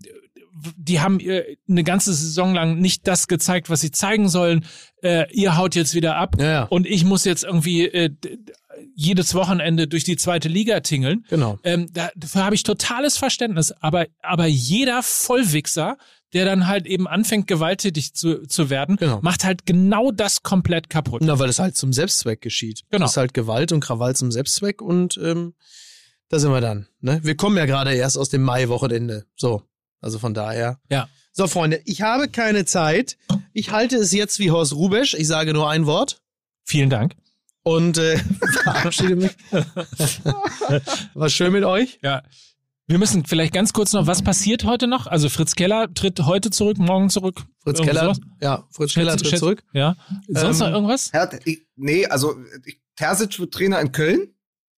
[0.76, 4.64] die haben eine ganze Saison lang nicht das gezeigt, was sie zeigen sollen.
[5.02, 6.62] Äh, ihr haut jetzt wieder ab ja, ja.
[6.64, 8.10] und ich muss jetzt irgendwie äh,
[8.94, 11.24] jedes Wochenende durch die zweite Liga tingeln.
[11.28, 11.58] Genau.
[11.62, 13.72] Ähm, dafür habe ich totales Verständnis.
[13.80, 15.96] Aber aber jeder Vollwichser,
[16.32, 19.20] der dann halt eben anfängt gewalttätig zu, zu werden, genau.
[19.22, 21.22] macht halt genau das komplett kaputt.
[21.24, 22.82] Na, weil es halt zum Selbstzweck geschieht.
[22.90, 23.04] Genau.
[23.04, 25.54] Das ist halt Gewalt und Krawall zum Selbstzweck und ähm,
[26.28, 26.88] da sind wir dann.
[27.00, 27.20] Ne?
[27.22, 29.26] Wir kommen ja gerade erst aus dem Mai-Wochenende.
[29.36, 29.62] So.
[30.06, 30.78] Also von daher.
[30.88, 31.08] Ja.
[31.32, 33.18] So, Freunde, ich habe keine Zeit.
[33.52, 35.14] Ich halte es jetzt wie Horst Rubesch.
[35.14, 36.22] Ich sage nur ein Wort.
[36.62, 37.16] Vielen Dank.
[37.64, 38.16] Und äh,
[38.62, 39.32] verabschiede mich.
[41.14, 41.98] War schön mit euch.
[42.04, 42.22] Ja.
[42.86, 45.08] Wir müssen vielleicht ganz kurz noch, was passiert heute noch?
[45.08, 47.42] Also Fritz Keller tritt heute zurück, morgen zurück.
[47.64, 49.64] Fritz Keller, ja, Fritz Keller tritt Schätze, zurück.
[49.72, 49.96] Ja.
[50.28, 51.10] Sonst ähm, noch irgendwas?
[51.74, 52.36] Nee, also
[52.94, 54.28] Terzic wird Trainer in Köln.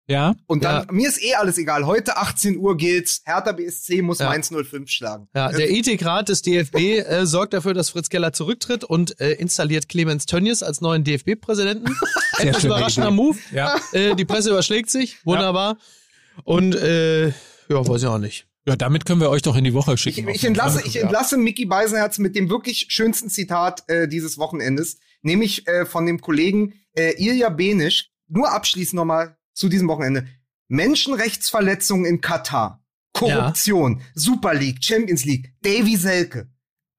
[0.09, 0.35] Ja.
[0.47, 0.93] Und dann, ja.
[0.93, 1.85] mir ist eh alles egal.
[1.85, 3.21] Heute 18 Uhr geht's.
[3.27, 4.29] Hertha BSC muss ja.
[4.29, 5.29] Mainz 05 schlagen.
[5.35, 9.89] Ja, der Ethikrat des DFB äh, sorgt dafür, dass Fritz Keller zurücktritt und äh, installiert
[9.89, 11.95] Clemens Tönnies als neuen DFB-Präsidenten.
[12.39, 13.39] Etwas überraschender Move.
[13.53, 13.77] Ja.
[13.93, 15.25] Äh, die Presse überschlägt sich.
[15.27, 15.77] Wunderbar.
[15.77, 16.43] Ja.
[16.45, 17.33] Und äh, ja,
[17.69, 18.47] weiß ich auch nicht.
[18.67, 20.29] Ja, damit können wir euch doch in die Woche schicken.
[20.29, 24.99] Ich, ich entlasse, ich entlasse Mickey Beisenherz mit dem wirklich schönsten Zitat äh, dieses Wochenendes,
[25.23, 28.11] nämlich äh, von dem Kollegen äh, Ilja Benisch.
[28.31, 30.27] Nur abschließend nochmal zu diesem Wochenende.
[30.69, 34.05] Menschenrechtsverletzungen in Katar, Korruption, ja.
[34.15, 36.49] Super League, Champions League, Davy Selke.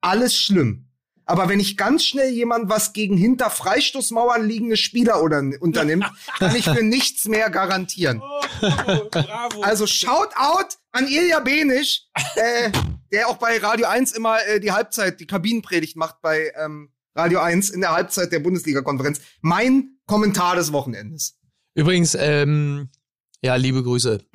[0.02, 0.86] Alles schlimm.
[1.26, 6.06] Aber wenn ich ganz schnell jemand was gegen hinter Freistoßmauern liegende Spieler oder, unternimmt,
[6.40, 8.22] kann ich für nichts mehr garantieren.
[8.62, 9.62] Oh, bravo, bravo.
[9.62, 12.72] Also shout out an Ilja Benisch, äh,
[13.12, 17.40] der auch bei Radio 1 immer äh, die Halbzeit, die Kabinenpredigt macht bei ähm, Radio
[17.40, 19.22] 1 in der Halbzeit der Bundesliga-Konferenz.
[19.42, 21.39] Mein Kommentar des Wochenendes.
[21.80, 22.90] Übrigens, ähm,
[23.42, 24.20] ja, liebe Grüße.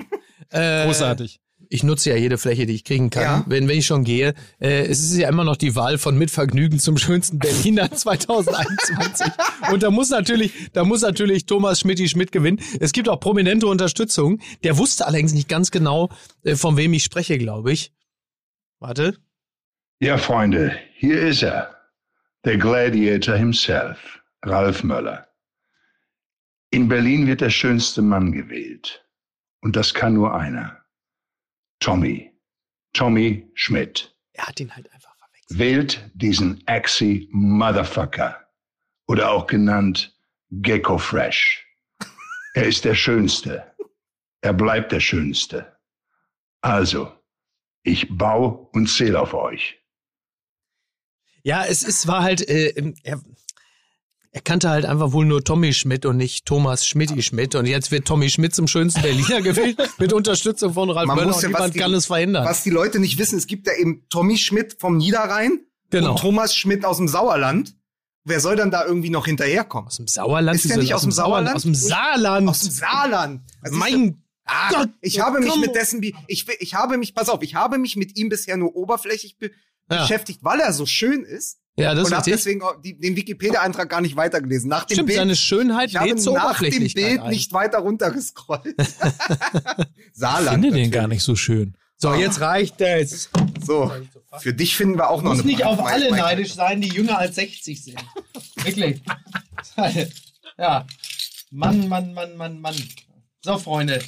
[0.50, 1.40] Äh, Großartig.
[1.68, 3.44] Ich nutze ja jede Fläche, die ich kriegen kann, ja.
[3.48, 4.34] wenn, wenn ich schon gehe.
[4.60, 9.26] Äh, es ist ja immer noch die Wahl von Mitvergnügen zum schönsten Berliner 2021.
[9.72, 12.60] Und da muss natürlich, da muss natürlich Thomas Schmidt Schmidt gewinnen.
[12.78, 14.38] Es gibt auch prominente Unterstützung.
[14.62, 16.10] Der wusste allerdings nicht ganz genau,
[16.44, 17.92] äh, von wem ich spreche, glaube ich.
[18.78, 19.16] Warte.
[19.98, 21.74] Ja, Freunde, hier ist er.
[22.44, 23.98] Der Gladiator himself,
[24.44, 25.26] Ralf Möller.
[26.74, 29.06] In Berlin wird der schönste Mann gewählt.
[29.60, 30.84] Und das kann nur einer.
[31.78, 32.32] Tommy.
[32.92, 34.12] Tommy Schmidt.
[34.32, 35.58] Er hat ihn halt einfach verwechselt.
[35.60, 38.48] Wählt diesen Axie Motherfucker.
[39.06, 40.18] Oder auch genannt
[40.50, 41.64] Gecko Fresh.
[42.54, 43.72] Er ist der Schönste.
[44.40, 45.78] Er bleibt der Schönste.
[46.60, 47.16] Also,
[47.84, 49.80] ich bau und zähle auf euch.
[51.44, 53.22] Ja, es ist, war halt, äh, er,
[54.34, 57.54] er kannte halt einfach wohl nur Tommy Schmidt und nicht Thomas Schmidti Schmidt.
[57.54, 61.30] Und jetzt wird Tommy Schmidt zum schönsten Berliner gewählt mit Unterstützung von Ralf Man Möller.
[61.30, 62.44] Ja, und niemand die, kann es verhindern.
[62.44, 65.60] Was die Leute nicht wissen, es gibt ja eben Tommy Schmidt vom Niederrhein
[65.90, 66.10] genau.
[66.10, 67.76] und Thomas Schmidt aus dem Sauerland.
[68.24, 69.86] Wer soll dann da irgendwie noch hinterherkommen?
[69.86, 70.56] Aus dem Sauerland?
[70.56, 71.54] Ist der nicht aus dem Sauerland?
[71.54, 72.48] Aus dem Saarland.
[72.48, 73.42] Aus dem Saarland.
[73.62, 77.42] Also mein Ah, Gott, ich habe mich mit dessen, ich, ich habe mich, pass auf,
[77.42, 79.52] ich habe mich mit ihm bisher nur oberflächlich be
[79.88, 80.02] ja.
[80.02, 81.60] beschäftigt, weil er so schön ist.
[81.76, 84.68] Ja, das und habe deswegen die, den Wikipedia-Eintrag gar nicht weitergelesen.
[84.68, 87.30] Nach dem Stimmt, Bild, seine Schönheit ich habe zur nach dem Bild ein.
[87.30, 88.76] nicht weiter runtergescrollt.
[90.12, 90.64] Saarland.
[90.64, 91.76] Ich finde den gar nicht so schön.
[91.96, 92.14] So, oh.
[92.14, 93.30] jetzt reicht es.
[93.64, 93.90] So,
[94.38, 97.18] für dich finden wir auch noch Muss eine nicht auf alle neidisch sein, die jünger
[97.18, 98.04] als 60 sind.
[98.62, 99.00] Wirklich.
[100.58, 100.86] ja.
[101.50, 102.76] Mann, Mann, Mann, Mann, Mann.
[103.42, 104.00] So, Freunde.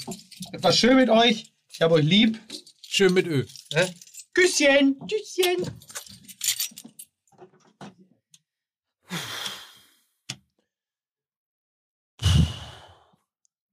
[0.53, 1.53] Es war schön mit euch.
[1.69, 2.39] Ich habe euch lieb.
[2.87, 3.45] Schön mit Ö.
[4.35, 4.97] Küsschen.
[5.07, 5.71] Tschüsschen.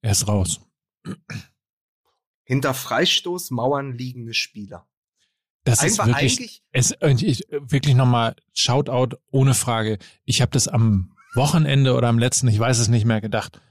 [0.03, 0.59] Er ist raus.
[2.43, 4.85] Hinter Freistoßmauern liegende Spieler.
[5.63, 9.97] Das Einfach ist wirklich, es, ich, wirklich nochmal Shoutout ohne Frage.
[10.25, 13.61] Ich habe das am Wochenende oder am letzten, ich weiß es nicht mehr, gedacht,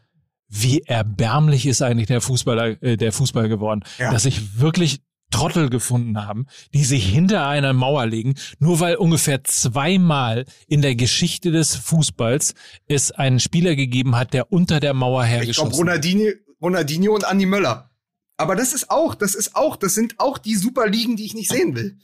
[0.49, 4.11] wie erbärmlich ist eigentlich der Fußballer, äh, der Fußball geworden, Ja.
[4.11, 5.03] dass sich wirklich
[5.33, 10.95] Trottel gefunden haben, die sich hinter einer Mauer legen, nur weil ungefähr zweimal in der
[10.95, 12.55] Geschichte des Fußballs
[12.87, 15.79] es einen Spieler gegeben hat, der unter der Mauer Ich glaube, hergeschossen hat.
[15.79, 17.91] Ronaldinho, Ronaldinho und Andi Möller.
[18.37, 21.51] Aber das ist auch, das ist auch, das sind auch die Superligen, die ich nicht
[21.51, 21.99] sehen will.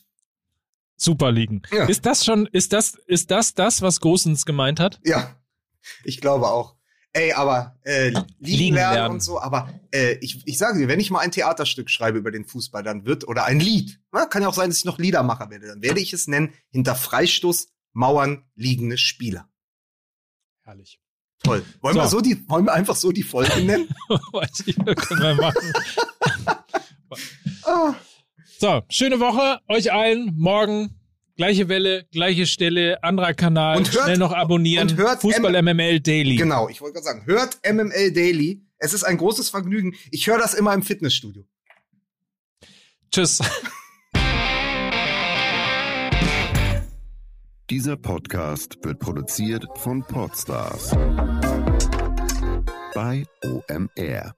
[0.96, 1.62] Superligen.
[1.72, 1.84] Ja.
[1.86, 5.00] Ist das schon, ist das, ist das das, was Gosens gemeint hat?
[5.04, 5.36] Ja,
[6.04, 6.77] ich glaube auch.
[7.12, 9.14] Ey, aber äh, liegen, Liegen lernen, lernen.
[9.14, 9.40] und so.
[9.40, 12.82] Aber äh, ich, ich sage dir, wenn ich mal ein Theaterstück schreibe über den Fußball,
[12.82, 15.66] dann wird oder ein Lied, na, kann ja auch sein, dass ich noch Liedermacher werde,
[15.68, 19.48] dann werde ich es nennen: Hinter Freistoß Mauern liegende Spieler.
[20.64, 21.00] Herrlich.
[21.42, 21.64] Toll.
[21.80, 22.00] Wollen So.
[22.02, 23.88] wir so die, wollen wir einfach so die Folge nennen?
[24.32, 25.72] Weiß ich, können wir machen.
[27.64, 27.94] Ah,
[28.58, 30.34] So, schöne Woche euch allen.
[30.36, 30.97] Morgen
[31.38, 33.78] gleiche Welle, gleiche Stelle, anderer Kanal.
[33.78, 34.90] Und hört- Schnell noch abonnieren.
[34.90, 36.36] und hört Fußball M- MML Daily.
[36.36, 38.60] genau, ich wollte gerade sagen, hört MML Daily.
[38.78, 39.94] Es ist ein großes Vergnügen.
[40.10, 41.44] Ich höre das immer im Fitnessstudio.
[43.10, 43.38] Tschüss.
[47.70, 50.90] Dieser Podcast wird produziert von Podstars
[52.94, 54.34] bei OMR.